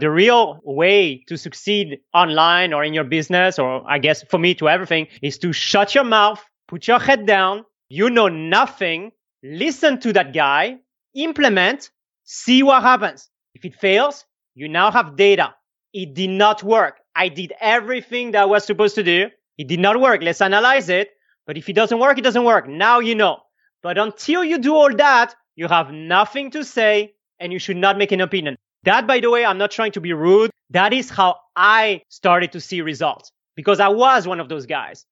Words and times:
The 0.00 0.10
real 0.10 0.60
way 0.64 1.22
to 1.28 1.36
succeed 1.36 2.00
online 2.14 2.72
or 2.72 2.82
in 2.82 2.94
your 2.94 3.04
business, 3.04 3.58
or 3.58 3.84
I 3.86 3.98
guess 3.98 4.22
for 4.22 4.38
me 4.38 4.54
to 4.54 4.68
everything, 4.68 5.08
is 5.20 5.36
to 5.38 5.52
shut 5.52 5.94
your 5.94 6.04
mouth, 6.04 6.42
put 6.68 6.88
your 6.88 6.98
head 6.98 7.26
down. 7.26 7.66
You 7.90 8.08
know 8.08 8.28
nothing. 8.28 9.12
Listen 9.42 10.00
to 10.00 10.14
that 10.14 10.32
guy, 10.32 10.78
implement, 11.14 11.90
see 12.24 12.62
what 12.62 12.82
happens. 12.82 13.28
If 13.54 13.66
it 13.66 13.74
fails, 13.74 14.24
you 14.54 14.68
now 14.68 14.90
have 14.90 15.16
data. 15.16 15.54
It 15.92 16.14
did 16.14 16.30
not 16.30 16.62
work. 16.62 16.96
I 17.14 17.28
did 17.28 17.52
everything 17.60 18.30
that 18.30 18.42
I 18.42 18.46
was 18.46 18.64
supposed 18.64 18.94
to 18.94 19.02
do. 19.02 19.28
It 19.58 19.68
did 19.68 19.80
not 19.80 20.00
work. 20.00 20.22
Let's 20.22 20.40
analyze 20.40 20.88
it. 20.88 21.10
But 21.46 21.58
if 21.58 21.68
it 21.68 21.74
doesn't 21.74 21.98
work, 21.98 22.16
it 22.16 22.22
doesn't 22.22 22.44
work. 22.44 22.68
Now 22.68 23.00
you 23.00 23.14
know. 23.14 23.40
But 23.82 23.98
until 23.98 24.44
you 24.44 24.58
do 24.58 24.74
all 24.74 24.94
that, 24.96 25.34
you 25.56 25.68
have 25.68 25.92
nothing 25.92 26.52
to 26.52 26.64
say 26.64 27.12
and 27.38 27.52
you 27.52 27.58
should 27.58 27.76
not 27.76 27.98
make 27.98 28.12
an 28.12 28.20
opinion. 28.22 28.56
That, 28.84 29.06
by 29.06 29.20
the 29.20 29.28
way, 29.30 29.44
I'm 29.44 29.58
not 29.58 29.70
trying 29.70 29.92
to 29.92 30.00
be 30.00 30.14
rude. 30.14 30.50
That 30.70 30.94
is 30.94 31.10
how 31.10 31.36
I 31.54 32.00
started 32.08 32.52
to 32.52 32.60
see 32.60 32.80
results 32.80 33.30
because 33.54 33.78
I 33.78 33.88
was 33.88 34.26
one 34.26 34.40
of 34.40 34.48
those 34.48 34.64
guys. 34.64 35.04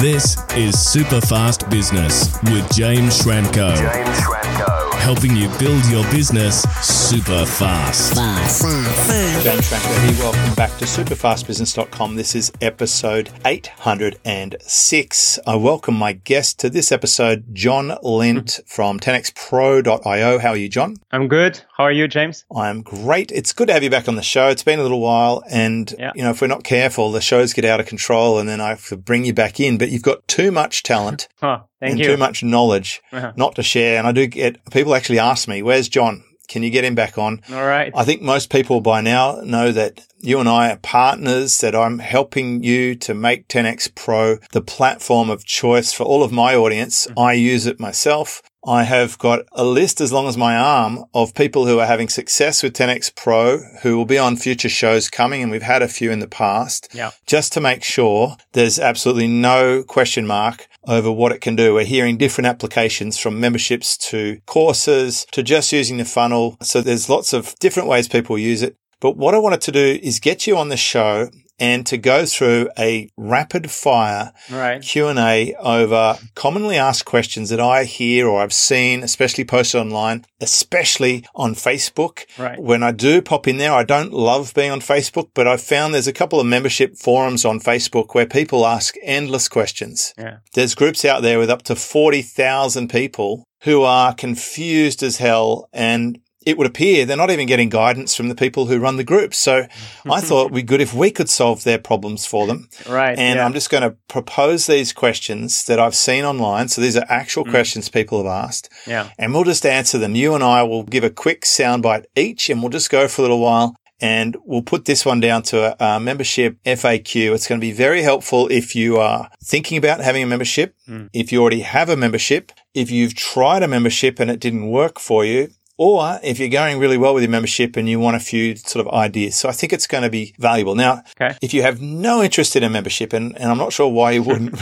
This 0.00 0.38
is 0.56 0.80
Super 0.80 1.20
Fast 1.20 1.68
Business 1.68 2.32
with 2.44 2.72
James 2.72 3.20
Schramko. 3.20 3.76
James 3.76 4.18
Schramko. 4.20 4.94
Helping 4.94 5.36
you 5.36 5.48
build 5.58 5.84
your 5.86 6.02
business 6.10 6.62
super 6.80 7.44
fast. 7.44 8.14
Fast. 8.14 8.62
Fast. 8.62 9.44
James 9.44 9.70
Schramko 9.70 10.08
here. 10.08 10.24
Welcome 10.24 10.54
back 10.54 10.70
to 10.78 10.86
superfastbusiness.com. 10.86 12.16
This 12.16 12.34
is 12.34 12.52
episode 12.62 13.30
806. 13.44 15.38
I 15.46 15.56
welcome 15.56 15.94
my 15.94 16.14
guest 16.14 16.58
to 16.60 16.70
this 16.70 16.90
episode, 16.90 17.54
John 17.54 17.96
Lint 18.02 18.46
mm-hmm. 18.46 18.62
from 18.66 18.98
10xpro.io. 18.98 20.38
How 20.38 20.48
are 20.48 20.56
you, 20.56 20.70
John? 20.70 20.96
I'm 21.12 21.28
good. 21.28 21.60
How 21.82 21.86
are 21.86 21.90
you, 21.90 22.06
James? 22.06 22.44
I'm 22.54 22.82
great. 22.82 23.32
It's 23.32 23.52
good 23.52 23.66
to 23.66 23.72
have 23.72 23.82
you 23.82 23.90
back 23.90 24.06
on 24.06 24.14
the 24.14 24.22
show. 24.22 24.46
It's 24.46 24.62
been 24.62 24.78
a 24.78 24.82
little 24.84 25.00
while 25.00 25.42
and, 25.50 25.92
Yeah. 25.98 26.12
you 26.14 26.22
know, 26.22 26.30
if 26.30 26.40
we're 26.40 26.46
not 26.46 26.62
careful, 26.62 27.10
the 27.10 27.20
shows 27.20 27.52
get 27.52 27.64
out 27.64 27.80
of 27.80 27.86
control 27.86 28.38
and 28.38 28.48
then 28.48 28.60
I 28.60 28.68
have 28.68 28.86
to 28.86 28.96
bring 28.96 29.24
you 29.24 29.32
back 29.34 29.58
in, 29.58 29.78
but 29.78 29.90
you've 29.90 30.02
got 30.04 30.28
too 30.28 30.52
much 30.52 30.84
talent 30.84 31.26
Oh, 31.42 31.64
thank 31.80 31.90
and 31.90 31.98
you. 31.98 32.06
too 32.06 32.16
much 32.16 32.44
knowledge 32.44 33.02
Uh-huh. 33.12 33.32
not 33.34 33.56
to 33.56 33.64
share. 33.64 33.98
And 33.98 34.06
I 34.06 34.12
do 34.12 34.28
get 34.28 34.64
people 34.70 34.94
actually 34.94 35.18
ask 35.18 35.48
me, 35.48 35.60
where's 35.60 35.88
John? 35.88 36.22
Can 36.46 36.62
you 36.62 36.70
get 36.70 36.84
him 36.84 36.94
back 36.94 37.18
on? 37.18 37.40
All 37.52 37.64
right. 37.66 37.90
I 37.96 38.04
think 38.04 38.22
most 38.22 38.48
people 38.48 38.80
by 38.80 39.00
now 39.00 39.40
know 39.42 39.72
that 39.72 40.02
you 40.20 40.38
and 40.38 40.48
I 40.48 40.70
are 40.70 40.76
partners, 40.76 41.58
that 41.62 41.74
I'm 41.74 41.98
helping 41.98 42.62
you 42.62 42.94
to 42.94 43.12
make 43.12 43.48
10X 43.48 43.92
Pro 43.96 44.36
the 44.52 44.60
platform 44.62 45.30
of 45.30 45.44
choice 45.44 45.92
for 45.92 46.04
all 46.04 46.22
of 46.22 46.30
my 46.30 46.54
audience. 46.54 47.08
I 47.16 47.32
use 47.32 47.66
it 47.66 47.80
myself. 47.80 48.40
I 48.64 48.84
have 48.84 49.18
got 49.18 49.40
a 49.52 49.64
list 49.64 50.00
as 50.00 50.12
long 50.12 50.28
as 50.28 50.36
my 50.36 50.56
arm 50.56 51.04
of 51.14 51.34
people 51.34 51.66
who 51.66 51.80
are 51.80 51.86
having 51.86 52.08
success 52.08 52.62
with 52.62 52.74
10X 52.74 53.14
Pro 53.16 53.58
who 53.82 53.96
will 53.96 54.04
be 54.04 54.18
on 54.18 54.36
future 54.36 54.68
shows 54.68 55.08
coming. 55.10 55.42
And 55.42 55.50
we've 55.50 55.62
had 55.62 55.82
a 55.82 55.88
few 55.88 56.12
in 56.12 56.20
the 56.20 56.28
past 56.28 56.88
Yeah. 56.94 57.10
just 57.26 57.52
to 57.54 57.60
make 57.60 57.82
sure 57.82 58.36
there's 58.52 58.78
absolutely 58.78 59.26
no 59.26 59.82
question 59.82 60.26
mark 60.26 60.68
over 60.86 61.10
what 61.10 61.32
it 61.32 61.40
can 61.40 61.56
do. 61.56 61.74
We're 61.74 61.84
hearing 61.84 62.16
different 62.16 62.46
applications 62.46 63.18
from 63.18 63.40
memberships 63.40 63.96
to 64.10 64.38
courses 64.46 65.26
to 65.32 65.42
just 65.42 65.72
using 65.72 65.96
the 65.96 66.04
funnel. 66.04 66.56
So 66.62 66.80
there's 66.80 67.08
lots 67.08 67.32
of 67.32 67.54
different 67.58 67.88
ways 67.88 68.06
people 68.06 68.38
use 68.38 68.62
it. 68.62 68.76
But 69.00 69.16
what 69.16 69.34
I 69.34 69.38
wanted 69.38 69.60
to 69.62 69.72
do 69.72 69.98
is 70.00 70.20
get 70.20 70.46
you 70.46 70.56
on 70.56 70.68
the 70.68 70.76
show 70.76 71.28
and 71.58 71.86
to 71.86 71.96
go 71.96 72.26
through 72.26 72.68
a 72.78 73.08
rapid 73.16 73.70
fire 73.70 74.32
right. 74.50 74.82
Q&A 74.82 75.54
over 75.54 76.18
commonly 76.34 76.76
asked 76.76 77.04
questions 77.04 77.50
that 77.50 77.60
I 77.60 77.84
hear 77.84 78.26
or 78.26 78.42
I've 78.42 78.52
seen, 78.52 79.02
especially 79.02 79.44
posted 79.44 79.80
online, 79.80 80.24
especially 80.40 81.24
on 81.34 81.54
Facebook. 81.54 82.24
Right. 82.38 82.58
When 82.58 82.82
I 82.82 82.92
do 82.92 83.22
pop 83.22 83.46
in 83.46 83.58
there, 83.58 83.72
I 83.72 83.84
don't 83.84 84.12
love 84.12 84.54
being 84.54 84.70
on 84.70 84.80
Facebook, 84.80 85.30
but 85.34 85.46
I've 85.46 85.62
found 85.62 85.94
there's 85.94 86.08
a 86.08 86.12
couple 86.12 86.40
of 86.40 86.46
membership 86.46 86.96
forums 86.96 87.44
on 87.44 87.60
Facebook 87.60 88.14
where 88.14 88.26
people 88.26 88.66
ask 88.66 88.96
endless 89.02 89.48
questions. 89.48 90.14
Yeah. 90.18 90.38
There's 90.54 90.74
groups 90.74 91.04
out 91.04 91.22
there 91.22 91.38
with 91.38 91.50
up 91.50 91.62
to 91.62 91.76
40,000 91.76 92.88
people 92.88 93.44
who 93.62 93.82
are 93.82 94.14
confused 94.14 95.02
as 95.02 95.18
hell 95.18 95.68
and 95.72 96.18
it 96.46 96.58
would 96.58 96.66
appear 96.66 97.04
they're 97.04 97.16
not 97.16 97.30
even 97.30 97.46
getting 97.46 97.68
guidance 97.68 98.14
from 98.14 98.28
the 98.28 98.34
people 98.34 98.66
who 98.66 98.78
run 98.78 98.96
the 98.96 99.04
groups. 99.04 99.38
So 99.38 99.66
I 100.08 100.20
thought 100.22 100.46
it'd 100.46 100.54
be 100.54 100.62
good 100.62 100.80
if 100.80 100.94
we 100.94 101.10
could 101.10 101.28
solve 101.28 101.64
their 101.64 101.78
problems 101.78 102.26
for 102.26 102.46
them. 102.46 102.68
Right. 102.88 103.18
And 103.18 103.36
yeah. 103.36 103.44
I'm 103.44 103.52
just 103.52 103.70
going 103.70 103.82
to 103.82 103.96
propose 104.08 104.66
these 104.66 104.92
questions 104.92 105.64
that 105.64 105.78
I've 105.78 105.94
seen 105.94 106.24
online. 106.24 106.68
So 106.68 106.80
these 106.80 106.96
are 106.96 107.06
actual 107.08 107.44
mm. 107.44 107.50
questions 107.50 107.88
people 107.88 108.18
have 108.18 108.32
asked. 108.32 108.70
yeah. 108.86 109.10
And 109.18 109.32
we'll 109.32 109.44
just 109.44 109.66
answer 109.66 109.98
them. 109.98 110.14
You 110.14 110.34
and 110.34 110.44
I 110.44 110.62
will 110.62 110.84
give 110.84 111.04
a 111.04 111.10
quick 111.10 111.42
soundbite 111.42 112.04
each 112.16 112.50
and 112.50 112.60
we'll 112.60 112.70
just 112.70 112.90
go 112.90 113.08
for 113.08 113.22
a 113.22 113.24
little 113.24 113.40
while. 113.40 113.74
And 114.00 114.36
we'll 114.44 114.62
put 114.62 114.84
this 114.84 115.06
one 115.06 115.20
down 115.20 115.42
to 115.44 115.80
a, 115.80 115.94
a 115.94 116.00
membership 116.00 116.60
FAQ. 116.64 117.32
It's 117.34 117.46
going 117.46 117.60
to 117.60 117.64
be 117.64 117.70
very 117.70 118.02
helpful 118.02 118.48
if 118.48 118.74
you 118.74 118.96
are 118.96 119.30
thinking 119.44 119.78
about 119.78 120.00
having 120.00 120.24
a 120.24 120.26
membership, 120.26 120.74
mm. 120.88 121.08
if 121.12 121.30
you 121.30 121.40
already 121.40 121.60
have 121.60 121.88
a 121.88 121.96
membership, 121.96 122.50
if 122.74 122.90
you've 122.90 123.14
tried 123.14 123.62
a 123.62 123.68
membership 123.68 124.18
and 124.18 124.28
it 124.28 124.40
didn't 124.40 124.68
work 124.68 124.98
for 124.98 125.24
you, 125.24 125.50
or 125.84 126.20
if 126.22 126.38
you're 126.38 126.48
going 126.60 126.78
really 126.78 126.98
well 127.02 127.14
with 127.14 127.22
your 127.24 127.30
membership 127.30 127.76
and 127.76 127.88
you 127.88 127.98
want 127.98 128.16
a 128.16 128.20
few 128.20 128.56
sort 128.56 128.86
of 128.86 128.92
ideas. 128.92 129.34
So 129.36 129.48
I 129.48 129.52
think 129.52 129.72
it's 129.72 129.86
going 129.86 130.04
to 130.04 130.10
be 130.10 130.34
valuable. 130.38 130.74
Now, 130.74 131.02
Okay. 131.20 131.36
if 131.42 131.52
you 131.54 131.62
have 131.62 131.80
no 131.80 132.22
interest 132.22 132.54
in 132.56 132.62
a 132.62 132.70
membership, 132.70 133.12
and, 133.12 133.36
and 133.40 133.50
I'm 133.50 133.58
not 133.58 133.72
sure 133.72 133.88
why 133.88 134.12
you 134.12 134.22
wouldn't, 134.22 134.52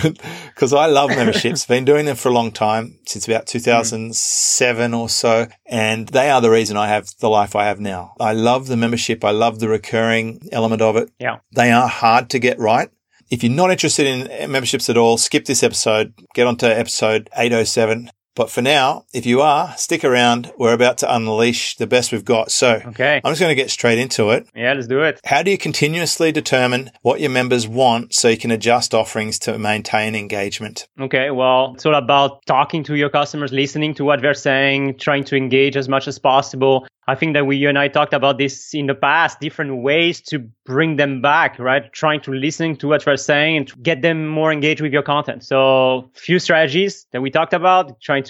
because 0.54 0.72
I 0.84 0.86
love 0.86 1.10
memberships, 1.10 1.62
I've 1.64 1.68
been 1.68 1.84
doing 1.84 2.06
them 2.06 2.16
for 2.16 2.28
a 2.30 2.32
long 2.32 2.50
time, 2.52 2.98
since 3.06 3.26
about 3.28 3.46
2007 3.46 4.94
or 4.94 5.08
so, 5.08 5.46
and 5.66 6.08
they 6.08 6.30
are 6.30 6.40
the 6.40 6.50
reason 6.50 6.76
I 6.76 6.88
have 6.88 7.08
the 7.20 7.28
life 7.30 7.54
I 7.56 7.64
have 7.66 7.80
now. 7.80 8.14
I 8.20 8.32
love 8.32 8.66
the 8.66 8.76
membership. 8.76 9.24
I 9.24 9.30
love 9.30 9.60
the 9.60 9.68
recurring 9.68 10.40
element 10.52 10.82
of 10.82 10.96
it. 10.96 11.10
Yeah. 11.18 11.38
They 11.54 11.70
are 11.70 11.88
hard 11.88 12.30
to 12.30 12.38
get 12.38 12.58
right. 12.58 12.90
If 13.30 13.44
you're 13.44 13.52
not 13.52 13.70
interested 13.70 14.06
in 14.06 14.50
memberships 14.50 14.88
at 14.90 14.96
all, 14.96 15.16
skip 15.16 15.44
this 15.44 15.62
episode, 15.62 16.14
get 16.34 16.46
onto 16.48 16.66
episode 16.66 17.28
807. 17.36 18.10
But 18.40 18.50
for 18.50 18.62
now, 18.62 19.04
if 19.12 19.26
you 19.26 19.42
are, 19.42 19.76
stick 19.76 20.02
around. 20.02 20.50
We're 20.56 20.72
about 20.72 20.96
to 20.98 21.14
unleash 21.14 21.76
the 21.76 21.86
best 21.86 22.10
we've 22.10 22.24
got. 22.24 22.50
So 22.50 22.80
Okay. 22.86 23.20
I'm 23.22 23.32
just 23.32 23.38
going 23.38 23.50
to 23.50 23.54
get 23.54 23.70
straight 23.70 23.98
into 23.98 24.30
it. 24.30 24.46
Yeah, 24.54 24.72
let's 24.72 24.86
do 24.86 25.02
it. 25.02 25.20
How 25.26 25.42
do 25.42 25.50
you 25.50 25.58
continuously 25.58 26.32
determine 26.32 26.90
what 27.02 27.20
your 27.20 27.28
members 27.28 27.68
want 27.68 28.14
so 28.14 28.28
you 28.28 28.38
can 28.38 28.50
adjust 28.50 28.94
offerings 28.94 29.38
to 29.40 29.58
maintain 29.58 30.14
engagement? 30.14 30.88
Okay, 30.98 31.30
well, 31.30 31.72
it's 31.74 31.84
all 31.84 31.94
about 31.94 32.46
talking 32.46 32.82
to 32.84 32.94
your 32.94 33.10
customers, 33.10 33.52
listening 33.52 33.92
to 33.96 34.04
what 34.06 34.22
they're 34.22 34.32
saying, 34.32 34.96
trying 34.96 35.24
to 35.24 35.36
engage 35.36 35.76
as 35.76 35.86
much 35.86 36.08
as 36.08 36.18
possible. 36.18 36.86
I 37.10 37.16
think 37.16 37.34
that 37.34 37.44
we, 37.44 37.56
you 37.56 37.68
and 37.68 37.78
I 37.78 37.88
talked 37.88 38.14
about 38.14 38.38
this 38.38 38.72
in 38.72 38.86
the 38.86 38.94
past, 38.94 39.40
different 39.40 39.82
ways 39.82 40.20
to 40.30 40.38
bring 40.64 40.94
them 40.94 41.20
back, 41.20 41.58
right? 41.58 41.92
Trying 41.92 42.20
to 42.22 42.32
listen 42.32 42.76
to 42.76 42.86
what 42.86 43.04
they're 43.04 43.16
saying 43.16 43.56
and 43.56 43.82
get 43.82 44.00
them 44.00 44.28
more 44.28 44.52
engaged 44.52 44.80
with 44.80 44.92
your 44.92 45.02
content. 45.02 45.42
So 45.42 46.10
few 46.14 46.38
strategies 46.38 47.06
that 47.12 47.20
we 47.20 47.30
talked 47.30 47.52
about, 47.52 48.00
trying 48.00 48.22
to 48.24 48.29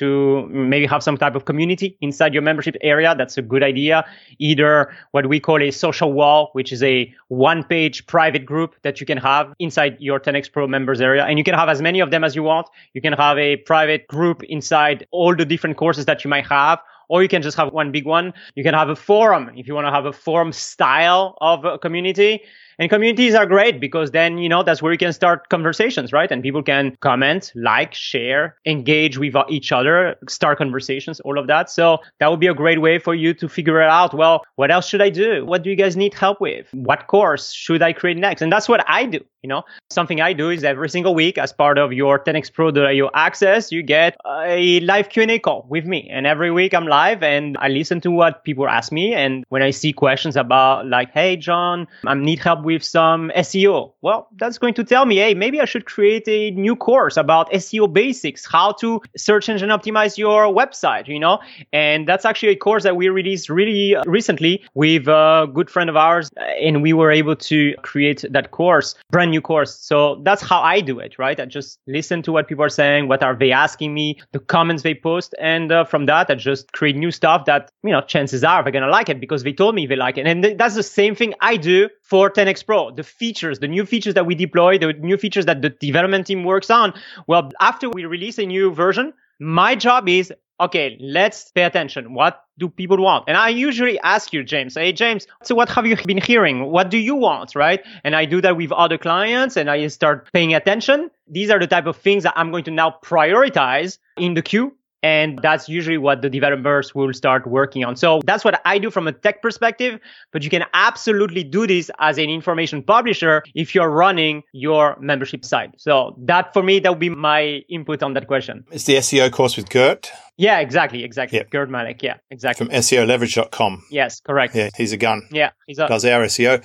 maybe 0.50 0.87
have 0.87 1.03
some 1.03 1.16
type 1.16 1.34
of 1.34 1.44
community 1.44 1.97
inside 2.00 2.33
your 2.33 2.43
membership 2.43 2.77
area. 2.81 3.15
That's 3.16 3.37
a 3.38 3.43
good 3.43 3.62
idea. 3.62 4.05
Either 4.38 4.94
what 5.12 5.28
we 5.28 5.41
call 5.41 5.62
a 5.62 5.71
social 5.71 6.12
wall, 6.12 6.50
which 6.53 6.72
is 6.72 6.83
a 6.83 7.12
one 7.28 7.65
page 7.65 8.06
private 8.06 8.44
group 8.47 8.75
that 8.83 9.00
you 9.00 9.06
can 9.06 9.19
have 9.19 9.53
inside 9.59 9.97
your 10.00 10.21
10x 10.21 10.53
Pro 10.53 10.66
members 10.66 11.00
area. 11.00 11.25
And 11.25 11.39
you 11.39 11.44
can 11.44 11.55
have 11.55 11.69
as 11.69 11.81
many 11.81 12.00
of 12.00 12.10
them 12.10 12.25
as 12.25 12.34
you 12.34 12.43
want. 12.43 12.69
You 12.94 13.00
can 13.00 13.12
have 13.12 13.39
a 13.39 13.56
private 13.56 14.06
group 14.09 14.43
inside 14.44 15.06
all 15.10 15.34
the 15.34 15.44
different 15.44 15.77
courses 15.77 16.05
that 16.06 16.25
you 16.25 16.31
might 16.31 16.47
have. 16.47 16.78
Or 17.09 17.25
you 17.25 17.28
can 17.28 17.43
just 17.43 17.56
have 17.56 17.72
one 17.72 17.91
big 17.91 18.06
one. 18.06 18.33
You 18.55 18.62
can 18.62 18.72
have 18.72 18.89
a 18.89 18.94
forum 18.94 19.50
if 19.56 19.66
you 19.66 19.75
want 19.75 19.89
to 19.89 19.91
have 19.91 20.06
a 20.06 20.12
forum 20.12 20.53
style 20.53 21.37
of 21.41 21.65
a 21.65 21.77
community. 21.77 22.43
And 22.81 22.89
communities 22.89 23.35
are 23.35 23.45
great 23.45 23.79
because 23.79 24.13
then, 24.13 24.39
you 24.39 24.49
know, 24.49 24.63
that's 24.63 24.81
where 24.81 24.91
you 24.91 24.97
can 24.97 25.13
start 25.13 25.51
conversations, 25.51 26.15
right? 26.15 26.33
And 26.33 26.43
people 26.43 26.63
can 26.63 26.97
comment, 27.03 27.53
like, 27.55 27.93
share, 27.93 28.57
engage 28.65 29.19
with 29.19 29.37
uh, 29.37 29.45
each 29.51 29.71
other, 29.71 30.17
start 30.31 30.57
conversations, 30.57 31.21
all 31.21 31.39
of 31.39 31.47
that. 31.47 31.69
So 31.69 31.99
that 32.21 32.31
would 32.31 32.41
be 32.41 32.47
a 32.47 32.55
great 32.55 32.81
way 32.81 32.99
for 32.99 33.15
you 33.15 33.35
to 33.35 33.51
figure 33.51 33.83
it 33.83 33.91
out. 33.91 34.15
Well, 34.15 34.45
what 34.57 34.71
else 34.71 34.89
should 34.89 35.03
I 35.03 35.11
do? 35.11 35.45
What 35.45 35.63
do 35.63 35.69
you 35.69 35.77
guys 35.77 35.95
need 35.95 36.15
help 36.15 36.41
with? 36.41 36.69
What 36.73 37.07
course 37.07 37.53
should 37.53 37.83
I 37.83 37.93
create 37.93 38.16
next? 38.16 38.41
And 38.41 38.51
that's 38.51 38.66
what 38.66 38.83
I 38.89 39.04
do. 39.04 39.21
You 39.43 39.49
know, 39.49 39.63
something 39.89 40.21
I 40.21 40.34
do 40.34 40.51
is 40.51 40.65
every 40.65 40.91
single 40.91 41.15
week 41.15 41.39
as 41.39 41.51
part 41.51 41.78
of 41.78 41.95
your 41.95 42.19
10xpro.io 42.19 43.10
access, 43.15 43.72
you 43.72 43.83
get 43.83 44.15
a 44.27 44.81
live 44.81 45.09
Q&A 45.09 45.39
call 45.39 45.66
with 45.71 45.87
me. 45.87 46.07
And 46.10 46.27
every 46.27 46.51
week 46.51 46.75
I'm 46.75 46.87
live 46.87 47.22
and 47.22 47.57
I 47.59 47.69
listen 47.69 48.03
to 48.03 48.10
what 48.10 48.45
people 48.45 48.69
ask 48.69 48.93
me. 48.93 49.15
And 49.15 49.45
when 49.49 49.63
I 49.63 49.71
see 49.71 49.95
questions 49.95 50.37
about 50.37 50.87
like, 50.87 51.10
Hey, 51.13 51.37
John, 51.37 51.89
I 52.07 52.15
need 52.15 52.39
help 52.41 52.65
with 52.65 52.70
with 52.71 52.84
some 52.84 53.31
SEO. 53.37 53.93
Well, 54.01 54.28
that's 54.37 54.59
going 54.59 54.75
to 54.75 54.84
tell 54.84 55.05
me, 55.07 55.17
hey, 55.17 55.34
maybe 55.34 55.61
I 55.61 55.65
should 55.65 55.87
create 55.87 56.27
a 56.28 56.51
new 56.53 56.77
course 56.77 57.17
about 57.17 57.51
SEO 57.53 57.93
basics, 57.93 58.47
how 58.47 58.72
to 58.81 59.01
search 59.17 59.49
engine 59.49 59.71
optimize 59.71 60.17
your 60.17 60.45
website, 60.47 61.09
you 61.09 61.19
know? 61.19 61.41
And 61.72 62.07
that's 62.07 62.25
actually 62.25 62.51
a 62.51 62.57
course 62.57 62.83
that 62.84 62.97
we 62.97 63.09
released 63.09 63.49
really 63.49 63.97
uh, 63.97 64.03
recently 64.07 64.63
with 64.75 65.09
a 65.09 65.49
good 65.53 65.71
friend 65.71 65.91
of 65.91 65.97
ours. 65.97 66.31
And 66.37 66.83
we 66.83 66.93
were 66.93 67.11
able 67.11 67.37
to 67.37 67.75
create 67.83 68.25
that 68.31 68.51
course, 68.51 68.95
brand 69.11 69.31
new 69.31 69.41
course. 69.41 69.78
So 69.81 70.21
that's 70.25 70.43
how 70.43 70.61
I 70.61 70.81
do 70.81 70.99
it, 70.99 71.19
right? 71.19 71.39
I 71.39 71.47
just 71.47 71.78
listen 71.87 72.23
to 72.23 72.33
what 72.33 72.49
people 72.49 72.65
are 72.65 72.77
saying. 72.83 73.09
What 73.09 73.23
are 73.23 73.34
they 73.34 73.53
asking 73.53 73.95
me? 73.95 74.21
The 74.33 74.39
comments 74.39 74.83
they 74.83 74.95
post. 74.95 75.34
And 75.41 75.73
uh, 75.73 75.84
from 75.84 76.07
that, 76.07 76.31
I 76.31 76.34
just 76.34 76.73
create 76.73 76.97
new 76.97 77.11
stuff 77.11 77.47
that, 77.47 77.71
you 77.83 77.91
know, 77.91 78.01
chances 78.01 78.45
are 78.45 78.63
they're 78.63 78.73
going 78.73 78.84
to 78.84 78.91
like 78.91 79.09
it 79.09 79.21
because 79.21 79.43
they 79.43 79.53
told 79.53 79.75
me 79.75 79.87
they 79.87 79.97
like 79.97 80.19
it. 80.19 80.27
And 80.27 80.43
th- 80.43 80.59
that's 80.59 80.75
the 80.75 80.83
same 80.83 81.15
thing 81.15 81.34
I 81.41 81.57
do 81.57 81.89
for 82.03 82.31
10x 82.31 82.50
Pro. 82.59 82.91
The 82.91 83.03
features, 83.03 83.59
the 83.59 83.69
new 83.69 83.87
features 83.87 84.15
that 84.15 84.27
we 84.27 84.35
deploy, 84.35 84.79
the 84.79 84.93
new 84.93 85.17
features 85.17 85.47
that 85.47 85.63
the 85.63 85.71
development 85.71 86.27
team 86.27 86.45
works 86.45 86.71
on. 86.71 86.95
Well, 87.27 87.51
after 87.61 87.89
we 87.89 88.05
release 88.05 88.39
a 88.39 88.47
new 88.47 88.73
version, 88.73 89.13
my 89.39 89.75
job 89.75 90.09
is 90.09 90.33
okay, 90.61 90.99
let's 91.01 91.51
pay 91.53 91.63
attention. 91.63 92.13
What 92.13 92.45
do 92.59 92.69
people 92.69 92.99
want? 92.99 93.25
And 93.29 93.37
I 93.37 93.49
usually 93.49 93.99
ask 94.01 94.33
you, 94.33 94.45
James, 94.45 94.75
hey, 94.75 94.93
James, 94.93 95.27
so 95.43 95.55
what 95.55 95.71
have 95.71 95.87
you 95.87 95.97
been 96.05 96.21
hearing? 96.21 96.71
What 96.71 96.91
do 96.91 96.99
you 96.99 97.15
want? 97.15 97.55
Right. 97.55 97.81
And 98.05 98.15
I 98.15 98.27
do 98.27 98.41
that 98.43 98.57
with 98.57 98.71
other 98.71 98.99
clients 98.99 99.57
and 99.57 99.71
I 99.71 99.87
start 99.87 100.31
paying 100.33 100.55
attention. 100.55 101.11
These 101.27 101.51
are 101.51 101.59
the 101.59 101.67
type 101.67 101.87
of 101.87 101.97
things 101.97 102.25
that 102.25 102.35
I'm 102.37 102.51
going 102.51 102.65
to 102.65 102.71
now 102.71 102.97
prioritize 103.03 103.99
in 104.19 104.35
the 104.35 104.43
queue 104.43 104.77
and 105.03 105.39
that's 105.43 105.69
usually 105.69 105.99
what 105.99 106.23
the 106.23 106.31
developers 106.31 106.95
will 106.95 107.13
start 107.13 107.47
working 107.47 107.85
on. 107.85 107.97
So 107.97 108.21
that's 108.25 108.45
what 108.45 108.61
I 108.65 108.79
do 108.79 108.91
from 108.91 109.07
a 109.07 109.13
tech 109.13 109.43
perspective, 109.43 110.01
but 110.33 110.43
you 110.43 110.51
can 110.51 110.65
absolutely 110.75 111.45
do 111.45 111.67
this 111.67 111.91
as 111.99 112.19
an 112.19 112.29
information 112.31 112.83
publisher 112.83 113.43
if 113.55 113.75
you're 113.75 113.91
running 113.91 114.43
your 114.53 114.97
membership 115.01 115.45
site. 115.45 115.71
So 115.79 116.17
that 116.27 116.53
for 116.53 116.63
me, 116.63 116.81
that 116.81 116.91
would 116.91 116.99
be 116.99 117.11
my 117.11 117.63
input 117.69 118.03
on 118.03 118.15
that 118.15 118.27
question. 118.27 118.65
It's 118.71 118.85
the 118.85 118.97
SEO 118.97 119.31
course 119.33 119.57
with 119.57 119.69
Gert. 119.71 120.11
Yeah, 120.41 120.60
exactly, 120.60 121.04
exactly. 121.04 121.37
Yep. 121.37 121.51
Gert 121.51 121.69
Mellak. 121.69 122.03
Yeah, 122.03 122.16
exactly. 122.31 122.65
From 122.65 122.75
SEOleverage.com. 122.75 123.84
Yes, 123.91 124.21
correct. 124.21 124.54
Yeah, 124.54 124.71
he's 124.75 124.92
a 124.92 124.97
gun. 124.97 125.28
Yeah, 125.31 125.51
he's 125.66 125.78
a- 125.78 125.87
does 125.87 126.03
our 126.07 126.22
SEO. 126.22 126.65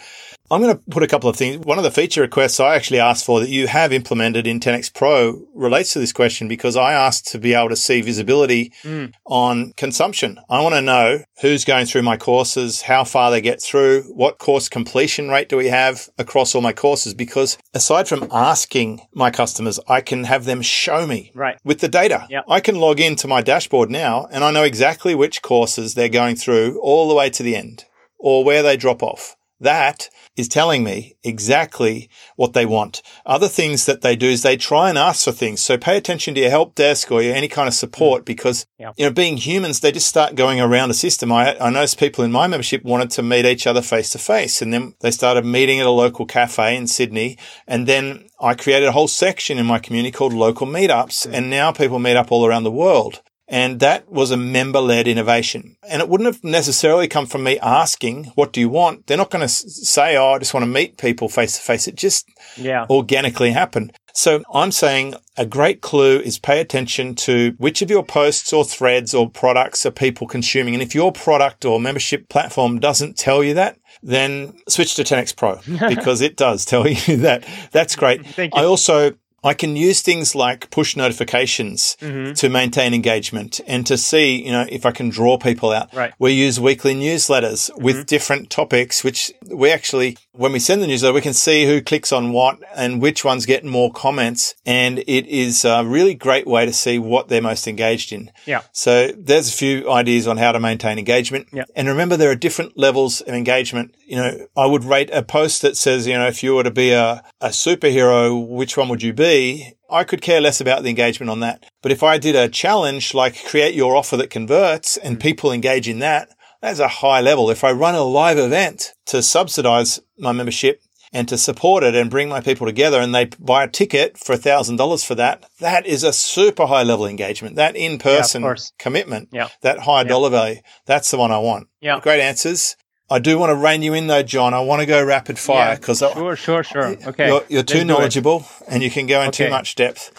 I'm 0.52 0.62
going 0.62 0.78
to 0.78 0.82
put 0.92 1.02
a 1.02 1.08
couple 1.08 1.28
of 1.30 1.36
things. 1.36 1.66
One 1.66 1.80
of 1.80 1.84
the 1.84 1.92
feature 1.92 2.22
requests 2.22 2.60
I 2.60 2.76
actually 2.76 3.00
asked 3.00 3.26
for 3.26 3.40
that 3.40 3.50
you 3.50 3.66
have 3.66 3.92
implemented 3.92 4.46
in 4.46 4.60
10x 4.60 4.94
Pro 4.94 5.42
relates 5.56 5.94
to 5.94 6.00
this 6.00 6.14
question 6.14 6.48
because 6.48 6.78
I 6.78 6.94
asked 6.94 7.28
to 7.30 7.40
be 7.40 7.56
able 7.56 7.70
to 7.70 7.76
see 7.76 8.02
visibility 8.02 8.72
mm. 8.84 9.12
on 9.26 9.74
consumption. 9.74 10.40
I 10.48 10.62
want 10.62 10.76
to 10.76 10.82
know 10.82 11.24
who's 11.42 11.66
going 11.66 11.88
through 11.88 12.04
my 12.04 12.16
courses, 12.16 12.84
how 12.84 13.04
far 13.04 13.32
they 13.32 13.42
get 13.42 13.60
through, 13.60 14.04
what 14.04 14.38
course 14.38 14.70
completion 14.70 15.30
rate 15.30 15.50
do 15.50 15.58
we 15.58 15.70
have 15.70 16.10
across 16.20 16.54
all 16.54 16.62
my 16.62 16.74
courses? 16.74 17.16
Because 17.16 17.58
aside 17.74 18.08
from 18.08 18.28
asking 18.32 19.02
my 19.16 19.32
customers, 19.32 19.80
I 19.88 20.02
can 20.02 20.26
have 20.26 20.46
them 20.46 20.62
show 20.62 21.08
me 21.08 21.32
right. 21.34 21.58
with 21.64 21.80
the 21.80 21.90
data. 21.90 22.28
Yep. 22.30 22.46
I 22.48 22.60
can 22.60 22.76
log 22.76 23.00
into 23.00 23.28
my 23.28 23.42
dashboard 23.42 23.65
now 23.72 24.28
and 24.32 24.44
I 24.44 24.52
know 24.52 24.64
exactly 24.64 25.16
which 25.16 25.42
courses 25.42 25.94
they're 25.94 26.10
going 26.10 26.36
through 26.36 26.80
all 26.82 27.08
the 27.08 27.16
way 27.16 27.30
to 27.30 27.44
the 27.44 27.56
end 27.56 27.86
or 28.18 28.44
where 28.44 28.64
they 28.64 28.78
drop 28.78 29.04
off. 29.04 29.36
That 29.60 30.10
is 30.36 30.50
telling 30.50 30.84
me 30.84 31.16
exactly 31.24 32.10
what 32.36 32.52
they 32.52 32.66
want. 32.66 33.02
Other 33.26 33.48
things 33.48 33.86
that 33.86 34.02
they 34.02 34.16
do 34.18 34.28
is 34.28 34.44
they 34.44 34.58
try 34.58 34.90
and 34.90 34.98
ask 34.98 35.24
for 35.24 35.32
things. 35.32 35.62
So 35.62 35.78
pay 35.78 35.96
attention 35.96 36.36
to 36.36 36.42
your 36.42 36.50
help 36.50 36.76
desk 36.76 37.10
or 37.10 37.22
your, 37.22 37.34
any 37.34 37.48
kind 37.48 37.68
of 37.70 37.74
support 37.74 38.24
mm. 38.24 38.26
because, 38.26 38.66
yeah. 38.78 38.92
you 38.98 39.06
know, 39.06 39.14
being 39.14 39.38
humans, 39.38 39.80
they 39.80 39.94
just 39.94 40.08
start 40.08 40.36
going 40.36 40.60
around 40.60 40.92
a 40.92 40.94
system. 40.94 41.32
I, 41.32 41.58
I 41.58 41.70
noticed 41.70 41.98
people 41.98 42.26
in 42.26 42.34
my 42.34 42.48
membership 42.48 42.84
wanted 42.84 43.12
to 43.12 43.24
meet 43.24 43.46
each 43.46 43.66
other 43.66 43.82
face 43.82 44.10
to 44.10 44.18
face 44.18 44.62
and 44.62 44.74
then 44.74 44.94
they 45.00 45.12
started 45.12 45.46
meeting 45.46 45.80
at 45.80 45.86
a 45.86 45.92
local 45.92 46.26
cafe 46.26 46.76
in 46.76 46.88
Sydney. 46.88 47.38
And 47.66 47.88
then 47.88 48.28
I 48.42 48.56
created 48.56 48.90
a 48.90 48.92
whole 48.92 49.08
section 49.08 49.58
in 49.58 49.66
my 49.66 49.80
community 49.80 50.12
called 50.12 50.34
local 50.34 50.68
meetups. 50.68 51.28
Mm. 51.28 51.34
And 51.34 51.50
now 51.50 51.72
people 51.72 52.00
meet 52.00 52.18
up 52.18 52.32
all 52.32 52.46
around 52.46 52.64
the 52.64 52.72
world. 52.72 53.22
And 53.48 53.80
that 53.80 54.10
was 54.12 54.32
a 54.32 54.38
member 54.38 54.80
led 54.80 55.08
innovation. 55.08 55.78
And 55.88 56.02
it 56.02 56.10
wouldn't 56.10 56.34
have 56.34 56.44
necessarily 56.44 57.08
come 57.08 57.28
from 57.28 57.44
me 57.44 57.60
asking, 57.60 58.26
what 58.36 58.52
do 58.52 58.60
you 58.60 58.70
want? 58.70 59.06
They're 59.06 59.18
not 59.18 59.30
going 59.30 59.44
to 59.44 59.48
say, 59.48 60.18
oh, 60.18 60.34
I 60.34 60.40
just 60.40 60.54
want 60.54 60.64
to 60.64 60.72
meet 60.72 60.98
people 60.98 61.30
face 61.30 61.56
to 61.56 61.62
face. 61.62 61.88
It 61.88 61.96
just 61.96 62.28
yeah. 62.58 62.88
organically 62.90 63.52
happened. 63.52 63.94
So 64.16 64.44
I'm 64.54 64.72
saying 64.72 65.16
a 65.38 65.46
great 65.46 65.82
clue 65.82 66.20
is 66.20 66.40
pay 66.40 66.62
attention 66.62 67.16
to 67.16 67.54
which 67.58 67.82
of 67.82 67.92
your 67.92 68.04
posts 68.04 68.54
or 68.54 68.64
threads 68.64 69.14
or 69.14 69.30
products 69.30 69.86
are 69.86 69.92
people 69.92 70.26
consuming. 70.26 70.74
And 70.74 70.82
if 70.82 70.96
your 70.96 71.12
product 71.12 71.66
or 71.66 71.80
membership 71.80 72.30
platform 72.30 72.80
doesn't 72.80 73.18
tell 73.18 73.44
you 73.44 73.54
that, 73.56 73.78
then 74.02 74.54
switch 74.70 74.96
to 74.96 75.04
10x 75.04 75.36
Pro 75.36 75.60
because 75.90 76.22
it 76.22 76.38
does 76.38 76.64
tell 76.66 76.88
you 76.88 77.18
that. 77.18 77.46
That's 77.72 77.96
great. 77.96 78.26
Thank 78.26 78.56
you. 78.56 78.62
I 78.62 78.66
also 78.66 79.16
I 79.46 79.54
can 79.54 79.76
use 79.76 80.02
things 80.02 80.34
like 80.34 80.72
push 80.72 80.96
notifications 80.96 81.96
mm-hmm. 82.02 82.34
to 82.34 82.50
maintain 82.50 82.94
engagement 82.94 83.62
and 83.68 83.86
to 83.86 83.98
see, 83.98 84.44
you 84.44 84.52
know, 84.52 84.66
if 84.68 84.86
I 84.86 84.92
can 84.92 85.10
draw 85.10 85.38
people 85.38 85.72
out. 85.72 85.94
Right. 85.94 86.14
We 86.18 86.32
use 86.32 86.60
weekly 86.60 86.96
newsletters 86.96 87.70
mm-hmm. 87.70 87.84
with 87.84 88.08
different 88.08 88.50
topics, 88.50 89.04
which 89.04 89.32
we 89.48 89.72
actually, 89.72 90.18
when 90.38 90.52
we 90.52 90.60
send 90.60 90.82
the 90.82 90.88
newsletter, 90.88 91.14
we 91.14 91.22
can 91.22 91.34
see 91.34 91.66
who 91.66 91.82
clicks 91.82 92.12
on 92.12 92.32
what 92.32 92.60
and 92.76 93.02
which 93.02 93.24
ones 93.24 93.46
get 93.46 93.64
more 93.64 93.92
comments. 93.92 94.56
And 94.66 95.00
it 95.00 95.28
is 95.28 95.66
a 95.66 95.84
really 95.86 96.14
great 96.14 96.48
way 96.48 96.66
to 96.66 96.74
see 96.74 97.00
what 97.00 97.28
they're 97.28 97.42
most 97.42 97.68
engaged 97.68 98.12
in. 98.12 98.32
Yeah. 98.46 98.62
So 98.72 99.12
there's 99.18 99.50
a 99.50 99.54
few 99.54 99.90
ideas 99.90 100.28
on 100.28 100.38
how 100.38 100.52
to 100.52 100.60
maintain 100.60 101.00
engagement. 101.00 101.48
Yeah. 101.52 101.64
And 101.76 101.88
remember, 101.88 102.18
there 102.18 102.32
are 102.32 102.36
different 102.36 102.78
levels 102.78 103.22
of 103.22 103.34
engagement. 103.34 103.96
You 104.06 104.18
know, 104.18 104.48
I 104.56 104.66
would 104.66 104.84
rate 104.84 105.10
a 105.12 105.24
post 105.24 105.62
that 105.62 105.78
says, 105.78 106.08
you 106.08 106.14
know, 106.14 106.28
if 106.28 106.44
you 106.44 106.56
were 106.56 106.64
to 106.64 106.72
be 106.72 106.92
a, 106.92 107.24
a 107.42 107.50
superhero, 107.50 108.48
which 108.48 108.78
one 108.78 108.90
would 108.90 109.04
you 109.04 109.14
be? 109.14 109.76
I 109.90 110.04
could 110.04 110.22
care 110.22 110.42
less 110.42 110.60
about 110.60 110.84
the 110.84 110.90
engagement 110.90 111.30
on 111.30 111.42
that. 111.42 111.66
But 111.82 111.92
if 111.92 112.02
I 112.02 112.18
did 112.18 112.36
a 112.36 112.50
challenge 112.50 113.14
like 113.14 113.46
create 113.46 113.76
your 113.76 113.96
offer 113.96 114.18
that 114.18 114.30
converts 114.30 114.98
and 114.98 115.18
mm. 115.18 115.22
people 115.22 115.52
engage 115.52 115.88
in 115.88 116.00
that, 116.00 116.35
that's 116.66 116.80
a 116.80 116.88
high 116.88 117.22
level. 117.22 117.50
If 117.50 117.64
I 117.64 117.72
run 117.72 117.96
a 117.96 118.04
live 118.04 118.40
event 118.40 118.94
to 119.06 119.22
subsidize 119.22 120.00
my 120.18 120.32
membership 120.32 120.82
and 121.14 121.28
to 121.30 121.38
support 121.38 121.84
it 121.84 121.94
and 121.94 122.10
bring 122.10 122.28
my 122.28 122.42
people 122.42 122.66
together 122.66 123.00
and 123.00 123.14
they 123.14 123.26
buy 123.40 123.64
a 123.64 123.68
ticket 123.68 124.18
for 124.18 124.36
$1,000 124.36 125.06
for 125.06 125.16
that, 125.16 125.46
that 125.60 125.86
is 125.86 126.04
a 126.04 126.12
super 126.12 126.66
high 126.66 126.84
level 126.84 127.06
engagement. 127.06 127.56
That 127.56 127.76
in 127.76 128.00
person 128.00 128.42
yeah, 128.42 128.56
commitment, 128.80 129.30
yeah. 129.32 129.50
that 129.62 129.80
high 129.80 130.02
yeah. 130.02 130.08
dollar 130.08 130.30
value, 130.32 130.62
that's 130.86 131.12
the 131.12 131.18
one 131.18 131.32
I 131.32 131.38
want. 131.38 131.68
Yeah. 131.82 132.00
Great 132.00 132.20
answers. 132.20 132.76
I 133.08 133.20
do 133.20 133.38
want 133.38 133.52
to 133.52 133.56
rein 133.56 133.84
you 133.84 133.94
in 133.94 134.08
though, 134.08 134.24
John. 134.24 134.56
I 134.56 134.62
want 134.62 134.80
to 134.80 134.88
go 134.88 135.06
rapid 135.06 135.38
fire 135.38 135.76
because 135.76 136.02
yeah, 136.02 136.14
sure, 136.16 136.36
sure, 136.36 136.64
sure. 136.64 136.98
Okay, 137.10 137.28
you're, 137.28 137.44
you're 137.50 137.64
too 137.64 137.86
knowledgeable 137.86 138.48
and 138.68 138.82
you 138.82 138.90
can 138.90 139.06
go 139.06 139.22
in 139.22 139.28
okay. 139.28 139.46
too 139.46 139.52
much 139.52 139.76
depth. 139.76 140.12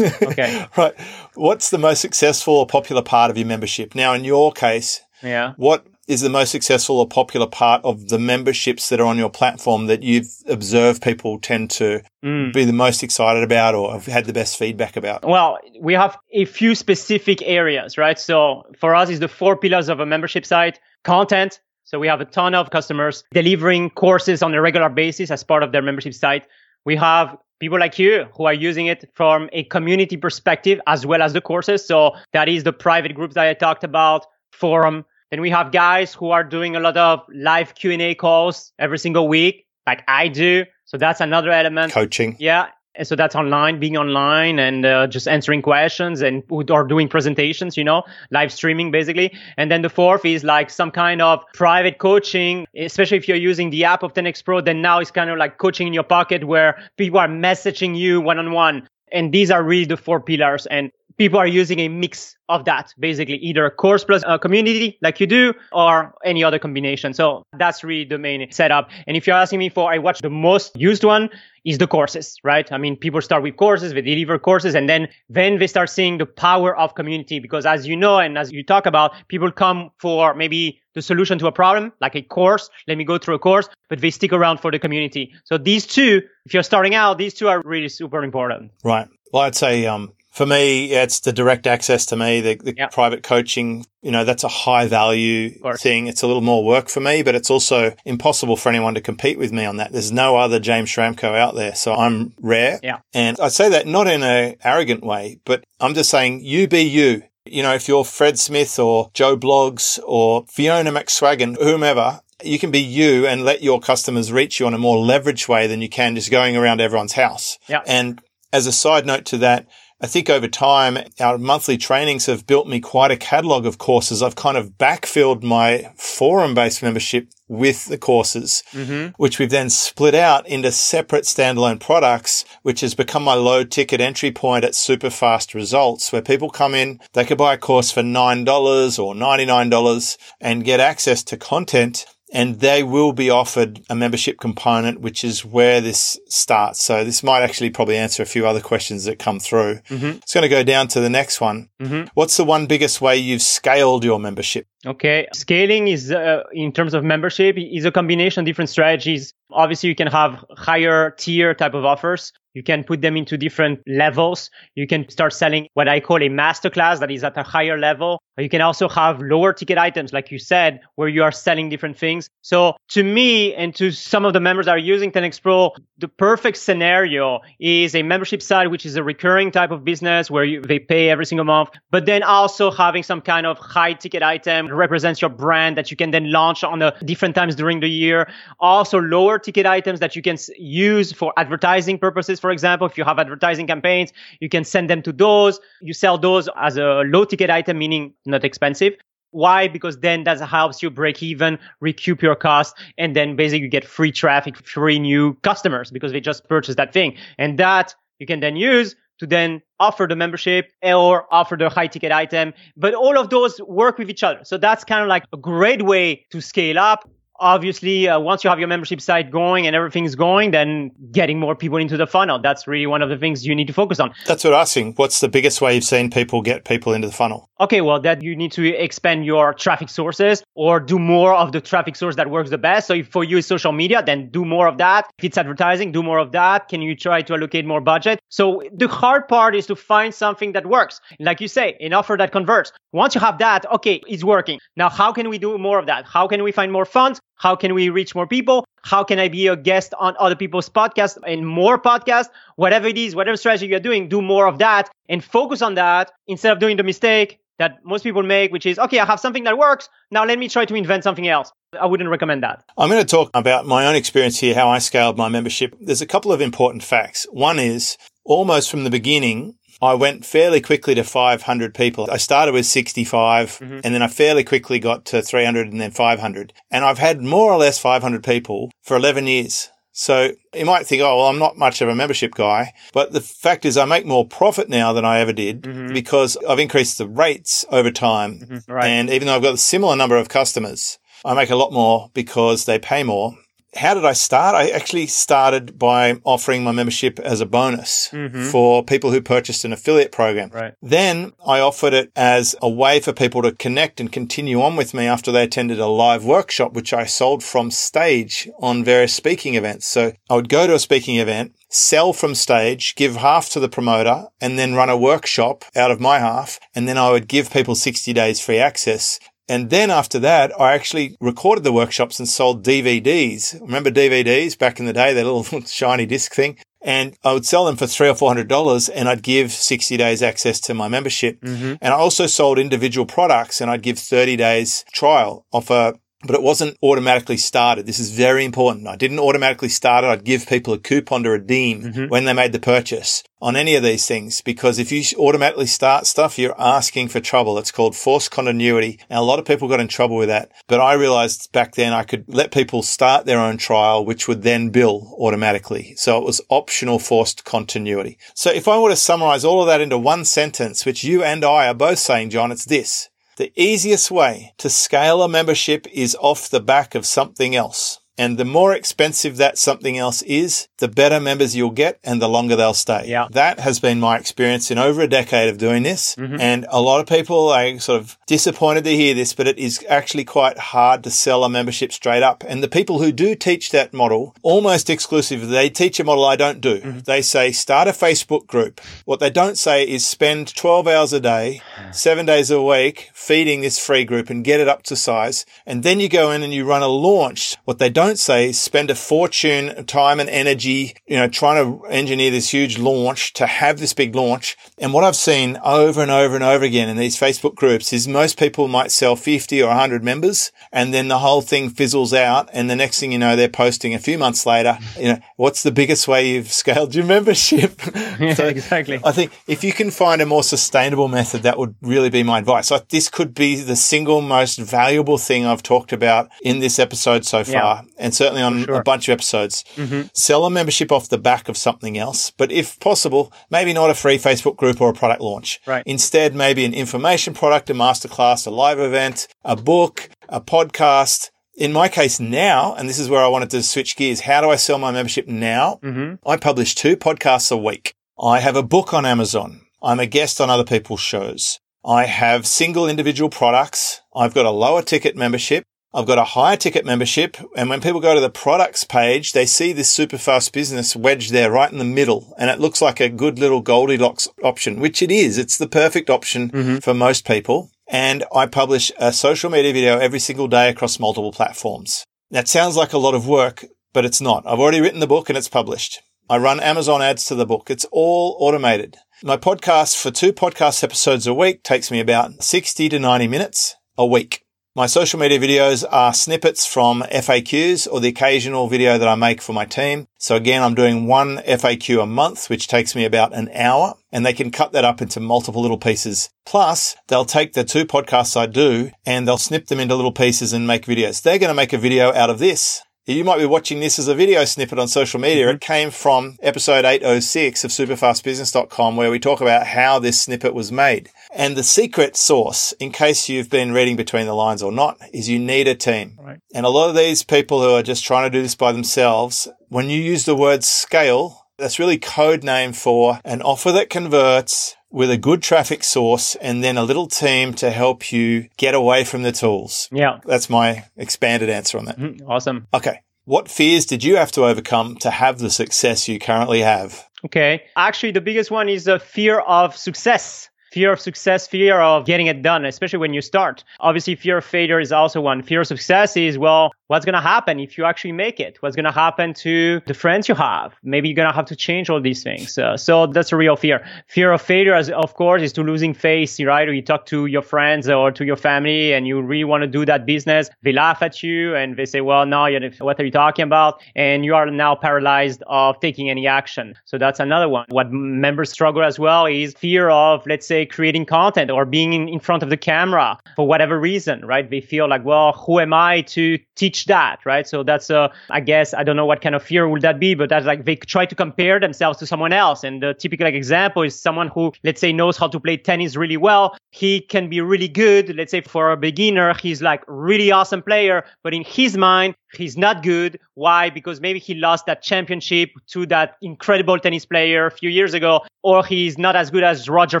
okay, 0.22 0.66
right. 0.76 0.94
What's 1.34 1.68
the 1.68 1.76
most 1.76 2.00
successful 2.00 2.54
or 2.54 2.66
popular 2.66 3.02
part 3.02 3.30
of 3.30 3.36
your 3.36 3.46
membership? 3.46 3.94
Now, 3.94 4.14
in 4.14 4.24
your 4.24 4.52
case, 4.52 5.02
yeah, 5.22 5.54
what 5.56 5.86
is 6.08 6.22
the 6.22 6.28
most 6.28 6.50
successful 6.50 6.98
or 6.98 7.06
popular 7.06 7.46
part 7.46 7.84
of 7.84 8.08
the 8.08 8.18
memberships 8.18 8.88
that 8.88 9.00
are 9.00 9.06
on 9.06 9.16
your 9.16 9.30
platform 9.30 9.86
that 9.86 10.02
you've 10.02 10.28
observed 10.48 11.02
people 11.02 11.38
tend 11.38 11.70
to 11.70 12.02
mm. 12.24 12.52
be 12.52 12.64
the 12.64 12.72
most 12.72 13.02
excited 13.04 13.44
about 13.44 13.76
or 13.76 13.92
have 13.92 14.06
had 14.06 14.24
the 14.24 14.32
best 14.32 14.58
feedback 14.58 14.96
about? 14.96 15.24
Well, 15.24 15.58
we 15.80 15.94
have 15.94 16.18
a 16.32 16.46
few 16.46 16.74
specific 16.74 17.42
areas, 17.42 17.96
right? 17.96 18.18
So 18.18 18.64
for 18.78 18.94
us, 18.94 19.08
it's 19.08 19.20
the 19.20 19.28
four 19.28 19.56
pillars 19.56 19.88
of 19.88 20.00
a 20.00 20.06
membership 20.06 20.44
site: 20.44 20.80
content 21.04 21.60
so 21.90 21.98
we 21.98 22.06
have 22.06 22.20
a 22.20 22.24
ton 22.24 22.54
of 22.54 22.70
customers 22.70 23.24
delivering 23.32 23.90
courses 23.90 24.44
on 24.44 24.54
a 24.54 24.62
regular 24.62 24.88
basis 24.88 25.28
as 25.28 25.42
part 25.42 25.64
of 25.64 25.72
their 25.72 25.82
membership 25.82 26.14
site. 26.14 26.46
We 26.84 26.94
have 26.94 27.36
people 27.58 27.80
like 27.80 27.98
you 27.98 28.26
who 28.36 28.44
are 28.44 28.54
using 28.54 28.86
it 28.86 29.10
from 29.14 29.50
a 29.52 29.64
community 29.64 30.16
perspective 30.16 30.80
as 30.86 31.04
well 31.04 31.20
as 31.20 31.32
the 31.32 31.40
courses. 31.40 31.84
So 31.84 32.12
that 32.32 32.48
is 32.48 32.62
the 32.62 32.72
private 32.72 33.16
groups 33.16 33.34
that 33.34 33.44
I 33.44 33.54
talked 33.54 33.82
about, 33.82 34.24
forum. 34.52 35.04
Then 35.30 35.40
we 35.40 35.50
have 35.50 35.70
guys 35.70 36.12
who 36.12 36.30
are 36.30 36.42
doing 36.42 36.76
a 36.76 36.80
lot 36.80 36.96
of 36.96 37.24
live 37.32 37.74
Q&A 37.74 38.14
calls 38.14 38.72
every 38.78 38.98
single 38.98 39.28
week, 39.28 39.66
like 39.86 40.02
I 40.08 40.28
do. 40.28 40.64
So 40.86 40.98
that's 40.98 41.20
another 41.20 41.50
element. 41.52 41.92
Coaching. 41.92 42.36
Yeah. 42.40 42.68
And 42.96 43.06
so 43.06 43.14
that's 43.14 43.36
online, 43.36 43.78
being 43.78 43.96
online 43.96 44.58
and 44.58 44.84
uh, 44.84 45.06
just 45.06 45.28
answering 45.28 45.62
questions 45.62 46.20
and 46.20 46.42
or 46.50 46.84
doing 46.84 47.08
presentations, 47.08 47.76
you 47.76 47.84
know, 47.84 48.02
live 48.32 48.52
streaming 48.52 48.90
basically. 48.90 49.32
And 49.56 49.70
then 49.70 49.82
the 49.82 49.88
fourth 49.88 50.24
is 50.24 50.42
like 50.42 50.68
some 50.68 50.90
kind 50.90 51.22
of 51.22 51.44
private 51.54 51.98
coaching, 51.98 52.66
especially 52.76 53.16
if 53.16 53.28
you're 53.28 53.36
using 53.36 53.70
the 53.70 53.84
app 53.84 54.02
of 54.02 54.12
10x 54.14 54.44
Pro, 54.44 54.60
then 54.60 54.82
now 54.82 54.98
it's 54.98 55.12
kind 55.12 55.30
of 55.30 55.38
like 55.38 55.58
coaching 55.58 55.86
in 55.86 55.92
your 55.92 56.02
pocket 56.02 56.44
where 56.44 56.82
people 56.96 57.20
are 57.20 57.28
messaging 57.28 57.96
you 57.96 58.20
one 58.20 58.40
on 58.40 58.50
one. 58.50 58.88
And 59.12 59.32
these 59.32 59.52
are 59.52 59.62
really 59.62 59.86
the 59.86 59.96
four 59.96 60.20
pillars. 60.20 60.66
And 60.66 60.90
people 61.20 61.38
are 61.38 61.46
using 61.46 61.80
a 61.80 61.88
mix 61.88 62.34
of 62.48 62.64
that, 62.64 62.94
basically 62.98 63.36
either 63.36 63.66
a 63.66 63.70
course 63.70 64.02
plus 64.04 64.24
a 64.26 64.38
community 64.38 64.98
like 65.02 65.20
you 65.20 65.26
do 65.26 65.52
or 65.70 66.14
any 66.24 66.42
other 66.42 66.58
combination. 66.58 67.12
So 67.12 67.42
that's 67.58 67.84
really 67.84 68.06
the 68.06 68.16
main 68.16 68.50
setup. 68.50 68.88
And 69.06 69.18
if 69.18 69.26
you're 69.26 69.36
asking 69.36 69.58
me 69.58 69.68
for, 69.68 69.92
I 69.92 69.98
watch 69.98 70.22
the 70.22 70.30
most 70.30 70.74
used 70.80 71.04
one 71.04 71.28
is 71.66 71.76
the 71.76 71.86
courses, 71.86 72.36
right? 72.42 72.72
I 72.72 72.78
mean, 72.78 72.96
people 72.96 73.20
start 73.20 73.42
with 73.42 73.58
courses, 73.58 73.92
they 73.92 74.00
deliver 74.00 74.38
courses, 74.38 74.74
and 74.74 74.88
then, 74.88 75.08
then 75.28 75.58
they 75.58 75.66
start 75.66 75.90
seeing 75.90 76.16
the 76.16 76.24
power 76.24 76.74
of 76.74 76.94
community. 76.94 77.38
Because 77.38 77.66
as 77.66 77.86
you 77.86 77.96
know, 77.96 78.16
and 78.16 78.38
as 78.38 78.50
you 78.50 78.64
talk 78.64 78.86
about, 78.86 79.12
people 79.28 79.52
come 79.52 79.90
for 79.98 80.32
maybe 80.32 80.80
the 80.94 81.02
solution 81.02 81.38
to 81.40 81.48
a 81.48 81.52
problem, 81.52 81.92
like 82.00 82.14
a 82.14 82.22
course. 82.22 82.70
Let 82.88 82.96
me 82.96 83.04
go 83.04 83.18
through 83.18 83.34
a 83.34 83.38
course, 83.38 83.68
but 83.90 84.00
they 84.00 84.10
stick 84.10 84.32
around 84.32 84.60
for 84.60 84.70
the 84.70 84.78
community. 84.78 85.34
So 85.44 85.58
these 85.58 85.86
two, 85.86 86.22
if 86.46 86.54
you're 86.54 86.62
starting 86.62 86.94
out, 86.94 87.18
these 87.18 87.34
two 87.34 87.48
are 87.48 87.60
really 87.62 87.90
super 87.90 88.24
important. 88.24 88.72
Right. 88.82 89.06
Well, 89.34 89.42
I'd 89.42 89.54
say, 89.54 89.84
um, 89.84 90.14
for 90.30 90.46
me, 90.46 90.92
it's 90.92 91.20
the 91.20 91.32
direct 91.32 91.66
access 91.66 92.06
to 92.06 92.16
me, 92.16 92.40
the, 92.40 92.54
the 92.54 92.74
yep. 92.76 92.92
private 92.92 93.22
coaching. 93.22 93.84
You 94.00 94.12
know, 94.12 94.24
that's 94.24 94.44
a 94.44 94.48
high 94.48 94.86
value 94.86 95.50
thing. 95.76 96.06
It's 96.06 96.22
a 96.22 96.26
little 96.26 96.42
more 96.42 96.64
work 96.64 96.88
for 96.88 97.00
me, 97.00 97.22
but 97.22 97.34
it's 97.34 97.50
also 97.50 97.94
impossible 98.04 98.56
for 98.56 98.68
anyone 98.68 98.94
to 98.94 99.00
compete 99.00 99.38
with 99.38 99.52
me 99.52 99.64
on 99.64 99.76
that. 99.78 99.92
There's 99.92 100.12
no 100.12 100.36
other 100.36 100.60
James 100.60 100.88
Schramko 100.88 101.36
out 101.36 101.56
there. 101.56 101.74
So 101.74 101.94
I'm 101.94 102.32
rare. 102.40 102.78
Yeah. 102.82 103.00
And 103.12 103.38
I 103.40 103.48
say 103.48 103.68
that 103.70 103.86
not 103.86 104.06
in 104.06 104.22
a 104.22 104.56
arrogant 104.62 105.02
way, 105.02 105.40
but 105.44 105.64
I'm 105.80 105.94
just 105.94 106.10
saying 106.10 106.40
you 106.42 106.68
be 106.68 106.82
you. 106.82 107.24
You 107.44 107.62
know, 107.62 107.74
if 107.74 107.88
you're 107.88 108.04
Fred 108.04 108.38
Smith 108.38 108.78
or 108.78 109.10
Joe 109.12 109.36
Bloggs 109.36 109.98
or 110.06 110.44
Fiona 110.46 110.92
McSwaggin, 110.92 111.60
whomever, 111.60 112.20
you 112.44 112.58
can 112.58 112.70
be 112.70 112.80
you 112.80 113.26
and 113.26 113.44
let 113.44 113.62
your 113.62 113.80
customers 113.80 114.30
reach 114.30 114.60
you 114.60 114.66
on 114.66 114.74
a 114.74 114.78
more 114.78 115.04
leveraged 115.04 115.48
way 115.48 115.66
than 115.66 115.82
you 115.82 115.88
can 115.88 116.14
just 116.14 116.30
going 116.30 116.56
around 116.56 116.80
everyone's 116.80 117.14
house. 117.14 117.58
Yeah. 117.66 117.82
And 117.86 118.20
as 118.52 118.66
a 118.66 118.72
side 118.72 119.06
note 119.06 119.24
to 119.26 119.38
that, 119.38 119.66
I 120.02 120.06
think 120.06 120.30
over 120.30 120.48
time, 120.48 120.98
our 121.20 121.36
monthly 121.36 121.76
trainings 121.76 122.24
have 122.26 122.46
built 122.46 122.66
me 122.66 122.80
quite 122.80 123.10
a 123.10 123.16
catalog 123.16 123.66
of 123.66 123.76
courses. 123.76 124.22
I've 124.22 124.34
kind 124.34 124.56
of 124.56 124.78
backfilled 124.78 125.42
my 125.42 125.92
forum 125.94 126.54
based 126.54 126.82
membership 126.82 127.28
with 127.48 127.86
the 127.86 127.98
courses, 127.98 128.62
mm-hmm. 128.72 129.08
which 129.18 129.38
we've 129.38 129.50
then 129.50 129.68
split 129.68 130.14
out 130.14 130.46
into 130.46 130.72
separate 130.72 131.24
standalone 131.24 131.80
products, 131.80 132.46
which 132.62 132.80
has 132.80 132.94
become 132.94 133.24
my 133.24 133.34
low 133.34 133.62
ticket 133.64 134.00
entry 134.00 134.30
point 134.30 134.64
at 134.64 134.74
super 134.74 135.10
fast 135.10 135.52
results 135.52 136.12
where 136.12 136.22
people 136.22 136.48
come 136.48 136.74
in, 136.74 137.00
they 137.12 137.24
could 137.24 137.36
buy 137.36 137.54
a 137.54 137.58
course 137.58 137.90
for 137.90 138.02
$9 138.02 138.98
or 138.98 139.14
$99 139.14 140.16
and 140.40 140.64
get 140.64 140.80
access 140.80 141.22
to 141.24 141.36
content 141.36 142.06
and 142.32 142.60
they 142.60 142.82
will 142.82 143.12
be 143.12 143.30
offered 143.30 143.80
a 143.90 143.94
membership 143.94 144.38
component, 144.38 145.00
which 145.00 145.24
is 145.24 145.44
where 145.44 145.80
this 145.80 146.18
starts. 146.28 146.82
So 146.82 147.04
this 147.04 147.22
might 147.22 147.42
actually 147.42 147.70
probably 147.70 147.96
answer 147.96 148.22
a 148.22 148.26
few 148.26 148.46
other 148.46 148.60
questions 148.60 149.04
that 149.04 149.18
come 149.18 149.40
through. 149.40 149.80
Mm-hmm. 149.88 150.18
It's 150.18 150.34
going 150.34 150.42
to 150.42 150.48
go 150.48 150.62
down 150.62 150.88
to 150.88 151.00
the 151.00 151.10
next 151.10 151.40
one. 151.40 151.70
Mm-hmm. 151.80 152.08
What's 152.14 152.36
the 152.36 152.44
one 152.44 152.66
biggest 152.66 153.00
way 153.00 153.16
you've 153.16 153.42
scaled 153.42 154.04
your 154.04 154.20
membership? 154.20 154.66
Okay. 154.86 155.26
Scaling 155.34 155.88
is, 155.88 156.10
uh, 156.10 156.42
in 156.52 156.72
terms 156.72 156.94
of 156.94 157.04
membership, 157.04 157.56
is 157.58 157.84
a 157.84 157.90
combination 157.90 158.40
of 158.40 158.46
different 158.46 158.70
strategies. 158.70 159.34
Obviously, 159.52 159.90
you 159.90 159.94
can 159.94 160.06
have 160.06 160.44
higher 160.56 161.10
tier 161.10 161.54
type 161.54 161.74
of 161.74 161.84
offers. 161.84 162.32
You 162.54 162.64
can 162.64 162.82
put 162.82 163.00
them 163.00 163.16
into 163.16 163.36
different 163.36 163.80
levels. 163.86 164.50
You 164.74 164.86
can 164.86 165.08
start 165.08 165.32
selling 165.32 165.68
what 165.74 165.88
I 165.88 166.00
call 166.00 166.16
a 166.16 166.28
masterclass 166.28 166.98
that 166.98 167.10
is 167.10 167.22
at 167.22 167.36
a 167.36 167.42
higher 167.42 167.78
level. 167.78 168.20
You 168.38 168.48
can 168.48 168.60
also 168.60 168.88
have 168.88 169.20
lower 169.20 169.52
ticket 169.52 169.78
items, 169.78 170.12
like 170.12 170.30
you 170.30 170.38
said, 170.38 170.80
where 170.96 171.08
you 171.08 171.22
are 171.22 171.30
selling 171.30 171.68
different 171.68 171.96
things. 171.96 172.28
So 172.42 172.74
to 172.88 173.04
me 173.04 173.54
and 173.54 173.74
to 173.76 173.92
some 173.92 174.24
of 174.24 174.32
the 174.32 174.40
members 174.40 174.66
that 174.66 174.72
are 174.72 174.78
using 174.78 175.12
10x 175.12 175.42
Pro, 175.42 175.72
the 175.98 176.08
perfect 176.08 176.56
scenario 176.56 177.40
is 177.60 177.94
a 177.94 178.02
membership 178.02 178.42
side, 178.42 178.68
which 178.68 178.86
is 178.86 178.96
a 178.96 179.04
recurring 179.04 179.52
type 179.52 179.70
of 179.70 179.84
business 179.84 180.30
where 180.30 180.44
you, 180.44 180.60
they 180.62 180.78
pay 180.78 181.10
every 181.10 181.26
single 181.26 181.44
month, 181.44 181.70
but 181.90 182.06
then 182.06 182.22
also 182.22 182.70
having 182.70 183.02
some 183.02 183.20
kind 183.20 183.46
of 183.46 183.58
high 183.58 183.92
ticket 183.92 184.22
item 184.22 184.68
represents 184.72 185.20
your 185.20 185.30
brand 185.30 185.76
that 185.76 185.90
you 185.90 185.96
can 185.96 186.10
then 186.10 186.30
launch 186.30 186.62
on 186.64 186.82
a 186.82 186.94
different 187.04 187.34
times 187.34 187.54
during 187.54 187.80
the 187.80 187.88
year. 187.88 188.28
Also 188.58 189.00
lower 189.00 189.38
ticket 189.38 189.66
items 189.66 190.00
that 190.00 190.16
you 190.16 190.22
can 190.22 190.36
use 190.58 191.12
for 191.12 191.32
advertising 191.36 191.98
purposes. 191.98 192.40
For 192.40 192.50
example, 192.50 192.86
if 192.86 192.96
you 192.96 193.04
have 193.04 193.18
advertising 193.18 193.66
campaigns, 193.66 194.12
you 194.40 194.48
can 194.48 194.64
send 194.64 194.90
them 194.90 195.02
to 195.02 195.12
those. 195.12 195.60
You 195.80 195.92
sell 195.92 196.18
those 196.18 196.48
as 196.56 196.76
a 196.76 197.02
low 197.06 197.24
ticket 197.24 197.50
item, 197.50 197.78
meaning 197.78 198.14
not 198.26 198.44
expensive. 198.44 198.94
Why? 199.32 199.68
Because 199.68 200.00
then 200.00 200.24
that 200.24 200.40
helps 200.40 200.82
you 200.82 200.90
break 200.90 201.22
even, 201.22 201.58
recoup 201.80 202.20
your 202.20 202.34
cost, 202.34 202.76
and 202.98 203.14
then 203.14 203.36
basically 203.36 203.62
you 203.62 203.68
get 203.68 203.84
free 203.84 204.10
traffic, 204.10 204.56
free 204.66 204.98
new 204.98 205.34
customers 205.42 205.90
because 205.90 206.10
they 206.10 206.20
just 206.20 206.48
purchased 206.48 206.76
that 206.78 206.92
thing. 206.92 207.16
And 207.38 207.58
that 207.58 207.94
you 208.18 208.26
can 208.26 208.40
then 208.40 208.56
use 208.56 208.96
to 209.20 209.26
then 209.26 209.62
offer 209.78 210.06
the 210.08 210.16
membership 210.16 210.72
or 210.82 211.32
offer 211.32 211.56
the 211.56 211.68
high 211.68 211.86
ticket 211.86 212.10
item. 212.10 212.52
But 212.76 212.94
all 212.94 213.18
of 213.18 213.30
those 213.30 213.60
work 213.68 213.98
with 213.98 214.10
each 214.10 214.22
other. 214.22 214.40
So 214.44 214.58
that's 214.58 214.82
kind 214.82 215.02
of 215.02 215.08
like 215.08 215.24
a 215.32 215.36
great 215.36 215.82
way 215.82 216.26
to 216.32 216.40
scale 216.40 216.78
up 216.78 217.08
obviously 217.40 218.06
uh, 218.06 218.20
once 218.20 218.44
you 218.44 218.50
have 218.50 218.58
your 218.58 218.68
membership 218.68 219.00
site 219.00 219.30
going 219.30 219.66
and 219.66 219.74
everything's 219.74 220.14
going 220.14 220.50
then 220.50 220.90
getting 221.10 221.40
more 221.40 221.56
people 221.56 221.78
into 221.78 221.96
the 221.96 222.06
funnel 222.06 222.38
that's 222.38 222.66
really 222.66 222.86
one 222.86 223.00
of 223.00 223.08
the 223.08 223.16
things 223.16 223.46
you 223.46 223.54
need 223.54 223.66
to 223.66 223.72
focus 223.72 223.98
on 223.98 224.12
that's 224.26 224.44
what 224.44 224.52
i 224.52 224.64
think 224.64 224.98
what's 224.98 225.20
the 225.20 225.28
biggest 225.28 225.60
way 225.60 225.74
you've 225.74 225.82
seen 225.82 226.10
people 226.10 226.42
get 226.42 226.64
people 226.64 226.92
into 226.92 227.08
the 227.08 227.14
funnel 227.14 227.49
okay 227.60 227.82
well 227.82 228.00
that 228.00 228.22
you 228.22 228.34
need 228.34 228.50
to 228.52 228.66
expand 228.74 229.24
your 229.24 229.52
traffic 229.52 229.88
sources 229.88 230.42
or 230.54 230.80
do 230.80 230.98
more 230.98 231.34
of 231.34 231.52
the 231.52 231.60
traffic 231.60 231.94
source 231.94 232.16
that 232.16 232.30
works 232.30 232.50
the 232.50 232.58
best. 232.58 232.86
So 232.88 232.94
if 232.94 233.08
for 233.08 233.22
you 233.22 233.38
is 233.38 233.46
social 233.46 233.72
media 233.72 234.02
then 234.04 234.30
do 234.30 234.44
more 234.44 234.66
of 234.66 234.78
that. 234.78 235.06
If 235.18 235.24
it's 235.26 235.38
advertising 235.38 235.92
do 235.92 236.02
more 236.02 236.18
of 236.18 236.32
that. 236.32 236.68
Can 236.68 236.80
you 236.80 236.96
try 236.96 237.22
to 237.22 237.34
allocate 237.34 237.66
more 237.66 237.80
budget? 237.80 238.18
So 238.30 238.62
the 238.72 238.88
hard 238.88 239.28
part 239.28 239.54
is 239.54 239.66
to 239.66 239.76
find 239.76 240.14
something 240.14 240.52
that 240.52 240.66
works. 240.66 241.00
Like 241.18 241.40
you 241.40 241.48
say 241.48 241.76
an 241.80 241.92
offer 241.92 242.16
that 242.16 242.32
converts. 242.32 242.72
Once 242.92 243.14
you 243.14 243.20
have 243.20 243.38
that 243.38 243.70
okay 243.72 244.00
it's 244.08 244.24
working. 244.24 244.58
Now 244.76 244.88
how 244.88 245.12
can 245.12 245.28
we 245.28 245.38
do 245.38 245.58
more 245.58 245.78
of 245.78 245.86
that? 245.86 246.06
How 246.06 246.26
can 246.26 246.42
we 246.42 246.52
find 246.52 246.72
more 246.72 246.86
funds? 246.86 247.20
How 247.36 247.56
can 247.56 247.74
we 247.74 247.88
reach 247.88 248.14
more 248.14 248.26
people? 248.26 248.64
How 248.82 249.04
can 249.04 249.18
I 249.18 249.28
be 249.28 249.46
a 249.46 249.56
guest 249.56 249.92
on 249.98 250.14
other 250.18 250.36
people's 250.36 250.68
podcasts 250.68 251.18
and 251.26 251.46
more 251.46 251.78
podcasts? 251.78 252.28
Whatever 252.56 252.88
it 252.88 252.96
is, 252.96 253.14
whatever 253.14 253.36
strategy 253.36 253.66
you're 253.66 253.80
doing, 253.80 254.08
do 254.08 254.22
more 254.22 254.46
of 254.46 254.58
that 254.58 254.90
and 255.08 255.22
focus 255.22 255.60
on 255.60 255.74
that 255.74 256.12
instead 256.26 256.52
of 256.52 256.58
doing 256.58 256.76
the 256.76 256.82
mistake 256.82 257.38
that 257.60 257.84
most 257.84 258.02
people 258.02 258.22
make, 258.22 258.52
which 258.52 258.64
is, 258.64 258.78
okay, 258.78 258.98
I 258.98 259.04
have 259.04 259.20
something 259.20 259.44
that 259.44 259.58
works. 259.58 259.88
Now 260.10 260.24
let 260.24 260.38
me 260.38 260.48
try 260.48 260.64
to 260.64 260.74
invent 260.74 261.04
something 261.04 261.28
else. 261.28 261.52
I 261.78 261.86
wouldn't 261.86 262.08
recommend 262.08 262.42
that. 262.42 262.64
I'm 262.76 262.88
going 262.88 263.02
to 263.02 263.06
talk 263.06 263.30
about 263.34 263.66
my 263.66 263.86
own 263.86 263.94
experience 263.94 264.40
here, 264.40 264.54
how 264.54 264.70
I 264.70 264.78
scaled 264.78 265.18
my 265.18 265.28
membership. 265.28 265.76
There's 265.78 266.00
a 266.00 266.06
couple 266.06 266.32
of 266.32 266.40
important 266.40 266.82
facts. 266.82 267.26
One 267.30 267.58
is 267.58 267.98
almost 268.24 268.70
from 268.70 268.84
the 268.84 268.90
beginning, 268.90 269.56
I 269.82 269.94
went 269.94 270.24
fairly 270.24 270.60
quickly 270.60 270.94
to 270.94 271.04
500 271.04 271.74
people. 271.74 272.08
I 272.10 272.16
started 272.16 272.52
with 272.52 272.66
65 272.66 273.48
mm-hmm. 273.48 273.80
and 273.84 273.94
then 273.94 274.02
I 274.02 274.08
fairly 274.08 274.42
quickly 274.42 274.78
got 274.78 275.04
to 275.06 275.22
300 275.22 275.70
and 275.70 275.80
then 275.80 275.90
500. 275.90 276.52
And 276.70 276.84
I've 276.84 276.98
had 276.98 277.20
more 277.20 277.52
or 277.52 277.58
less 277.58 277.78
500 277.78 278.24
people 278.24 278.70
for 278.82 278.96
11 278.96 279.26
years. 279.26 279.70
So 280.00 280.32
you 280.54 280.64
might 280.64 280.86
think, 280.86 281.02
oh, 281.02 281.18
well, 281.18 281.26
I'm 281.26 281.38
not 281.38 281.58
much 281.58 281.82
of 281.82 281.88
a 281.90 281.94
membership 281.94 282.34
guy. 282.34 282.72
But 282.94 283.12
the 283.12 283.20
fact 283.20 283.66
is 283.66 283.76
I 283.76 283.84
make 283.84 284.06
more 284.06 284.26
profit 284.26 284.70
now 284.70 284.94
than 284.94 285.04
I 285.04 285.20
ever 285.20 285.34
did 285.34 285.60
mm-hmm. 285.60 285.92
because 285.92 286.38
I've 286.48 286.58
increased 286.58 286.96
the 286.96 287.06
rates 287.06 287.66
over 287.70 287.90
time. 287.90 288.38
Mm-hmm. 288.38 288.72
Right. 288.72 288.86
And 288.86 289.10
even 289.10 289.26
though 289.26 289.36
I've 289.36 289.42
got 289.42 289.52
a 289.52 289.58
similar 289.58 289.96
number 289.96 290.16
of 290.16 290.30
customers, 290.30 290.98
I 291.22 291.34
make 291.34 291.50
a 291.50 291.54
lot 291.54 291.70
more 291.70 292.10
because 292.14 292.64
they 292.64 292.78
pay 292.78 293.02
more 293.02 293.34
how 293.76 293.94
did 293.94 294.04
I 294.04 294.12
start? 294.12 294.54
I 294.54 294.70
actually 294.70 295.06
started 295.06 295.78
by 295.78 296.20
offering 296.24 296.64
my 296.64 296.72
membership 296.72 297.18
as 297.20 297.40
a 297.40 297.46
bonus 297.46 298.08
mm-hmm. 298.10 298.44
for 298.44 298.84
people 298.84 299.12
who 299.12 299.20
purchased 299.20 299.64
an 299.64 299.72
affiliate 299.72 300.12
program. 300.12 300.50
Right. 300.50 300.74
Then 300.82 301.32
I 301.46 301.60
offered 301.60 301.94
it 301.94 302.10
as 302.16 302.56
a 302.60 302.68
way 302.68 303.00
for 303.00 303.12
people 303.12 303.42
to 303.42 303.52
connect 303.52 304.00
and 304.00 304.10
continue 304.10 304.60
on 304.60 304.76
with 304.76 304.92
me 304.92 305.06
after 305.06 305.30
they 305.30 305.44
attended 305.44 305.78
a 305.78 305.86
live 305.86 306.24
workshop, 306.24 306.72
which 306.72 306.92
I 306.92 307.04
sold 307.04 307.44
from 307.44 307.70
stage 307.70 308.48
on 308.58 308.84
various 308.84 309.14
speaking 309.14 309.54
events. 309.54 309.86
So 309.86 310.12
I 310.28 310.34
would 310.34 310.48
go 310.48 310.66
to 310.66 310.74
a 310.74 310.78
speaking 310.78 311.16
event, 311.16 311.54
sell 311.68 312.12
from 312.12 312.34
stage, 312.34 312.94
give 312.96 313.16
half 313.16 313.48
to 313.50 313.60
the 313.60 313.68
promoter, 313.68 314.26
and 314.40 314.58
then 314.58 314.74
run 314.74 314.90
a 314.90 314.96
workshop 314.96 315.64
out 315.76 315.90
of 315.90 316.00
my 316.00 316.18
half. 316.18 316.58
And 316.74 316.88
then 316.88 316.98
I 316.98 317.10
would 317.10 317.28
give 317.28 317.52
people 317.52 317.74
60 317.74 318.12
days 318.12 318.40
free 318.40 318.58
access. 318.58 319.20
And 319.50 319.68
then 319.68 319.90
after 319.90 320.20
that, 320.20 320.52
I 320.60 320.74
actually 320.74 321.16
recorded 321.20 321.64
the 321.64 321.72
workshops 321.72 322.20
and 322.20 322.28
sold 322.28 322.64
DVDs. 322.64 323.60
Remember 323.60 323.90
DVDs 323.90 324.56
back 324.56 324.78
in 324.78 324.86
the 324.86 324.92
day, 324.92 325.12
that 325.12 325.24
little 325.24 325.60
shiny 325.66 326.06
disc 326.06 326.32
thing? 326.32 326.56
And 326.80 327.16
I 327.24 327.32
would 327.32 327.44
sell 327.44 327.64
them 327.64 327.74
for 327.74 327.88
three 327.88 328.08
or 328.08 328.14
four 328.14 328.30
hundred 328.30 328.46
dollars 328.46 328.88
and 328.88 329.08
I'd 329.08 329.24
give 329.24 329.50
60 329.50 329.96
days 329.96 330.22
access 330.22 330.60
to 330.60 330.72
my 330.72 330.86
membership. 330.86 331.40
Mm-hmm. 331.40 331.74
And 331.80 331.92
I 331.92 331.96
also 331.96 332.28
sold 332.28 332.60
individual 332.60 333.06
products 333.06 333.60
and 333.60 333.68
I'd 333.68 333.82
give 333.82 333.98
30 333.98 334.36
days 334.36 334.84
trial, 334.92 335.44
offer 335.52 335.94
but 336.24 336.36
it 336.36 336.42
wasn't 336.42 336.76
automatically 336.82 337.36
started. 337.36 337.86
This 337.86 337.98
is 337.98 338.10
very 338.10 338.44
important. 338.44 338.86
I 338.86 338.96
didn't 338.96 339.18
automatically 339.18 339.70
start 339.70 340.04
it. 340.04 340.08
I'd 340.08 340.24
give 340.24 340.46
people 340.46 340.74
a 340.74 340.78
coupon 340.78 341.22
to 341.22 341.30
redeem 341.30 341.82
mm-hmm. 341.82 342.06
when 342.08 342.24
they 342.24 342.32
made 342.32 342.52
the 342.52 342.60
purchase 342.60 343.22
on 343.40 343.56
any 343.56 343.74
of 343.74 343.82
these 343.82 344.06
things 344.06 344.42
because 344.42 344.78
if 344.78 344.92
you 344.92 345.02
automatically 345.18 345.66
start 345.66 346.06
stuff, 346.06 346.38
you're 346.38 346.60
asking 346.60 347.08
for 347.08 347.20
trouble. 347.20 347.56
It's 347.56 347.72
called 347.72 347.96
forced 347.96 348.30
continuity. 348.30 348.98
And 349.08 349.18
a 349.18 349.22
lot 349.22 349.38
of 349.38 349.46
people 349.46 349.66
got 349.66 349.80
in 349.80 349.88
trouble 349.88 350.16
with 350.16 350.28
that. 350.28 350.52
But 350.66 350.80
I 350.80 350.92
realized 350.92 351.50
back 351.52 351.74
then 351.74 351.94
I 351.94 352.02
could 352.02 352.24
let 352.28 352.52
people 352.52 352.82
start 352.82 353.24
their 353.24 353.40
own 353.40 353.56
trial, 353.56 354.04
which 354.04 354.28
would 354.28 354.42
then 354.42 354.68
bill 354.68 355.16
automatically. 355.18 355.94
So 355.96 356.18
it 356.18 356.24
was 356.24 356.42
optional 356.50 356.98
forced 356.98 357.44
continuity. 357.46 358.18
So 358.34 358.50
if 358.50 358.68
I 358.68 358.78
were 358.78 358.90
to 358.90 358.96
summarize 358.96 359.44
all 359.44 359.62
of 359.62 359.68
that 359.68 359.80
into 359.80 359.96
one 359.96 360.26
sentence, 360.26 360.84
which 360.84 361.02
you 361.02 361.24
and 361.24 361.44
I 361.44 361.68
are 361.68 361.74
both 361.74 361.98
saying, 361.98 362.30
John, 362.30 362.52
it's 362.52 362.66
this. 362.66 363.08
The 363.40 363.54
easiest 363.56 364.10
way 364.10 364.52
to 364.58 364.68
scale 364.68 365.22
a 365.22 365.26
membership 365.26 365.86
is 365.90 366.14
off 366.20 366.50
the 366.50 366.60
back 366.60 366.94
of 366.94 367.06
something 367.06 367.56
else. 367.56 367.99
And 368.20 368.36
the 368.36 368.44
more 368.44 368.74
expensive 368.74 369.38
that 369.38 369.56
something 369.56 369.96
else 369.96 370.20
is, 370.20 370.68
the 370.76 370.88
better 370.88 371.18
members 371.18 371.56
you'll 371.56 371.70
get 371.70 371.98
and 372.04 372.20
the 372.20 372.28
longer 372.28 372.54
they'll 372.54 372.74
stay. 372.74 373.06
Yeah. 373.06 373.28
That 373.30 373.60
has 373.60 373.80
been 373.80 373.98
my 373.98 374.18
experience 374.18 374.70
in 374.70 374.76
over 374.76 375.00
a 375.00 375.08
decade 375.08 375.48
of 375.48 375.56
doing 375.56 375.84
this. 375.84 376.16
Mm-hmm. 376.16 376.38
And 376.38 376.66
a 376.68 376.82
lot 376.82 377.00
of 377.00 377.06
people 377.06 377.48
are 377.48 377.78
sort 377.78 377.98
of 377.98 378.18
disappointed 378.26 378.84
to 378.84 378.94
hear 378.94 379.14
this, 379.14 379.32
but 379.32 379.48
it 379.48 379.58
is 379.58 379.82
actually 379.88 380.26
quite 380.26 380.58
hard 380.58 381.02
to 381.04 381.10
sell 381.10 381.44
a 381.44 381.48
membership 381.48 381.92
straight 381.92 382.22
up. 382.22 382.44
And 382.46 382.62
the 382.62 382.68
people 382.68 382.98
who 383.00 383.10
do 383.10 383.34
teach 383.34 383.70
that 383.70 383.94
model, 383.94 384.36
almost 384.42 384.90
exclusively, 384.90 385.48
they 385.48 385.70
teach 385.70 385.98
a 385.98 386.04
model 386.04 386.26
I 386.26 386.36
don't 386.36 386.60
do. 386.60 386.78
Mm-hmm. 386.78 386.98
They 386.98 387.22
say 387.22 387.52
start 387.52 387.88
a 387.88 387.92
Facebook 387.92 388.46
group. 388.46 388.82
What 389.06 389.20
they 389.20 389.30
don't 389.30 389.56
say 389.56 389.88
is 389.88 390.04
spend 390.04 390.54
12 390.54 390.86
hours 390.86 391.14
a 391.14 391.20
day, 391.20 391.62
seven 391.90 392.26
days 392.26 392.50
a 392.50 392.60
week 392.60 393.10
feeding 393.14 393.62
this 393.62 393.78
free 393.78 394.04
group 394.04 394.28
and 394.28 394.44
get 394.44 394.60
it 394.60 394.68
up 394.68 394.82
to 394.82 394.94
size. 394.94 395.46
And 395.64 395.82
then 395.82 396.00
you 396.00 396.10
go 396.10 396.30
in 396.32 396.42
and 396.42 396.52
you 396.52 396.66
run 396.66 396.82
a 396.82 396.88
launch. 396.88 397.56
What 397.64 397.78
they 397.78 397.88
don't 397.88 398.09
don't 398.10 398.16
say 398.16 398.50
spend 398.50 398.90
a 398.90 398.94
fortune, 398.96 399.84
time 399.86 400.18
and 400.18 400.28
energy, 400.28 400.96
you 401.06 401.16
know, 401.16 401.28
trying 401.28 401.64
to 401.64 401.86
engineer 401.86 402.32
this 402.32 402.50
huge 402.50 402.76
launch 402.76 403.32
to 403.34 403.46
have 403.46 403.78
this 403.78 403.92
big 403.92 404.16
launch. 404.16 404.56
And 404.78 404.92
what 404.92 405.04
I've 405.04 405.14
seen 405.14 405.56
over 405.64 406.02
and 406.02 406.10
over 406.10 406.34
and 406.34 406.42
over 406.42 406.64
again 406.64 406.88
in 406.88 406.96
these 406.96 407.16
Facebook 407.16 407.54
groups 407.54 407.92
is 407.92 408.08
most 408.08 408.36
people 408.36 408.66
might 408.66 408.90
sell 408.90 409.14
50 409.14 409.62
or 409.62 409.68
100 409.68 410.02
members 410.02 410.50
and 410.72 410.92
then 410.92 411.06
the 411.06 411.18
whole 411.18 411.40
thing 411.40 411.70
fizzles 411.70 412.12
out. 412.12 412.50
And 412.52 412.68
the 412.68 412.74
next 412.74 412.98
thing 412.98 413.12
you 413.12 413.18
know, 413.18 413.36
they're 413.36 413.48
posting 413.48 413.94
a 413.94 414.00
few 414.00 414.18
months 414.18 414.44
later, 414.44 414.76
you 414.98 415.12
know, 415.12 415.20
what's 415.36 415.62
the 415.62 415.70
biggest 415.70 416.08
way 416.08 416.30
you've 416.30 416.50
scaled 416.50 416.92
your 416.96 417.06
membership? 417.16 417.80
yeah, 418.18 418.34
so 418.34 418.48
exactly. 418.48 418.98
I 419.04 419.12
think 419.12 419.30
if 419.46 419.62
you 419.62 419.72
can 419.72 419.92
find 419.92 420.20
a 420.20 420.26
more 420.26 420.42
sustainable 420.42 421.06
method, 421.06 421.42
that 421.42 421.58
would 421.58 421.76
really 421.80 422.10
be 422.10 422.24
my 422.24 422.40
advice. 422.40 422.66
So 422.66 422.80
this 422.88 423.08
could 423.08 423.34
be 423.34 423.54
the 423.60 423.76
single 423.76 424.20
most 424.20 424.58
valuable 424.58 425.16
thing 425.16 425.46
I've 425.46 425.62
talked 425.62 425.92
about 425.92 426.28
in 426.42 426.58
this 426.58 426.80
episode 426.80 427.24
so 427.24 427.44
far. 427.44 427.84
Yeah 427.84 427.99
and 428.00 428.14
certainly 428.14 428.42
on 428.42 428.64
sure. 428.64 428.76
a 428.76 428.82
bunch 428.82 429.08
of 429.08 429.12
episodes. 429.12 429.64
Mm-hmm. 429.76 430.08
Sell 430.14 430.44
a 430.44 430.50
membership 430.50 430.90
off 430.90 431.08
the 431.08 431.18
back 431.18 431.48
of 431.48 431.56
something 431.56 431.96
else, 431.98 432.30
but 432.30 432.50
if 432.50 432.80
possible, 432.80 433.32
maybe 433.50 433.72
not 433.72 433.90
a 433.90 433.94
free 433.94 434.18
Facebook 434.18 434.56
group 434.56 434.80
or 434.80 434.90
a 434.90 434.94
product 434.94 435.20
launch. 435.20 435.60
Right. 435.66 435.82
Instead, 435.86 436.34
maybe 436.34 436.64
an 436.64 436.74
information 436.74 437.34
product, 437.34 437.70
a 437.70 437.74
masterclass, 437.74 438.46
a 438.46 438.50
live 438.50 438.80
event, 438.80 439.28
a 439.44 439.56
book, 439.56 440.08
a 440.28 440.40
podcast. 440.40 441.30
In 441.54 441.72
my 441.74 441.88
case 441.88 442.18
now, 442.18 442.74
and 442.74 442.88
this 442.88 442.98
is 442.98 443.10
where 443.10 443.22
I 443.22 443.28
wanted 443.28 443.50
to 443.50 443.62
switch 443.62 443.94
gears, 443.94 444.20
how 444.20 444.40
do 444.40 444.48
I 444.48 444.56
sell 444.56 444.78
my 444.78 444.92
membership 444.92 445.28
now? 445.28 445.78
Mm-hmm. 445.82 446.26
I 446.26 446.38
publish 446.38 446.74
two 446.74 446.96
podcasts 446.96 447.52
a 447.52 447.56
week. 447.56 447.92
I 448.18 448.40
have 448.40 448.56
a 448.56 448.62
book 448.62 448.94
on 448.94 449.04
Amazon. 449.04 449.62
I'm 449.82 450.00
a 450.00 450.06
guest 450.06 450.40
on 450.40 450.48
other 450.48 450.64
people's 450.64 451.00
shows. 451.00 451.58
I 451.84 452.06
have 452.06 452.46
single 452.46 452.88
individual 452.88 453.30
products. 453.30 454.02
I've 454.14 454.34
got 454.34 454.46
a 454.46 454.50
lower 454.50 454.82
ticket 454.82 455.16
membership. 455.16 455.64
I've 455.92 456.06
got 456.06 456.18
a 456.18 456.24
higher 456.24 456.56
ticket 456.56 456.84
membership. 456.84 457.36
And 457.56 457.68
when 457.68 457.80
people 457.80 458.00
go 458.00 458.14
to 458.14 458.20
the 458.20 458.30
products 458.30 458.84
page, 458.84 459.32
they 459.32 459.46
see 459.46 459.72
this 459.72 459.90
super 459.90 460.18
fast 460.18 460.52
business 460.52 460.94
wedged 460.94 461.32
there 461.32 461.50
right 461.50 461.70
in 461.70 461.78
the 461.78 461.84
middle. 461.84 462.32
And 462.38 462.48
it 462.48 462.60
looks 462.60 462.80
like 462.80 463.00
a 463.00 463.08
good 463.08 463.38
little 463.38 463.60
Goldilocks 463.60 464.28
option, 464.42 464.80
which 464.80 465.02
it 465.02 465.10
is. 465.10 465.36
It's 465.36 465.58
the 465.58 465.68
perfect 465.68 466.08
option 466.08 466.50
mm-hmm. 466.50 466.76
for 466.76 466.94
most 466.94 467.26
people. 467.26 467.70
And 467.88 468.24
I 468.32 468.46
publish 468.46 468.92
a 468.98 469.12
social 469.12 469.50
media 469.50 469.72
video 469.72 469.98
every 469.98 470.20
single 470.20 470.46
day 470.46 470.68
across 470.68 471.00
multiple 471.00 471.32
platforms. 471.32 472.04
That 472.30 472.46
sounds 472.46 472.76
like 472.76 472.92
a 472.92 472.98
lot 472.98 473.14
of 473.14 473.26
work, 473.26 473.64
but 473.92 474.04
it's 474.04 474.20
not. 474.20 474.46
I've 474.46 474.60
already 474.60 474.80
written 474.80 475.00
the 475.00 475.08
book 475.08 475.28
and 475.28 475.36
it's 475.36 475.48
published. 475.48 476.00
I 476.28 476.38
run 476.38 476.60
Amazon 476.60 477.02
ads 477.02 477.24
to 477.24 477.34
the 477.34 477.46
book. 477.46 477.68
It's 477.68 477.86
all 477.90 478.36
automated. 478.38 478.98
My 479.24 479.36
podcast 479.36 480.00
for 480.00 480.12
two 480.12 480.32
podcast 480.32 480.84
episodes 480.84 481.26
a 481.26 481.34
week 481.34 481.64
takes 481.64 481.90
me 481.90 481.98
about 481.98 482.44
60 482.44 482.88
to 482.90 482.98
90 483.00 483.26
minutes 483.26 483.74
a 483.98 484.06
week. 484.06 484.44
My 484.76 484.86
social 484.86 485.18
media 485.18 485.40
videos 485.40 485.84
are 485.90 486.14
snippets 486.14 486.64
from 486.64 487.02
FAQs 487.02 487.88
or 487.90 487.98
the 487.98 488.06
occasional 488.06 488.68
video 488.68 488.98
that 488.98 489.08
I 489.08 489.16
make 489.16 489.42
for 489.42 489.52
my 489.52 489.64
team. 489.64 490.06
So 490.20 490.36
again, 490.36 490.62
I'm 490.62 490.76
doing 490.76 491.08
one 491.08 491.38
FAQ 491.38 492.00
a 492.00 492.06
month, 492.06 492.48
which 492.48 492.68
takes 492.68 492.94
me 492.94 493.04
about 493.04 493.34
an 493.34 493.50
hour 493.52 493.94
and 494.12 494.24
they 494.24 494.32
can 494.32 494.52
cut 494.52 494.70
that 494.70 494.84
up 494.84 495.02
into 495.02 495.18
multiple 495.18 495.60
little 495.60 495.76
pieces. 495.76 496.30
Plus 496.46 496.94
they'll 497.08 497.24
take 497.24 497.54
the 497.54 497.64
two 497.64 497.84
podcasts 497.84 498.36
I 498.36 498.46
do 498.46 498.92
and 499.04 499.26
they'll 499.26 499.38
snip 499.38 499.66
them 499.66 499.80
into 499.80 499.96
little 499.96 500.12
pieces 500.12 500.52
and 500.52 500.68
make 500.68 500.86
videos. 500.86 501.20
They're 501.20 501.40
going 501.40 501.48
to 501.48 501.54
make 501.54 501.72
a 501.72 501.78
video 501.78 502.12
out 502.12 502.30
of 502.30 502.38
this. 502.38 502.80
You 503.06 503.24
might 503.24 503.38
be 503.38 503.46
watching 503.46 503.80
this 503.80 503.98
as 503.98 504.08
a 504.08 504.14
video 504.14 504.44
snippet 504.44 504.78
on 504.78 504.86
social 504.86 505.18
media. 505.18 505.46
Mm-hmm. 505.46 505.56
It 505.56 505.60
came 505.60 505.90
from 505.90 506.36
episode 506.42 506.84
806 506.84 507.64
of 507.64 507.70
superfastbusiness.com 507.70 508.96
where 508.96 509.10
we 509.10 509.18
talk 509.18 509.40
about 509.40 509.66
how 509.66 509.98
this 509.98 510.20
snippet 510.20 510.54
was 510.54 510.70
made. 510.70 511.10
And 511.34 511.56
the 511.56 511.62
secret 511.62 512.14
source, 512.14 512.72
in 512.72 512.92
case 512.92 513.28
you've 513.28 513.48
been 513.48 513.72
reading 513.72 513.96
between 513.96 514.26
the 514.26 514.34
lines 514.34 514.62
or 514.62 514.70
not, 514.70 514.98
is 515.14 515.30
you 515.30 515.38
need 515.38 515.66
a 515.66 515.74
team. 515.74 516.18
Right. 516.20 516.40
And 516.54 516.66
a 516.66 516.70
lot 516.70 516.90
of 516.90 516.94
these 516.94 517.22
people 517.24 517.62
who 517.62 517.74
are 517.74 517.82
just 517.82 518.04
trying 518.04 518.30
to 518.30 518.38
do 518.38 518.42
this 518.42 518.54
by 518.54 518.70
themselves, 518.70 519.48
when 519.68 519.88
you 519.88 520.00
use 520.00 520.26
the 520.26 520.36
word 520.36 520.62
scale, 520.62 521.39
that's 521.60 521.78
really 521.78 521.98
code 521.98 522.42
name 522.42 522.72
for 522.72 523.20
an 523.24 523.42
offer 523.42 523.70
that 523.72 523.90
converts 523.90 524.76
with 524.90 525.10
a 525.10 525.16
good 525.16 525.42
traffic 525.42 525.84
source 525.84 526.34
and 526.36 526.64
then 526.64 526.76
a 526.76 526.82
little 526.82 527.06
team 527.06 527.54
to 527.54 527.70
help 527.70 528.10
you 528.10 528.48
get 528.56 528.74
away 528.74 529.04
from 529.04 529.22
the 529.22 529.32
tools. 529.32 529.88
Yeah. 529.92 530.18
That's 530.24 530.50
my 530.50 530.86
expanded 530.96 531.48
answer 531.48 531.78
on 531.78 531.84
that. 531.84 531.98
Mm-hmm. 531.98 532.28
Awesome. 532.28 532.66
Okay. 532.74 533.02
What 533.24 533.48
fears 533.48 533.86
did 533.86 534.02
you 534.02 534.16
have 534.16 534.32
to 534.32 534.44
overcome 534.44 534.96
to 534.96 535.10
have 535.10 535.38
the 535.38 535.50
success 535.50 536.08
you 536.08 536.18
currently 536.18 536.60
have? 536.60 537.06
Okay. 537.24 537.62
Actually, 537.76 538.12
the 538.12 538.20
biggest 538.20 538.50
one 538.50 538.68
is 538.68 538.88
a 538.88 538.98
fear 538.98 539.38
of 539.40 539.76
success 539.76 540.50
fear 540.70 540.92
of 540.92 541.00
success, 541.00 541.46
fear 541.46 541.80
of 541.80 542.06
getting 542.06 542.26
it 542.26 542.42
done, 542.42 542.64
especially 542.64 542.98
when 542.98 543.12
you 543.12 543.20
start. 543.20 543.64
Obviously, 543.80 544.14
fear 544.14 544.38
of 544.38 544.44
failure 544.44 544.80
is 544.80 544.92
also 544.92 545.20
one. 545.20 545.42
Fear 545.42 545.62
of 545.62 545.66
success 545.66 546.16
is, 546.16 546.38
well, 546.38 546.70
what's 546.90 547.04
going 547.04 547.14
to 547.14 547.20
happen 547.20 547.60
if 547.60 547.78
you 547.78 547.84
actually 547.84 548.10
make 548.10 548.40
it? 548.40 548.56
What's 548.60 548.74
going 548.74 548.84
to 548.84 548.90
happen 548.90 549.32
to 549.34 549.80
the 549.86 549.94
friends 549.94 550.28
you 550.28 550.34
have? 550.34 550.74
Maybe 550.82 551.08
you're 551.08 551.14
going 551.14 551.28
to 551.28 551.34
have 551.34 551.44
to 551.44 551.54
change 551.54 551.88
all 551.88 552.00
these 552.00 552.24
things. 552.24 552.58
Uh, 552.58 552.76
so 552.76 553.06
that's 553.06 553.30
a 553.30 553.36
real 553.36 553.54
fear. 553.54 553.86
Fear 554.08 554.32
of 554.32 554.42
failure, 554.42 554.74
of 554.74 555.14
course, 555.14 555.40
is 555.40 555.52
to 555.52 555.62
losing 555.62 555.94
face, 555.94 556.40
right? 556.40 556.68
Or 556.68 556.72
you 556.72 556.82
talk 556.82 557.06
to 557.06 557.26
your 557.26 557.42
friends 557.42 557.88
or 557.88 558.10
to 558.10 558.24
your 558.24 558.34
family 558.34 558.92
and 558.92 559.06
you 559.06 559.22
really 559.22 559.44
want 559.44 559.62
to 559.62 559.68
do 559.68 559.86
that 559.86 560.04
business. 560.04 560.50
They 560.64 560.72
laugh 560.72 561.00
at 561.00 561.22
you 561.22 561.54
and 561.54 561.76
they 561.76 561.84
say, 561.84 562.00
well, 562.00 562.26
no, 562.26 562.48
what 562.80 562.98
are 562.98 563.04
you 563.04 563.12
talking 563.12 563.44
about? 563.44 563.80
And 563.94 564.24
you 564.24 564.34
are 564.34 564.50
now 564.50 564.74
paralyzed 564.74 565.44
of 565.46 565.78
taking 565.78 566.10
any 566.10 566.26
action. 566.26 566.74
So 566.86 566.98
that's 566.98 567.20
another 567.20 567.48
one. 567.48 567.66
What 567.68 567.92
members 567.92 568.50
struggle 568.50 568.82
as 568.82 568.98
well 568.98 569.26
is 569.26 569.54
fear 569.54 569.90
of, 569.90 570.26
let's 570.26 570.44
say, 570.44 570.66
creating 570.66 571.06
content 571.06 571.52
or 571.52 571.64
being 571.66 571.92
in, 571.92 572.08
in 572.08 572.18
front 572.18 572.42
of 572.42 572.50
the 572.50 572.56
camera 572.56 573.16
for 573.36 573.46
whatever 573.46 573.78
reason, 573.78 574.26
right? 574.26 574.50
They 574.50 574.60
feel 574.60 574.88
like, 574.88 575.04
well, 575.04 575.34
who 575.34 575.60
am 575.60 575.72
I 575.72 576.00
to 576.16 576.36
teach 576.56 576.79
that, 576.86 577.20
right? 577.24 577.46
So 577.46 577.62
that's, 577.62 577.90
uh, 577.90 578.08
I 578.30 578.40
guess, 578.40 578.74
I 578.74 578.82
don't 578.82 578.96
know 578.96 579.06
what 579.06 579.20
kind 579.20 579.34
of 579.34 579.42
fear 579.42 579.68
would 579.68 579.82
that 579.82 579.98
be, 579.98 580.14
but 580.14 580.28
that's 580.28 580.46
like 580.46 580.64
they 580.64 580.76
try 580.76 581.06
to 581.06 581.14
compare 581.14 581.60
themselves 581.60 581.98
to 581.98 582.06
someone 582.06 582.32
else. 582.32 582.64
And 582.64 582.82
the 582.82 582.94
typical 582.94 583.26
like, 583.26 583.34
example 583.34 583.82
is 583.82 583.98
someone 583.98 584.28
who, 584.28 584.52
let's 584.64 584.80
say, 584.80 584.92
knows 584.92 585.16
how 585.16 585.28
to 585.28 585.40
play 585.40 585.56
tennis 585.56 585.96
really 585.96 586.16
well. 586.16 586.56
He 586.70 587.00
can 587.00 587.28
be 587.28 587.40
really 587.40 587.68
good. 587.68 588.14
Let's 588.16 588.30
say 588.30 588.40
for 588.40 588.72
a 588.72 588.76
beginner, 588.76 589.34
he's 589.34 589.60
like 589.62 589.82
really 589.86 590.30
awesome 590.30 590.62
player, 590.62 591.04
but 591.22 591.34
in 591.34 591.44
his 591.44 591.76
mind, 591.76 592.14
he's 592.32 592.56
not 592.56 592.82
good. 592.82 593.18
Why? 593.34 593.70
Because 593.70 594.00
maybe 594.00 594.18
he 594.18 594.34
lost 594.34 594.66
that 594.66 594.82
championship 594.82 595.50
to 595.68 595.86
that 595.86 596.16
incredible 596.22 596.78
tennis 596.78 597.04
player 597.04 597.46
a 597.46 597.50
few 597.50 597.70
years 597.70 597.94
ago, 597.94 598.22
or 598.42 598.64
he's 598.64 598.98
not 598.98 599.16
as 599.16 599.30
good 599.30 599.42
as 599.42 599.68
Roger 599.68 600.00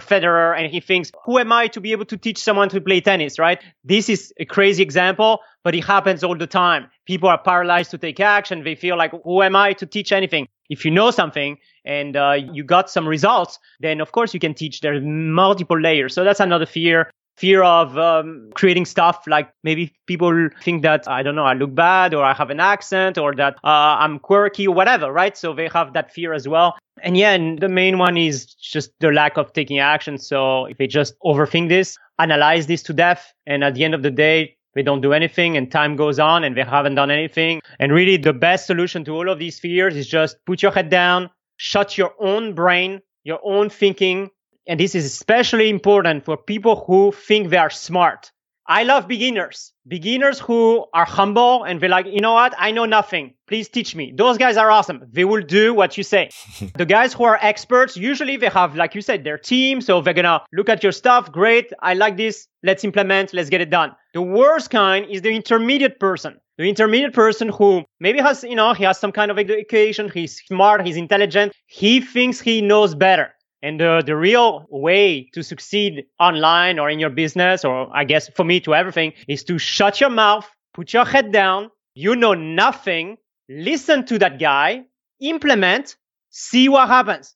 Federer 0.00 0.56
and 0.56 0.70
he 0.70 0.80
thinks, 0.80 1.10
who 1.24 1.38
am 1.38 1.52
I 1.52 1.66
to 1.68 1.80
be 1.80 1.92
able 1.92 2.04
to 2.06 2.16
teach 2.16 2.38
someone 2.38 2.68
to 2.68 2.80
play 2.80 3.00
tennis, 3.00 3.38
right? 3.38 3.60
This 3.84 4.08
is 4.08 4.32
a 4.38 4.44
crazy 4.44 4.82
example, 4.82 5.40
but 5.64 5.74
it 5.74 5.84
happens 5.84 6.24
all 6.24 6.36
the 6.36 6.46
time. 6.46 6.88
People 7.06 7.28
are 7.28 7.38
paralyzed 7.38 7.90
to 7.92 7.98
take 7.98 8.20
action. 8.20 8.64
They 8.64 8.74
feel 8.74 8.96
like, 8.96 9.12
who 9.24 9.42
am 9.42 9.56
I 9.56 9.72
to 9.74 9.86
teach 9.86 10.12
anything? 10.12 10.48
If 10.68 10.84
you 10.84 10.90
know 10.90 11.10
something 11.10 11.58
and 11.84 12.16
uh, 12.16 12.36
you 12.52 12.62
got 12.62 12.90
some 12.90 13.06
results, 13.06 13.58
then 13.80 14.00
of 14.00 14.12
course 14.12 14.32
you 14.32 14.40
can 14.40 14.54
teach. 14.54 14.80
There's 14.80 15.02
multiple 15.04 15.78
layers. 15.78 16.14
So 16.14 16.24
that's 16.24 16.40
another 16.40 16.66
fear 16.66 17.10
fear 17.40 17.62
of 17.62 17.96
um, 17.96 18.50
creating 18.54 18.84
stuff 18.84 19.24
like 19.26 19.50
maybe 19.64 19.90
people 20.06 20.50
think 20.62 20.82
that 20.82 21.08
I 21.08 21.22
don't 21.22 21.34
know 21.34 21.46
I 21.46 21.54
look 21.54 21.74
bad 21.74 22.12
or 22.12 22.22
I 22.22 22.34
have 22.34 22.50
an 22.50 22.60
accent 22.60 23.16
or 23.16 23.34
that 23.36 23.54
uh, 23.64 23.96
I'm 23.98 24.18
quirky 24.18 24.68
or 24.68 24.74
whatever, 24.74 25.10
right? 25.10 25.34
So 25.34 25.54
they 25.54 25.68
have 25.68 25.94
that 25.94 26.12
fear 26.12 26.34
as 26.34 26.46
well. 26.46 26.76
And 27.02 27.16
yeah, 27.16 27.32
and 27.32 27.58
the 27.58 27.70
main 27.70 27.96
one 27.96 28.18
is 28.18 28.44
just 28.44 28.90
the 29.00 29.10
lack 29.10 29.38
of 29.38 29.54
taking 29.54 29.78
action. 29.78 30.18
So 30.18 30.66
if 30.66 30.76
they 30.76 30.86
just 30.86 31.18
overthink 31.20 31.70
this, 31.70 31.96
analyze 32.18 32.66
this 32.66 32.82
to 32.84 32.92
death, 32.92 33.32
and 33.46 33.64
at 33.64 33.74
the 33.74 33.84
end 33.84 33.94
of 33.94 34.02
the 34.02 34.10
day, 34.10 34.58
they 34.74 34.82
don't 34.82 35.00
do 35.00 35.12
anything 35.12 35.56
and 35.56 35.70
time 35.70 35.96
goes 35.96 36.18
on 36.18 36.44
and 36.44 36.56
they 36.56 36.62
haven't 36.62 36.94
done 36.94 37.10
anything. 37.10 37.60
And 37.78 37.92
really 37.92 38.16
the 38.16 38.32
best 38.32 38.66
solution 38.66 39.04
to 39.04 39.14
all 39.14 39.28
of 39.28 39.38
these 39.38 39.58
fears 39.58 39.96
is 39.96 40.06
just 40.06 40.36
put 40.46 40.62
your 40.62 40.72
head 40.72 40.90
down, 40.90 41.30
shut 41.56 41.98
your 41.98 42.14
own 42.18 42.54
brain, 42.54 43.00
your 43.24 43.40
own 43.42 43.70
thinking. 43.70 44.30
And 44.66 44.78
this 44.78 44.94
is 44.94 45.04
especially 45.04 45.68
important 45.68 46.24
for 46.24 46.36
people 46.36 46.84
who 46.86 47.12
think 47.12 47.50
they 47.50 47.56
are 47.56 47.70
smart. 47.70 48.30
I 48.70 48.84
love 48.84 49.08
beginners, 49.08 49.72
beginners 49.88 50.38
who 50.38 50.86
are 50.94 51.04
humble 51.04 51.64
and 51.64 51.80
they're 51.80 51.88
like, 51.88 52.06
you 52.06 52.20
know 52.20 52.34
what? 52.34 52.54
I 52.56 52.70
know 52.70 52.84
nothing. 52.84 53.34
Please 53.48 53.68
teach 53.68 53.96
me. 53.96 54.12
Those 54.16 54.38
guys 54.38 54.56
are 54.56 54.70
awesome. 54.70 55.02
They 55.10 55.24
will 55.24 55.42
do 55.42 55.74
what 55.74 55.98
you 55.98 56.04
say. 56.04 56.30
the 56.76 56.86
guys 56.86 57.12
who 57.12 57.24
are 57.24 57.36
experts, 57.42 57.96
usually 57.96 58.36
they 58.36 58.48
have, 58.48 58.76
like 58.76 58.94
you 58.94 59.00
said, 59.02 59.24
their 59.24 59.38
team. 59.38 59.80
So 59.80 60.00
they're 60.00 60.14
going 60.14 60.24
to 60.24 60.40
look 60.52 60.68
at 60.68 60.84
your 60.84 60.92
stuff. 60.92 61.32
Great. 61.32 61.72
I 61.82 61.94
like 61.94 62.16
this. 62.16 62.46
Let's 62.62 62.84
implement. 62.84 63.34
Let's 63.34 63.50
get 63.50 63.60
it 63.60 63.70
done. 63.70 63.90
The 64.14 64.22
worst 64.22 64.70
kind 64.70 65.04
is 65.10 65.22
the 65.22 65.30
intermediate 65.30 65.98
person. 65.98 66.38
The 66.56 66.68
intermediate 66.68 67.12
person 67.12 67.48
who 67.48 67.82
maybe 67.98 68.20
has, 68.20 68.44
you 68.44 68.54
know, 68.54 68.72
he 68.72 68.84
has 68.84 69.00
some 69.00 69.10
kind 69.10 69.32
of 69.32 69.38
education. 69.40 70.08
He's 70.14 70.40
smart. 70.46 70.86
He's 70.86 70.96
intelligent. 70.96 71.54
He 71.66 72.00
thinks 72.00 72.40
he 72.40 72.60
knows 72.62 72.94
better. 72.94 73.34
And 73.62 73.78
the, 73.78 74.02
the 74.04 74.16
real 74.16 74.66
way 74.70 75.28
to 75.34 75.42
succeed 75.42 76.06
online 76.18 76.78
or 76.78 76.88
in 76.88 76.98
your 76.98 77.10
business, 77.10 77.64
or 77.64 77.94
I 77.94 78.04
guess 78.04 78.28
for 78.30 78.44
me 78.44 78.60
to 78.60 78.74
everything, 78.74 79.12
is 79.28 79.44
to 79.44 79.58
shut 79.58 80.00
your 80.00 80.10
mouth, 80.10 80.48
put 80.72 80.92
your 80.92 81.04
head 81.04 81.30
down. 81.32 81.70
You 81.94 82.16
know 82.16 82.34
nothing. 82.34 83.18
Listen 83.48 84.06
to 84.06 84.18
that 84.20 84.38
guy, 84.38 84.84
implement, 85.20 85.96
see 86.30 86.68
what 86.68 86.88
happens. 86.88 87.34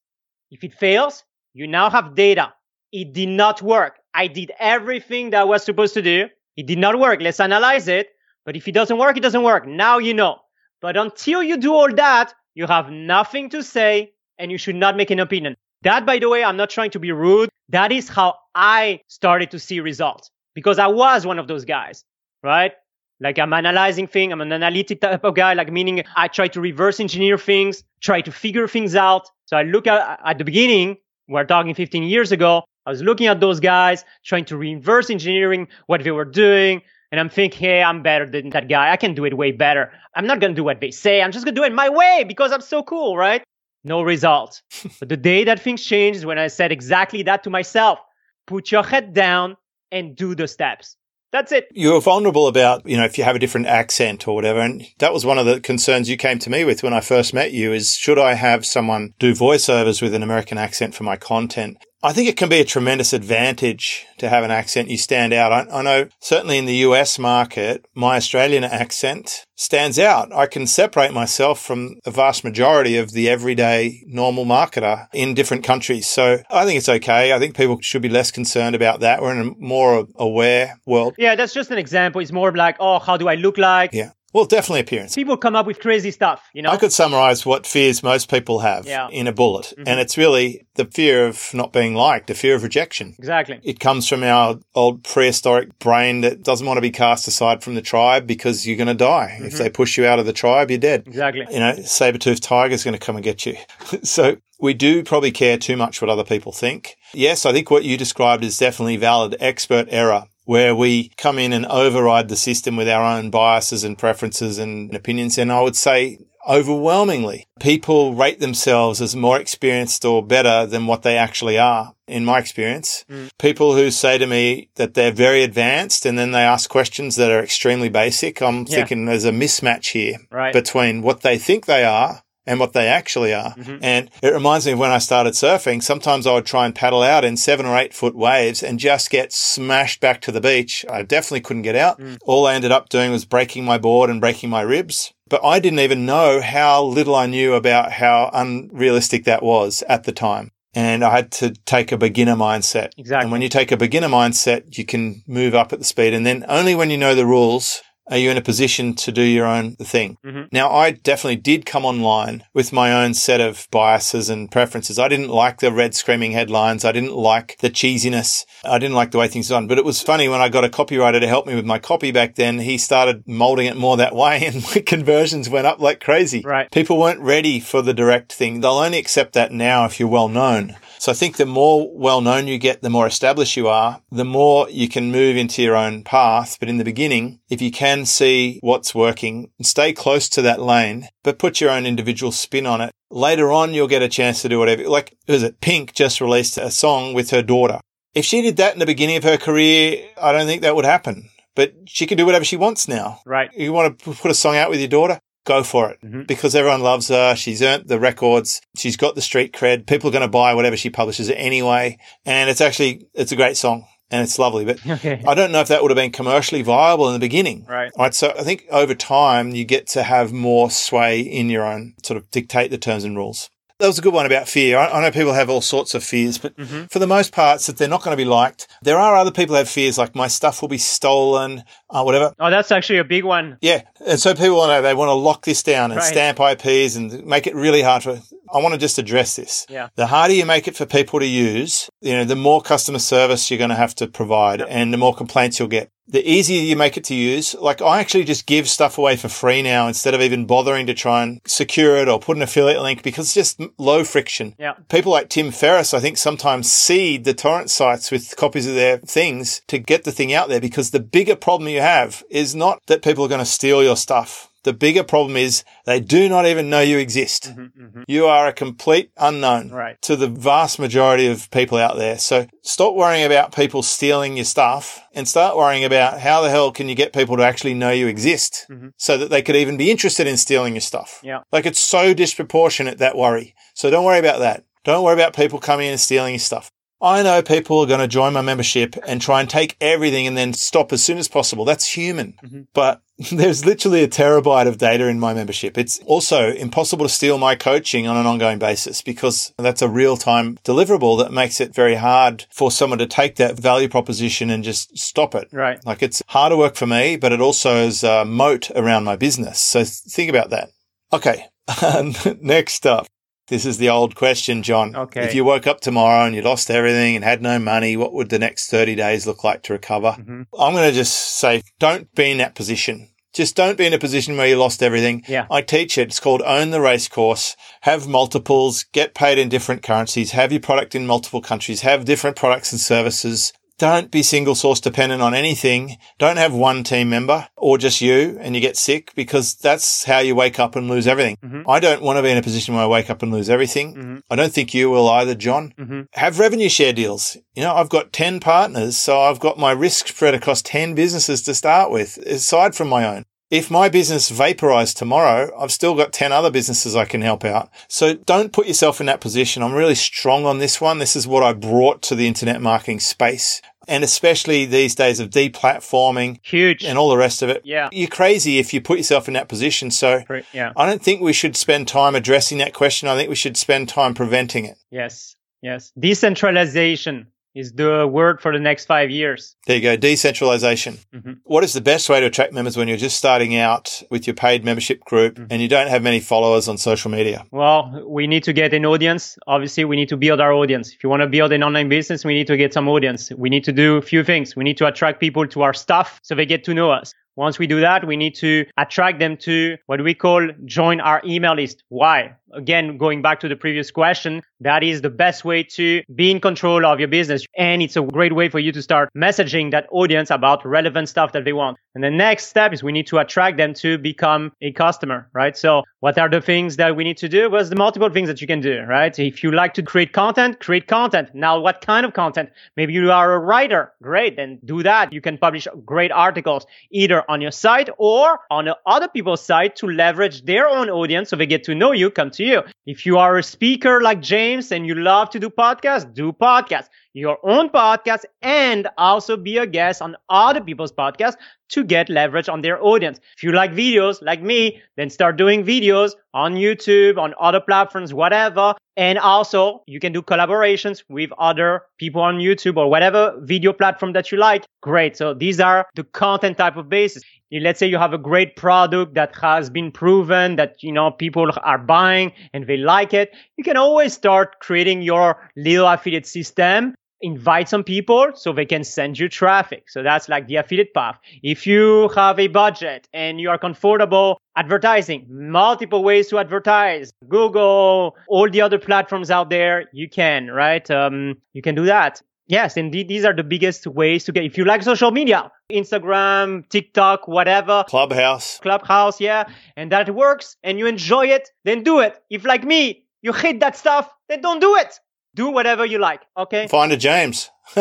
If 0.50 0.64
it 0.64 0.74
fails, 0.74 1.24
you 1.52 1.66
now 1.66 1.90
have 1.90 2.14
data. 2.14 2.54
It 2.92 3.12
did 3.12 3.28
not 3.28 3.60
work. 3.60 3.98
I 4.14 4.28
did 4.28 4.52
everything 4.58 5.30
that 5.30 5.40
I 5.40 5.44
was 5.44 5.64
supposed 5.64 5.94
to 5.94 6.02
do. 6.02 6.28
It 6.56 6.66
did 6.66 6.78
not 6.78 6.98
work. 6.98 7.20
Let's 7.20 7.40
analyze 7.40 7.88
it. 7.88 8.10
But 8.46 8.56
if 8.56 8.68
it 8.68 8.72
doesn't 8.72 8.96
work, 8.96 9.16
it 9.16 9.22
doesn't 9.22 9.42
work. 9.42 9.66
Now 9.66 9.98
you 9.98 10.14
know. 10.14 10.38
But 10.80 10.96
until 10.96 11.42
you 11.42 11.56
do 11.56 11.74
all 11.74 11.92
that, 11.94 12.32
you 12.54 12.66
have 12.66 12.90
nothing 12.90 13.50
to 13.50 13.62
say 13.62 14.12
and 14.38 14.52
you 14.52 14.58
should 14.58 14.76
not 14.76 14.96
make 14.96 15.10
an 15.10 15.18
opinion. 15.18 15.56
That, 15.84 16.06
by 16.06 16.18
the 16.18 16.28
way, 16.28 16.42
I'm 16.42 16.56
not 16.56 16.70
trying 16.70 16.90
to 16.92 16.98
be 16.98 17.12
rude. 17.12 17.50
That 17.68 17.92
is 17.92 18.08
how 18.08 18.36
I 18.54 19.00
started 19.08 19.50
to 19.52 19.58
see 19.58 19.80
results 19.80 20.30
because 20.54 20.78
I 20.78 20.86
was 20.86 21.26
one 21.26 21.38
of 21.38 21.46
those 21.46 21.64
guys, 21.64 22.04
right? 22.42 22.72
Like 23.20 23.38
I'm 23.38 23.52
analyzing 23.52 24.06
things. 24.06 24.32
I'm 24.32 24.40
an 24.40 24.52
analytic 24.52 25.00
type 25.00 25.24
of 25.24 25.34
guy, 25.34 25.52
like 25.54 25.70
meaning 25.70 26.02
I 26.16 26.28
try 26.28 26.48
to 26.48 26.60
reverse 26.60 27.00
engineer 27.00 27.38
things, 27.38 27.84
try 28.00 28.22
to 28.22 28.32
figure 28.32 28.66
things 28.66 28.96
out. 28.96 29.28
So 29.46 29.56
I 29.56 29.62
look 29.62 29.86
at, 29.86 30.20
at 30.24 30.38
the 30.38 30.44
beginning, 30.44 30.96
we're 31.28 31.44
talking 31.44 31.74
15 31.74 32.02
years 32.02 32.32
ago. 32.32 32.64
I 32.86 32.90
was 32.90 33.02
looking 33.02 33.26
at 33.26 33.40
those 33.40 33.60
guys, 33.60 34.04
trying 34.24 34.44
to 34.46 34.56
reverse 34.56 35.10
engineering 35.10 35.68
what 35.86 36.02
they 36.02 36.10
were 36.10 36.24
doing. 36.24 36.82
And 37.12 37.20
I'm 37.20 37.28
thinking, 37.28 37.60
hey, 37.60 37.82
I'm 37.82 38.02
better 38.02 38.28
than 38.28 38.50
that 38.50 38.68
guy. 38.68 38.90
I 38.90 38.96
can 38.96 39.14
do 39.14 39.24
it 39.24 39.36
way 39.36 39.52
better. 39.52 39.92
I'm 40.16 40.26
not 40.26 40.40
going 40.40 40.52
to 40.52 40.56
do 40.56 40.64
what 40.64 40.80
they 40.80 40.90
say. 40.90 41.22
I'm 41.22 41.30
just 41.30 41.44
going 41.44 41.54
to 41.54 41.60
do 41.60 41.64
it 41.64 41.72
my 41.72 41.88
way 41.88 42.24
because 42.26 42.52
I'm 42.52 42.60
so 42.60 42.82
cool, 42.82 43.16
right? 43.16 43.42
No 43.84 44.02
result. 44.02 44.62
but 44.98 45.08
the 45.08 45.16
day 45.16 45.44
that 45.44 45.60
things 45.60 45.82
changed 45.84 46.18
is 46.18 46.26
when 46.26 46.38
I 46.38 46.48
said 46.48 46.72
exactly 46.72 47.22
that 47.24 47.44
to 47.44 47.50
myself. 47.50 47.98
Put 48.46 48.72
your 48.72 48.82
head 48.82 49.14
down 49.14 49.56
and 49.92 50.16
do 50.16 50.34
the 50.34 50.48
steps. 50.48 50.96
That's 51.34 51.50
it. 51.50 51.66
You 51.72 51.94
were 51.94 52.00
vulnerable 52.00 52.46
about, 52.46 52.88
you 52.88 52.96
know, 52.96 53.04
if 53.04 53.18
you 53.18 53.24
have 53.24 53.34
a 53.34 53.40
different 53.40 53.66
accent 53.66 54.28
or 54.28 54.36
whatever. 54.36 54.60
And 54.60 54.86
that 54.98 55.12
was 55.12 55.26
one 55.26 55.36
of 55.36 55.46
the 55.46 55.60
concerns 55.60 56.08
you 56.08 56.16
came 56.16 56.38
to 56.38 56.48
me 56.48 56.62
with 56.64 56.84
when 56.84 56.94
I 56.94 57.00
first 57.00 57.34
met 57.34 57.52
you 57.52 57.72
is 57.72 57.96
should 57.96 58.20
I 58.20 58.34
have 58.34 58.64
someone 58.64 59.14
do 59.18 59.32
voiceovers 59.32 60.00
with 60.00 60.14
an 60.14 60.22
American 60.22 60.58
accent 60.58 60.94
for 60.94 61.02
my 61.02 61.16
content? 61.16 61.78
I 62.04 62.12
think 62.12 62.28
it 62.28 62.36
can 62.36 62.50
be 62.50 62.60
a 62.60 62.66
tremendous 62.66 63.14
advantage 63.14 64.04
to 64.18 64.28
have 64.28 64.44
an 64.44 64.50
accent. 64.50 64.90
You 64.90 64.98
stand 64.98 65.32
out. 65.32 65.52
I, 65.52 65.78
I, 65.78 65.80
know 65.80 66.08
certainly 66.20 66.58
in 66.58 66.66
the 66.66 66.74
US 66.88 67.18
market, 67.18 67.86
my 67.94 68.16
Australian 68.16 68.62
accent 68.62 69.46
stands 69.54 69.98
out. 69.98 70.30
I 70.30 70.44
can 70.44 70.66
separate 70.66 71.14
myself 71.14 71.62
from 71.62 71.96
the 72.04 72.10
vast 72.10 72.44
majority 72.44 72.98
of 72.98 73.12
the 73.12 73.30
everyday 73.30 74.02
normal 74.06 74.44
marketer 74.44 75.06
in 75.14 75.32
different 75.32 75.64
countries. 75.64 76.06
So 76.06 76.42
I 76.50 76.66
think 76.66 76.76
it's 76.76 76.90
okay. 76.90 77.32
I 77.32 77.38
think 77.38 77.56
people 77.56 77.78
should 77.80 78.02
be 78.02 78.10
less 78.10 78.30
concerned 78.30 78.76
about 78.76 79.00
that. 79.00 79.22
We're 79.22 79.40
in 79.40 79.48
a 79.48 79.54
more 79.58 80.06
aware 80.16 80.78
world. 80.84 81.14
Yeah, 81.16 81.36
that's 81.36 81.54
just 81.54 81.70
an 81.70 81.78
example. 81.78 82.20
It's 82.20 82.32
more 82.32 82.52
like, 82.52 82.76
oh, 82.80 82.98
how 82.98 83.16
do 83.16 83.28
I 83.28 83.36
look 83.36 83.56
like? 83.56 83.94
Yeah. 83.94 84.10
Well, 84.34 84.46
definitely 84.46 84.80
appearance. 84.80 85.14
People 85.14 85.36
come 85.36 85.54
up 85.54 85.64
with 85.64 85.78
crazy 85.78 86.10
stuff, 86.10 86.42
you 86.52 86.60
know? 86.60 86.70
I 86.70 86.76
could 86.76 86.92
summarize 86.92 87.46
what 87.46 87.68
fears 87.68 88.02
most 88.02 88.28
people 88.28 88.58
have 88.58 88.84
yeah. 88.84 89.08
in 89.08 89.28
a 89.28 89.32
bullet. 89.32 89.66
Mm-hmm. 89.66 89.84
And 89.86 90.00
it's 90.00 90.18
really 90.18 90.66
the 90.74 90.86
fear 90.86 91.28
of 91.28 91.54
not 91.54 91.72
being 91.72 91.94
liked, 91.94 92.26
the 92.26 92.34
fear 92.34 92.56
of 92.56 92.64
rejection. 92.64 93.14
Exactly. 93.16 93.60
It 93.62 93.78
comes 93.78 94.08
from 94.08 94.24
our 94.24 94.58
old 94.74 95.04
prehistoric 95.04 95.78
brain 95.78 96.22
that 96.22 96.42
doesn't 96.42 96.66
want 96.66 96.78
to 96.78 96.82
be 96.82 96.90
cast 96.90 97.28
aside 97.28 97.62
from 97.62 97.76
the 97.76 97.80
tribe 97.80 98.26
because 98.26 98.66
you're 98.66 98.76
going 98.76 98.88
to 98.88 98.94
die. 98.94 99.34
Mm-hmm. 99.36 99.46
If 99.46 99.58
they 99.58 99.70
push 99.70 99.96
you 99.96 100.04
out 100.04 100.18
of 100.18 100.26
the 100.26 100.32
tribe, 100.32 100.68
you're 100.68 100.80
dead. 100.80 101.04
Exactly. 101.06 101.46
You 101.48 101.60
know, 101.60 101.76
saber-toothed 101.76 102.42
tiger's 102.42 102.82
going 102.82 102.98
to 102.98 102.98
come 102.98 103.14
and 103.14 103.24
get 103.24 103.46
you. 103.46 103.56
so 104.02 104.36
we 104.58 104.74
do 104.74 105.04
probably 105.04 105.30
care 105.30 105.58
too 105.58 105.76
much 105.76 106.02
what 106.02 106.10
other 106.10 106.24
people 106.24 106.50
think. 106.50 106.96
Yes, 107.12 107.46
I 107.46 107.52
think 107.52 107.70
what 107.70 107.84
you 107.84 107.96
described 107.96 108.42
is 108.42 108.58
definitely 108.58 108.96
valid. 108.96 109.36
Expert 109.38 109.86
error 109.90 110.24
where 110.44 110.74
we 110.74 111.09
come 111.16 111.38
in 111.38 111.52
and 111.52 111.66
override 111.66 112.28
the 112.28 112.37
system 112.37 112.76
with 112.76 112.88
our 112.88 113.02
own 113.02 113.30
biases 113.30 113.85
and 113.85 113.98
preferences 113.98 114.59
and 114.59 114.94
opinions. 114.94 115.38
And 115.38 115.50
I 115.50 115.61
would 115.62 115.76
say 115.76 116.18
overwhelmingly, 116.46 117.46
people 117.61 118.14
rate 118.14 118.40
themselves 118.40 119.00
as 119.00 119.16
more 119.16 119.40
experienced 119.40 120.04
or 120.04 120.24
better 120.24 120.66
than 120.66 120.87
what 120.87 121.02
they 121.02 121.16
actually 121.16 121.59
are. 121.59 121.94
In 122.07 122.26
my 122.26 122.38
experience, 122.38 123.02
mm. 123.09 123.30
people 123.38 123.74
who 123.74 123.90
say 123.90 124.18
to 124.18 124.26
me 124.26 124.68
that 124.74 124.92
they're 124.92 125.11
very 125.11 125.42
advanced 125.42 126.04
and 126.04 126.18
then 126.18 126.33
they 126.33 126.42
ask 126.42 126.68
questions 126.68 127.16
that 127.16 127.30
are 127.30 127.42
extremely 127.42 127.88
basic, 127.88 128.42
I'm 128.42 128.66
yeah. 128.66 128.76
thinking 128.76 129.07
there's 129.07 129.24
a 129.24 129.33
mismatch 129.33 129.92
here 129.92 130.18
right. 130.30 130.52
between 130.52 131.00
what 131.00 131.22
they 131.22 131.38
think 131.38 131.64
they 131.64 131.83
are 131.83 132.23
and 132.46 132.61
what 132.61 132.72
they 132.72 132.87
actually 132.87 133.33
are. 133.33 133.54
Mm-hmm. 133.54 133.78
And 133.83 134.11
it 134.22 134.33
reminds 134.33 134.66
me 134.66 134.72
of 134.72 134.78
when 134.78 134.90
I 134.90 134.98
started 134.98 135.35
surfing. 135.35 135.83
Sometimes 135.83 136.26
I 136.26 136.35
would 136.35 136.46
try 136.46 136.66
and 136.66 136.74
paddle 136.74 137.02
out 137.02 137.24
in 137.24 137.37
seven 137.37 137.66
or 137.66 137.76
eight 137.76 137.94
foot 137.94 138.14
waves 138.14 138.62
and 138.62 138.78
just 138.78 139.11
get 139.11 139.33
smashed 139.33 140.00
back 140.00 140.20
to 140.22 140.33
the 140.33 140.40
beach. 140.40 140.85
I 140.90 141.02
definitely 141.02 141.40
couldn't 141.40 141.62
get 141.62 141.76
out. 141.76 141.98
Mm. 141.98 142.18
All 142.24 142.46
I 142.46 142.54
ended 142.54 142.72
up 142.72 142.88
doing 142.88 143.11
was 143.11 143.24
breaking 143.24 143.64
my 143.64 143.78
board 143.78 144.11
and 144.11 144.20
breaking 144.20 144.50
my 144.50 144.62
ribs. 144.62 145.12
But 145.28 145.44
I 145.44 145.59
didn't 145.59 145.80
even 145.80 146.04
know 146.04 146.40
how 146.42 146.85
little 146.85 147.14
I 147.14 147.26
knew 147.26 147.54
about 147.54 147.92
how 147.92 148.30
unrealistic 148.33 149.24
that 149.24 149.42
was 149.42 149.83
at 149.88 150.04
the 150.04 150.12
time. 150.12 150.50
And 150.74 151.04
I 151.04 151.11
had 151.11 151.30
to 151.33 151.50
take 151.50 151.92
a 151.92 151.96
beginner 151.96 152.35
mindset. 152.35 152.90
Exactly. 152.98 153.22
And 153.22 153.33
when 153.33 153.42
you 153.42 153.48
take 153.48 153.70
a 153.70 153.76
beginner 153.76 154.09
mindset, 154.09 154.76
you 154.76 154.85
can 154.85 155.22
move 155.26 155.54
up 155.54 155.72
at 155.72 155.78
the 155.78 155.85
speed. 155.85 156.12
And 156.12 156.26
then 156.26 156.44
only 156.48 156.74
when 156.74 156.90
you 156.90 156.98
know 156.98 157.14
the 157.14 157.26
rules 157.26 157.80
are 158.10 158.18
you 158.18 158.30
in 158.30 158.36
a 158.36 158.42
position 158.42 158.94
to 158.94 159.12
do 159.12 159.22
your 159.22 159.46
own 159.46 159.76
thing? 159.76 160.18
Mm-hmm. 160.24 160.42
Now, 160.52 160.70
I 160.70 160.90
definitely 160.90 161.36
did 161.36 161.64
come 161.64 161.84
online 161.84 162.44
with 162.52 162.72
my 162.72 162.92
own 162.92 163.14
set 163.14 163.40
of 163.40 163.66
biases 163.70 164.28
and 164.28 164.50
preferences. 164.50 164.98
I 164.98 165.08
didn't 165.08 165.30
like 165.30 165.60
the 165.60 165.72
red 165.72 165.94
screaming 165.94 166.32
headlines. 166.32 166.84
I 166.84 166.92
didn't 166.92 167.14
like 167.14 167.58
the 167.58 167.70
cheesiness. 167.70 168.44
I 168.64 168.78
didn't 168.78 168.96
like 168.96 169.10
the 169.10 169.18
way 169.18 169.28
things 169.28 169.50
were 169.50 169.56
done. 169.56 169.68
But 169.68 169.78
it 169.78 169.84
was 169.84 170.02
funny 170.02 170.28
when 170.28 170.40
I 170.40 170.50
got 170.50 170.64
a 170.64 170.68
copywriter 170.68 171.20
to 171.20 171.28
help 171.28 171.46
me 171.46 171.54
with 171.54 171.64
my 171.64 171.78
copy 171.78 172.12
back 172.12 172.34
then, 172.34 172.58
he 172.58 172.76
started 172.76 173.26
molding 173.26 173.66
it 173.66 173.76
more 173.76 173.96
that 173.96 174.14
way 174.14 174.44
and 174.46 174.62
my 174.62 174.82
conversions 174.84 175.48
went 175.48 175.66
up 175.66 175.80
like 175.80 176.00
crazy. 176.00 176.42
Right. 176.42 176.70
People 176.70 176.98
weren't 176.98 177.20
ready 177.20 177.58
for 177.58 177.80
the 177.80 177.94
direct 177.94 178.32
thing. 178.32 178.60
They'll 178.60 178.72
only 178.72 178.98
accept 178.98 179.32
that 179.32 179.52
now 179.52 179.86
if 179.86 179.98
you're 179.98 180.08
well 180.08 180.28
known. 180.28 180.76
So 181.04 181.12
I 181.12 181.14
think 181.14 181.36
the 181.36 181.44
more 181.44 181.90
well 181.94 182.22
known 182.22 182.48
you 182.48 182.56
get, 182.56 182.80
the 182.80 182.88
more 182.88 183.06
established 183.06 183.58
you 183.58 183.68
are, 183.68 184.00
the 184.10 184.24
more 184.24 184.70
you 184.70 184.88
can 184.88 185.12
move 185.12 185.36
into 185.36 185.60
your 185.60 185.76
own 185.76 186.02
path. 186.02 186.56
But 186.58 186.70
in 186.70 186.78
the 186.78 186.82
beginning, 186.82 187.40
if 187.50 187.60
you 187.60 187.70
can 187.70 188.06
see 188.06 188.58
what's 188.62 188.94
working, 188.94 189.50
stay 189.60 189.92
close 189.92 190.30
to 190.30 190.40
that 190.40 190.62
lane, 190.62 191.08
but 191.22 191.38
put 191.38 191.60
your 191.60 191.68
own 191.68 191.84
individual 191.84 192.32
spin 192.32 192.64
on 192.64 192.80
it. 192.80 192.90
Later 193.10 193.52
on, 193.52 193.74
you'll 193.74 193.86
get 193.86 194.00
a 194.00 194.08
chance 194.08 194.40
to 194.40 194.48
do 194.48 194.58
whatever. 194.58 194.88
Like, 194.88 195.14
was 195.28 195.42
it 195.42 195.60
Pink 195.60 195.92
just 195.92 196.22
released 196.22 196.56
a 196.56 196.70
song 196.70 197.12
with 197.12 197.32
her 197.32 197.42
daughter? 197.42 197.80
If 198.14 198.24
she 198.24 198.40
did 198.40 198.56
that 198.56 198.72
in 198.72 198.78
the 198.78 198.86
beginning 198.86 199.16
of 199.16 199.24
her 199.24 199.36
career, 199.36 200.08
I 200.18 200.32
don't 200.32 200.46
think 200.46 200.62
that 200.62 200.74
would 200.74 200.86
happen 200.86 201.28
but 201.56 201.72
she 201.84 202.04
can 202.04 202.18
do 202.18 202.26
whatever 202.26 202.44
she 202.44 202.56
wants 202.56 202.88
now. 202.88 203.20
Right. 203.24 203.48
You 203.54 203.72
want 203.72 204.00
to 204.00 204.14
put 204.14 204.30
a 204.30 204.34
song 204.34 204.56
out 204.56 204.70
with 204.70 204.80
your 204.80 204.88
daughter? 204.88 205.20
Go 205.44 205.62
for 205.62 205.90
it 205.90 206.00
mm-hmm. 206.02 206.22
because 206.22 206.54
everyone 206.54 206.80
loves 206.80 207.09
her. 207.09 207.37
She's 207.37 207.62
earned 207.62 207.88
the 207.88 208.00
records. 208.00 208.61
She's 208.76 208.96
got 208.96 209.14
the 209.14 209.22
street 209.22 209.52
cred. 209.52 209.87
People 209.87 210.09
are 210.09 210.12
going 210.12 210.22
to 210.22 210.28
buy 210.28 210.54
whatever 210.54 210.76
she 210.76 210.90
publishes 210.90 211.30
anyway. 211.30 211.98
And 212.24 212.50
it's 212.50 212.61
actually, 212.61 213.07
it's 213.14 213.33
a 213.33 213.37
great 213.37 213.57
song 213.57 213.87
and 214.11 214.22
it's 214.22 214.38
lovely. 214.38 214.64
But 214.64 214.87
okay. 214.88 215.22
I 215.26 215.35
don't 215.35 215.52
know 215.52 215.61
if 215.61 215.68
that 215.68 215.83
would 215.83 215.90
have 215.90 215.96
been 215.96 216.12
commercially 216.12 216.62
viable 216.62 217.09
in 217.09 217.14
the 217.14 217.18
beginning. 217.18 217.66
Right. 217.68 217.92
Right. 217.96 218.14
So 218.14 218.30
I 218.30 218.42
think 218.42 218.64
over 218.70 218.94
time 218.94 219.54
you 219.54 219.64
get 219.64 219.87
to 219.88 220.02
have 220.02 220.33
more 220.33 220.70
sway 220.70 221.20
in 221.20 221.50
your 221.50 221.64
own 221.64 221.94
sort 222.02 222.16
of 222.16 222.30
dictate 222.30 222.70
the 222.70 222.78
terms 222.78 223.04
and 223.04 223.16
rules. 223.16 223.50
That 223.80 223.88
was 223.88 223.98
a 223.98 224.02
good 224.02 224.14
one 224.14 224.24
about 224.24 224.48
fear. 224.48 224.78
I, 224.78 224.88
I 224.88 225.02
know 225.02 225.11
people 225.11 225.33
have 225.33 225.50
all 225.50 225.61
sorts 225.61 225.96
of 225.96 226.04
fears, 226.04 226.38
but 226.38 226.57
mm-hmm. 226.57 226.85
for 226.85 227.00
the 227.00 227.09
most 227.09 227.33
part, 227.33 227.61
that 227.62 227.76
they're 227.76 227.88
not 227.88 228.04
going 228.04 228.16
to 228.16 228.22
be 228.22 228.28
liked. 228.28 228.68
There 228.83 228.98
are 228.98 229.16
other 229.16 229.33
people 229.33 229.57
who 229.57 229.59
have 229.59 229.68
fears 229.68 229.98
like 229.98 230.14
my 230.14 230.28
stuff 230.28 230.62
will 230.62 230.68
be 230.68 230.78
stolen, 230.78 231.64
uh, 231.94 232.02
whatever. 232.02 232.35
Oh, 232.38 232.50
that's 232.50 232.72
actually 232.72 232.98
a 232.98 233.04
big 233.04 233.24
one. 233.24 233.57
Yeah. 233.61 233.83
And 234.07 234.18
so 234.18 234.35
people 234.35 234.57
want 234.57 234.76
to, 234.76 234.83
they 234.83 234.94
want 234.94 235.09
to 235.09 235.14
lock 235.14 235.44
this 235.44 235.62
down 235.62 235.92
and 235.92 235.98
right. 235.98 236.07
stamp 236.07 236.40
IPs 236.40 236.96
and 236.96 237.24
make 237.24 237.46
it 237.46 237.54
really 237.54 237.83
hard 237.83 238.02
for, 238.02 238.20
I 238.52 238.59
want 238.59 238.74
to 238.74 238.78
just 238.78 238.98
address 238.98 239.37
this. 239.37 239.66
Yeah. 239.68 239.88
The 239.94 240.09
harder 240.09 240.35
you 240.35 240.44
make 240.44 240.68
it 240.68 240.76
for 240.76 240.87
people 240.87 241.20
to 241.20 241.26
use, 241.26 241.88
you 242.00 242.12
know, 242.12 242.24
the 242.24 242.37
more 242.37 242.61
customer 242.61 242.98
service 242.98 243.50
you're 243.50 243.59
going 243.59 243.70
to 243.70 243.76
have 243.76 243.94
to 243.96 244.09
provide 244.09 244.61
and 244.61 244.92
the 244.92 244.98
more 244.98 245.14
complaints 245.14 245.59
you'll 245.59 245.68
get. 245.68 245.90
The 246.07 246.30
easier 246.30 246.61
you 246.61 246.76
make 246.76 246.98
it 246.98 247.04
to 247.04 247.14
use, 247.14 247.54
like 247.54 247.80
I 247.80 247.98
actually 247.98 248.24
just 248.24 248.44
give 248.44 248.68
stuff 248.68 248.98
away 248.98 249.16
for 249.16 249.28
free 249.28 249.62
now 249.62 249.88
instead 249.88 250.12
of 250.12 250.20
even 250.20 250.44
bothering 250.44 250.87
to 250.87 250.94
try 250.94 251.22
and 251.22 251.40
secure 251.46 251.96
it 251.96 252.11
or 252.11 252.20
put 252.20 252.37
an 252.37 252.42
affiliate 252.42 252.83
link 252.83 253.02
because 253.02 253.24
it's 253.24 253.57
just 253.57 253.62
low 253.78 254.04
friction. 254.04 254.54
Yeah. 254.59 254.74
People 254.90 255.12
like 255.12 255.30
Tim 255.30 255.50
Ferriss, 255.50 255.94
I 255.94 256.00
think 256.00 256.18
sometimes 256.18 256.70
seed 256.70 257.24
the 257.24 257.33
torrent 257.33 257.70
sites 257.70 258.11
with 258.11 258.37
copies 258.37 258.66
of 258.66 258.74
their 258.74 258.98
things 258.98 259.62
to 259.68 259.78
get 259.78 260.04
the 260.04 260.12
thing 260.12 260.35
out 260.35 260.50
there 260.50 260.61
because 260.61 260.90
the 260.90 261.00
bigger 261.00 261.37
problem 261.37 261.70
you 261.70 261.80
have 261.84 262.24
is 262.30 262.54
not 262.54 262.80
that 262.86 263.02
people 263.02 263.24
are 263.24 263.28
going 263.28 263.38
to 263.40 263.46
steal 263.46 263.82
your 263.82 263.96
stuff. 263.96 264.48
The 264.64 264.72
bigger 264.72 265.04
problem 265.04 265.36
is 265.36 265.62
they 265.84 266.00
do 266.00 266.26
not 266.26 266.46
even 266.46 266.70
know 266.70 266.80
you 266.80 266.96
exist. 266.96 267.50
Mm-hmm, 267.50 267.82
mm-hmm. 267.84 268.02
You 268.08 268.24
are 268.26 268.46
a 268.48 268.52
complete 268.52 269.10
unknown 269.18 269.68
Right. 269.68 270.00
to 270.02 270.16
the 270.16 270.26
vast 270.26 270.78
majority 270.78 271.26
of 271.26 271.50
people 271.50 271.76
out 271.76 271.96
there. 271.98 272.16
So 272.18 272.46
stop 272.62 272.94
worrying 272.94 273.26
about 273.26 273.54
people 273.54 273.82
stealing 273.82 274.36
your 274.36 274.46
stuff 274.46 275.02
and 275.14 275.28
start 275.28 275.56
worrying 275.56 275.84
about 275.84 276.20
how 276.20 276.40
the 276.40 276.48
hell 276.48 276.72
can 276.72 276.88
you 276.88 276.94
get 276.94 277.12
people 277.12 277.36
to 277.36 277.44
actually 277.44 277.74
know 277.74 277.90
you 277.90 278.06
exist 278.06 278.64
mm-hmm. 278.70 278.88
so 278.96 279.18
that 279.18 279.28
they 279.28 279.42
could 279.42 279.56
even 279.56 279.76
be 279.76 279.90
interested 279.90 280.26
in 280.26 280.38
stealing 280.38 280.72
your 280.74 280.80
stuff. 280.80 281.20
Yeah. 281.22 281.40
Like 281.52 281.66
it's 281.66 281.78
so 281.78 282.14
disproportionate 282.14 282.98
that 282.98 283.18
worry. 283.18 283.54
So 283.74 283.90
don't 283.90 284.04
worry 284.06 284.18
about 284.18 284.38
that. 284.38 284.64
Don't 284.84 285.04
worry 285.04 285.14
about 285.14 285.36
people 285.36 285.58
coming 285.58 285.86
in 285.86 285.92
and 285.92 286.00
stealing 286.00 286.34
your 286.34 286.38
stuff. 286.38 286.70
I 287.04 287.22
know 287.22 287.42
people 287.42 287.80
are 287.80 287.86
going 287.86 288.00
to 288.00 288.08
join 288.08 288.32
my 288.32 288.40
membership 288.40 288.96
and 289.06 289.20
try 289.20 289.42
and 289.42 289.50
take 289.50 289.76
everything 289.78 290.26
and 290.26 290.38
then 290.38 290.54
stop 290.54 290.90
as 290.90 291.04
soon 291.04 291.18
as 291.18 291.28
possible. 291.28 291.66
That's 291.66 291.86
human. 291.86 292.34
Mm-hmm. 292.42 292.62
But 292.72 293.02
there's 293.30 293.66
literally 293.66 294.02
a 294.02 294.08
terabyte 294.08 294.66
of 294.66 294.78
data 294.78 295.06
in 295.06 295.20
my 295.20 295.34
membership. 295.34 295.76
It's 295.76 295.98
also 296.06 296.50
impossible 296.50 297.04
to 297.04 297.12
steal 297.12 297.36
my 297.36 297.56
coaching 297.56 298.08
on 298.08 298.16
an 298.16 298.24
ongoing 298.24 298.58
basis 298.58 299.02
because 299.02 299.52
that's 299.58 299.82
a 299.82 299.88
real 299.88 300.16
time 300.16 300.56
deliverable 300.64 301.18
that 301.18 301.30
makes 301.30 301.60
it 301.60 301.74
very 301.74 301.96
hard 301.96 302.46
for 302.50 302.70
someone 302.70 302.98
to 303.00 303.06
take 303.06 303.36
that 303.36 303.58
value 303.58 303.88
proposition 303.88 304.48
and 304.48 304.64
just 304.64 304.96
stop 304.96 305.34
it. 305.34 305.48
Right. 305.52 305.84
Like 305.84 306.02
it's 306.02 306.22
harder 306.28 306.56
work 306.56 306.74
for 306.74 306.86
me, 306.86 307.16
but 307.16 307.32
it 307.32 307.40
also 307.42 307.76
is 307.76 308.02
a 308.02 308.24
moat 308.24 308.70
around 308.74 309.04
my 309.04 309.16
business. 309.16 309.60
So 309.60 309.84
think 309.84 310.30
about 310.30 310.48
that. 310.50 310.70
Okay. 311.12 311.48
Next 312.40 312.86
up. 312.86 313.06
This 313.48 313.66
is 313.66 313.76
the 313.76 313.90
old 313.90 314.14
question, 314.14 314.62
John. 314.62 314.96
Okay. 314.96 315.24
If 315.24 315.35
you 315.35 315.44
woke 315.44 315.66
up 315.66 315.80
tomorrow 315.80 316.24
and 316.24 316.35
you 316.35 316.40
lost 316.40 316.70
everything 316.70 317.14
and 317.14 317.24
had 317.24 317.42
no 317.42 317.59
money, 317.59 317.96
what 317.96 318.14
would 318.14 318.30
the 318.30 318.38
next 318.38 318.70
30 318.70 318.94
days 318.94 319.26
look 319.26 319.44
like 319.44 319.62
to 319.64 319.74
recover? 319.74 320.12
Mm-hmm. 320.12 320.42
I'm 320.59 320.72
going 320.72 320.88
to 320.88 320.94
just 320.94 321.14
say, 321.14 321.62
don't 321.78 322.12
be 322.14 322.30
in 322.30 322.38
that 322.38 322.54
position. 322.54 323.11
Just 323.35 323.57
don't 323.57 323.76
be 323.76 323.85
in 323.85 323.92
a 323.92 323.98
position 323.98 324.37
where 324.37 324.46
you 324.46 324.57
lost 324.57 324.83
everything. 324.83 325.24
Yeah. 325.28 325.46
I 325.50 325.61
teach 325.61 325.98
it. 325.98 326.09
It's 326.09 326.20
called 326.20 326.40
own 326.42 326.70
the 326.70 326.80
race 326.80 327.09
course. 327.09 327.57
Have 327.83 328.07
multiples, 328.07 328.85
get 328.92 329.12
paid 329.12 329.38
in 329.38 329.48
different 329.48 329.83
currencies, 329.83 330.30
have 330.30 330.52
your 330.52 330.61
product 330.61 330.94
in 330.94 331.04
multiple 331.04 331.42
countries, 331.42 331.80
have 331.80 332.04
different 332.04 332.37
products 332.37 332.70
and 332.70 332.80
services. 332.80 333.52
Don't 333.78 334.10
be 334.10 334.22
single 334.22 334.54
source 334.54 334.78
dependent 334.78 335.20
on 335.20 335.34
anything. 335.34 335.96
Don't 336.18 336.37
have 336.37 336.54
one 336.54 336.84
team 336.84 337.10
member 337.10 337.48
or 337.56 337.76
just 337.76 338.00
you 338.00 338.38
and 338.40 338.54
you 338.54 338.60
get 338.60 338.76
sick 338.76 339.12
because 339.16 339.56
that's 339.56 340.04
how 340.04 340.20
you 340.20 340.37
wake 340.37 340.60
up 340.60 340.76
and 340.76 340.88
lose 340.88 341.08
everything. 341.08 341.37
Mm-hmm. 341.44 341.68
I 341.68 341.80
don't 341.80 342.02
want 342.02 342.16
to 342.16 342.22
be 342.22 342.30
in 342.30 342.38
a 342.38 342.42
position 342.42 342.74
where 342.74 342.84
I 342.84 342.88
wake 342.88 343.10
up 343.10 343.22
and 343.22 343.32
lose 343.32 343.50
everything. 343.50 343.94
Mm-hmm. 343.94 344.18
I 344.30 344.37
don't 344.37 344.52
think 344.52 344.74
you 344.74 344.90
will 344.90 345.08
either, 345.08 345.34
John. 345.34 345.74
Mm-hmm. 345.76 346.02
Have 346.12 346.38
revenue 346.38 346.68
share 346.68 346.92
deals. 346.92 347.37
You 347.54 347.62
know, 347.62 347.74
I've 347.74 347.88
got 347.88 348.12
10 348.12 348.38
partners, 348.38 348.96
so 348.96 349.20
I've 349.20 349.40
got 349.40 349.58
my 349.58 349.72
risk 349.72 350.08
spread 350.08 350.34
across 350.34 350.62
10 350.62 350.94
businesses 350.94 351.42
to 351.42 351.54
start 351.54 351.90
with, 351.90 352.16
aside 352.18 352.76
from 352.76 352.88
my 352.88 353.04
own. 353.06 353.24
If 353.54 353.70
my 353.70 353.88
business 353.88 354.30
vaporized 354.30 354.96
tomorrow, 354.96 355.48
I've 355.56 355.70
still 355.70 355.94
got 355.94 356.12
10 356.12 356.32
other 356.32 356.50
businesses 356.50 356.96
I 356.96 357.04
can 357.04 357.20
help 357.22 357.44
out. 357.44 357.70
So 357.86 358.14
don't 358.14 358.52
put 358.52 358.66
yourself 358.66 358.98
in 358.98 359.06
that 359.06 359.20
position. 359.20 359.62
I'm 359.62 359.74
really 359.74 359.94
strong 359.94 360.44
on 360.44 360.58
this 360.58 360.80
one. 360.80 360.98
This 360.98 361.14
is 361.14 361.28
what 361.28 361.44
I 361.44 361.52
brought 361.52 362.02
to 362.02 362.16
the 362.16 362.26
internet 362.26 362.60
marketing 362.60 362.98
space. 362.98 363.62
And 363.86 364.02
especially 364.02 364.64
these 364.64 364.96
days 364.96 365.20
of 365.20 365.30
deplatforming 365.30 366.40
Huge. 366.42 366.82
and 366.82 366.98
all 366.98 367.10
the 367.10 367.16
rest 367.16 367.42
of 367.42 367.48
it. 367.48 367.62
Yeah. 367.64 367.90
You're 367.92 368.08
crazy 368.08 368.58
if 368.58 368.74
you 368.74 368.80
put 368.80 368.98
yourself 368.98 369.28
in 369.28 369.34
that 369.34 369.48
position. 369.48 369.92
So 369.92 370.24
Yeah. 370.52 370.72
I 370.76 370.84
don't 370.84 371.00
think 371.00 371.20
we 371.20 371.32
should 371.32 371.56
spend 371.56 371.86
time 371.86 372.16
addressing 372.16 372.58
that 372.58 372.74
question. 372.74 373.08
I 373.08 373.14
think 373.14 373.28
we 373.28 373.36
should 373.36 373.56
spend 373.56 373.88
time 373.88 374.14
preventing 374.14 374.64
it. 374.64 374.78
Yes. 374.90 375.36
Yes. 375.62 375.92
Decentralization 375.96 377.28
is 377.54 377.72
the 377.72 378.06
word 378.06 378.40
for 378.40 378.52
the 378.52 378.58
next 378.58 378.86
five 378.86 379.10
years. 379.10 379.54
There 379.66 379.76
you 379.76 379.82
go. 379.82 379.96
Decentralization. 379.96 380.98
Mhm. 381.14 381.38
What 381.44 381.62
is 381.64 381.72
the 381.72 381.80
best 381.80 382.08
way 382.08 382.20
to 382.20 382.26
attract 382.26 382.52
members 382.52 382.76
when 382.76 382.88
you're 382.88 382.96
just 382.96 383.16
starting 383.16 383.56
out 383.56 384.02
with 384.10 384.26
your 384.26 384.34
paid 384.34 384.64
membership 384.64 385.00
group 385.04 385.38
and 385.50 385.62
you 385.62 385.68
don't 385.68 385.88
have 385.88 386.02
many 386.02 386.20
followers 386.20 386.68
on 386.68 386.78
social 386.78 387.10
media? 387.10 387.44
Well, 387.52 388.04
we 388.06 388.26
need 388.26 388.44
to 388.44 388.52
get 388.52 388.74
an 388.74 388.84
audience. 388.84 389.38
Obviously, 389.46 389.84
we 389.84 389.96
need 389.96 390.08
to 390.08 390.16
build 390.16 390.40
our 390.40 390.52
audience. 390.52 390.92
If 390.92 391.04
you 391.04 391.10
want 391.10 391.22
to 391.22 391.28
build 391.28 391.52
an 391.52 391.62
online 391.62 391.88
business, 391.88 392.24
we 392.24 392.34
need 392.34 392.46
to 392.48 392.56
get 392.56 392.72
some 392.72 392.88
audience. 392.88 393.30
We 393.36 393.50
need 393.50 393.64
to 393.64 393.72
do 393.72 393.96
a 393.96 394.02
few 394.02 394.24
things. 394.24 394.56
We 394.56 394.64
need 394.64 394.76
to 394.78 394.86
attract 394.86 395.20
people 395.20 395.46
to 395.48 395.62
our 395.62 395.74
stuff 395.74 396.20
so 396.22 396.34
they 396.34 396.46
get 396.46 396.64
to 396.64 396.74
know 396.74 396.90
us. 396.90 397.14
Once 397.36 397.58
we 397.58 397.66
do 397.66 397.80
that, 397.80 398.06
we 398.06 398.16
need 398.16 398.34
to 398.36 398.64
attract 398.78 399.18
them 399.18 399.36
to 399.36 399.76
what 399.86 400.02
we 400.02 400.14
call 400.14 400.48
join 400.64 401.00
our 401.00 401.20
email 401.24 401.54
list. 401.54 401.82
Why? 401.88 402.36
Again, 402.52 402.96
going 402.96 403.22
back 403.22 403.40
to 403.40 403.48
the 403.48 403.56
previous 403.56 403.90
question, 403.90 404.42
that 404.60 404.84
is 404.84 405.02
the 405.02 405.10
best 405.10 405.44
way 405.44 405.64
to 405.64 406.02
be 406.14 406.30
in 406.30 406.40
control 406.40 406.86
of 406.86 407.00
your 407.00 407.08
business. 407.08 407.44
And 407.56 407.82
it's 407.82 407.96
a 407.96 408.02
great 408.02 408.34
way 408.34 408.48
for 408.48 408.60
you 408.60 408.70
to 408.72 408.82
start 408.82 409.08
messaging 409.16 409.72
that 409.72 409.86
audience 409.90 410.30
about 410.30 410.64
relevant 410.64 411.08
stuff 411.08 411.32
that 411.32 411.44
they 411.44 411.52
want. 411.52 411.76
And 411.94 412.02
the 412.02 412.11
next 412.11 412.46
step 412.46 412.72
is 412.72 412.83
we 412.83 412.92
need 412.92 413.07
to 413.09 413.18
attract 413.18 413.57
them 413.57 413.72
to 413.74 413.98
become 413.98 414.52
a 414.61 414.72
customer, 414.72 415.28
right? 415.33 415.57
So 415.57 415.83
what 416.00 416.18
are 416.18 416.28
the 416.28 416.40
things 416.40 416.76
that 416.76 416.96
we 416.96 417.04
need 417.04 417.16
to 417.18 417.28
do? 417.28 417.48
Well, 417.48 417.64
the 417.64 417.76
multiple 417.76 418.11
things 418.11 418.28
that 418.28 418.40
you 418.40 418.46
can 418.46 418.61
do, 418.61 418.80
right? 418.83 419.16
If 419.18 419.44
you 419.44 419.52
like 419.52 419.74
to 419.74 419.83
create 419.83 420.12
content, 420.12 420.59
create 420.59 420.88
content. 420.88 421.35
Now, 421.35 421.61
what 421.61 421.80
kind 421.80 422.04
of 422.04 422.12
content? 422.12 422.50
Maybe 422.76 422.92
you 422.92 423.12
are 423.12 423.35
a 423.35 423.38
writer. 423.38 423.92
Great. 424.02 424.37
Then 424.37 424.59
do 424.64 424.83
that. 424.83 425.12
You 425.12 425.20
can 425.20 425.38
publish 425.38 425.68
great 425.85 426.11
articles 426.11 426.66
either 426.90 427.22
on 427.30 427.40
your 427.40 427.52
site 427.52 427.88
or 427.96 428.40
on 428.50 428.68
other 428.87 429.09
people's 429.09 429.44
site 429.44 429.76
to 429.76 429.87
leverage 429.87 430.44
their 430.44 430.68
own 430.68 430.90
audience 430.90 431.30
so 431.30 431.37
they 431.37 431.46
get 431.46 431.64
to 431.64 431.74
know 431.74 431.92
you, 431.92 432.11
come 432.11 432.30
to 432.33 432.44
you. 432.44 432.62
If 432.87 433.07
you 433.07 433.18
are 433.18 433.38
a 433.38 433.42
speaker 433.42 434.00
like 434.00 434.20
James 434.20 434.72
and 434.72 434.87
you 434.87 434.96
love 434.96 435.30
to 435.30 435.38
do 435.38 435.48
podcasts, 435.48 436.12
do 436.12 436.33
podcasts, 436.33 436.88
your 437.14 437.38
own 437.42 437.70
podcast, 437.70 438.24
and 438.42 438.88
also 438.98 439.37
be 439.37 439.57
a 439.59 439.66
guest 439.66 440.03
on 440.03 440.16
other 440.29 440.61
people's 440.61 440.92
podcasts 440.92 441.37
to 441.70 441.83
get 441.83 442.09
leverage 442.09 442.48
on 442.48 442.61
their 442.61 442.83
audience. 442.85 443.18
If 443.37 443.42
you 443.42 443.53
like 443.53 443.72
videos 443.72 444.20
like 444.20 444.42
me, 444.42 444.83
then 444.96 445.09
start 445.11 445.37
doing 445.37 445.64
videos 445.64 446.12
on 446.35 446.55
YouTube, 446.55 447.16
on 447.16 447.35
other 447.40 447.61
platforms, 447.61 448.12
whatever. 448.12 448.74
And 448.96 449.18
also 449.18 449.83
you 449.87 449.98
can 449.98 450.12
do 450.12 450.22
collaborations 450.22 451.03
with 451.09 451.31
other 451.38 451.83
people 451.98 452.20
on 452.20 452.37
YouTube 452.37 452.77
or 452.77 452.90
whatever 452.90 453.35
video 453.40 453.72
platform 453.72 454.12
that 454.12 454.31
you 454.31 454.38
like. 454.38 454.64
Great. 454.83 455.16
So 455.16 455.35
these 455.35 455.59
are 455.59 455.87
the 455.96 456.05
content 456.05 456.59
type 456.59 456.77
of 456.77 456.88
basis. 456.88 457.22
Let's 457.50 457.79
say 457.79 457.87
you 457.87 457.98
have 457.98 458.12
a 458.12 458.18
great 458.18 458.57
product 458.57 459.14
that 459.14 459.35
has 459.40 459.70
been 459.70 459.90
proven 459.92 460.57
that, 460.57 460.83
you 460.83 460.92
know, 460.92 461.12
people 461.12 461.50
are 461.62 461.79
buying 461.79 462.33
and 462.53 462.66
they 462.66 462.77
like 462.77 463.14
it. 463.14 463.35
You 463.57 463.64
can 463.64 463.77
always 463.77 464.12
start 464.12 464.59
creating 464.61 465.03
your 465.03 465.48
little 465.57 465.87
affiliate 465.87 466.27
system 466.27 466.94
invite 467.24 467.68
some 467.68 467.82
people 467.82 468.30
so 468.34 468.52
they 468.52 468.66
can 468.66 468.84
send 468.84 469.18
you 469.18 469.28
traffic. 469.28 469.88
So 469.88 470.02
that's 470.02 470.28
like 470.28 470.46
the 470.46 470.56
affiliate 470.56 470.94
path. 470.94 471.18
If 471.42 471.66
you 471.66 472.10
have 472.14 472.38
a 472.38 472.48
budget 472.48 473.08
and 473.12 473.40
you 473.40 473.50
are 473.50 473.58
comfortable 473.58 474.38
advertising, 474.56 475.26
multiple 475.28 476.04
ways 476.04 476.28
to 476.28 476.38
advertise, 476.38 477.12
Google, 477.28 478.16
all 478.28 478.50
the 478.50 478.60
other 478.60 478.78
platforms 478.78 479.30
out 479.30 479.50
there, 479.50 479.88
you 479.92 480.08
can, 480.08 480.48
right? 480.48 480.88
Um, 480.90 481.38
you 481.54 481.62
can 481.62 481.74
do 481.74 481.87
that. 481.87 482.22
Yes, 482.46 482.76
indeed, 482.76 483.08
these 483.08 483.24
are 483.24 483.32
the 483.32 483.42
biggest 483.42 483.87
ways 483.87 484.24
to 484.24 484.32
get. 484.32 484.44
If 484.44 484.58
you 484.58 484.66
like 484.66 484.82
social 484.82 485.10
media, 485.10 485.50
Instagram, 485.72 486.68
TikTok, 486.68 487.26
whatever, 487.26 487.84
Clubhouse. 487.88 488.58
Clubhouse, 488.60 489.18
yeah, 489.18 489.44
and 489.76 489.90
that 489.92 490.14
works 490.14 490.56
and 490.62 490.78
you 490.78 490.87
enjoy 490.87 491.26
it, 491.26 491.48
then 491.64 491.82
do 491.82 492.00
it. 492.00 492.22
If 492.28 492.44
like 492.44 492.62
me, 492.62 493.06
you 493.22 493.32
hate 493.32 493.60
that 493.60 493.76
stuff, 493.76 494.12
then 494.28 494.42
don't 494.42 494.60
do 494.60 494.76
it. 494.76 495.00
Do 495.34 495.50
whatever 495.50 495.84
you 495.84 495.98
like, 495.98 496.20
okay? 496.36 496.68
Find 496.68 496.92
a 496.92 496.96
James. 496.96 497.50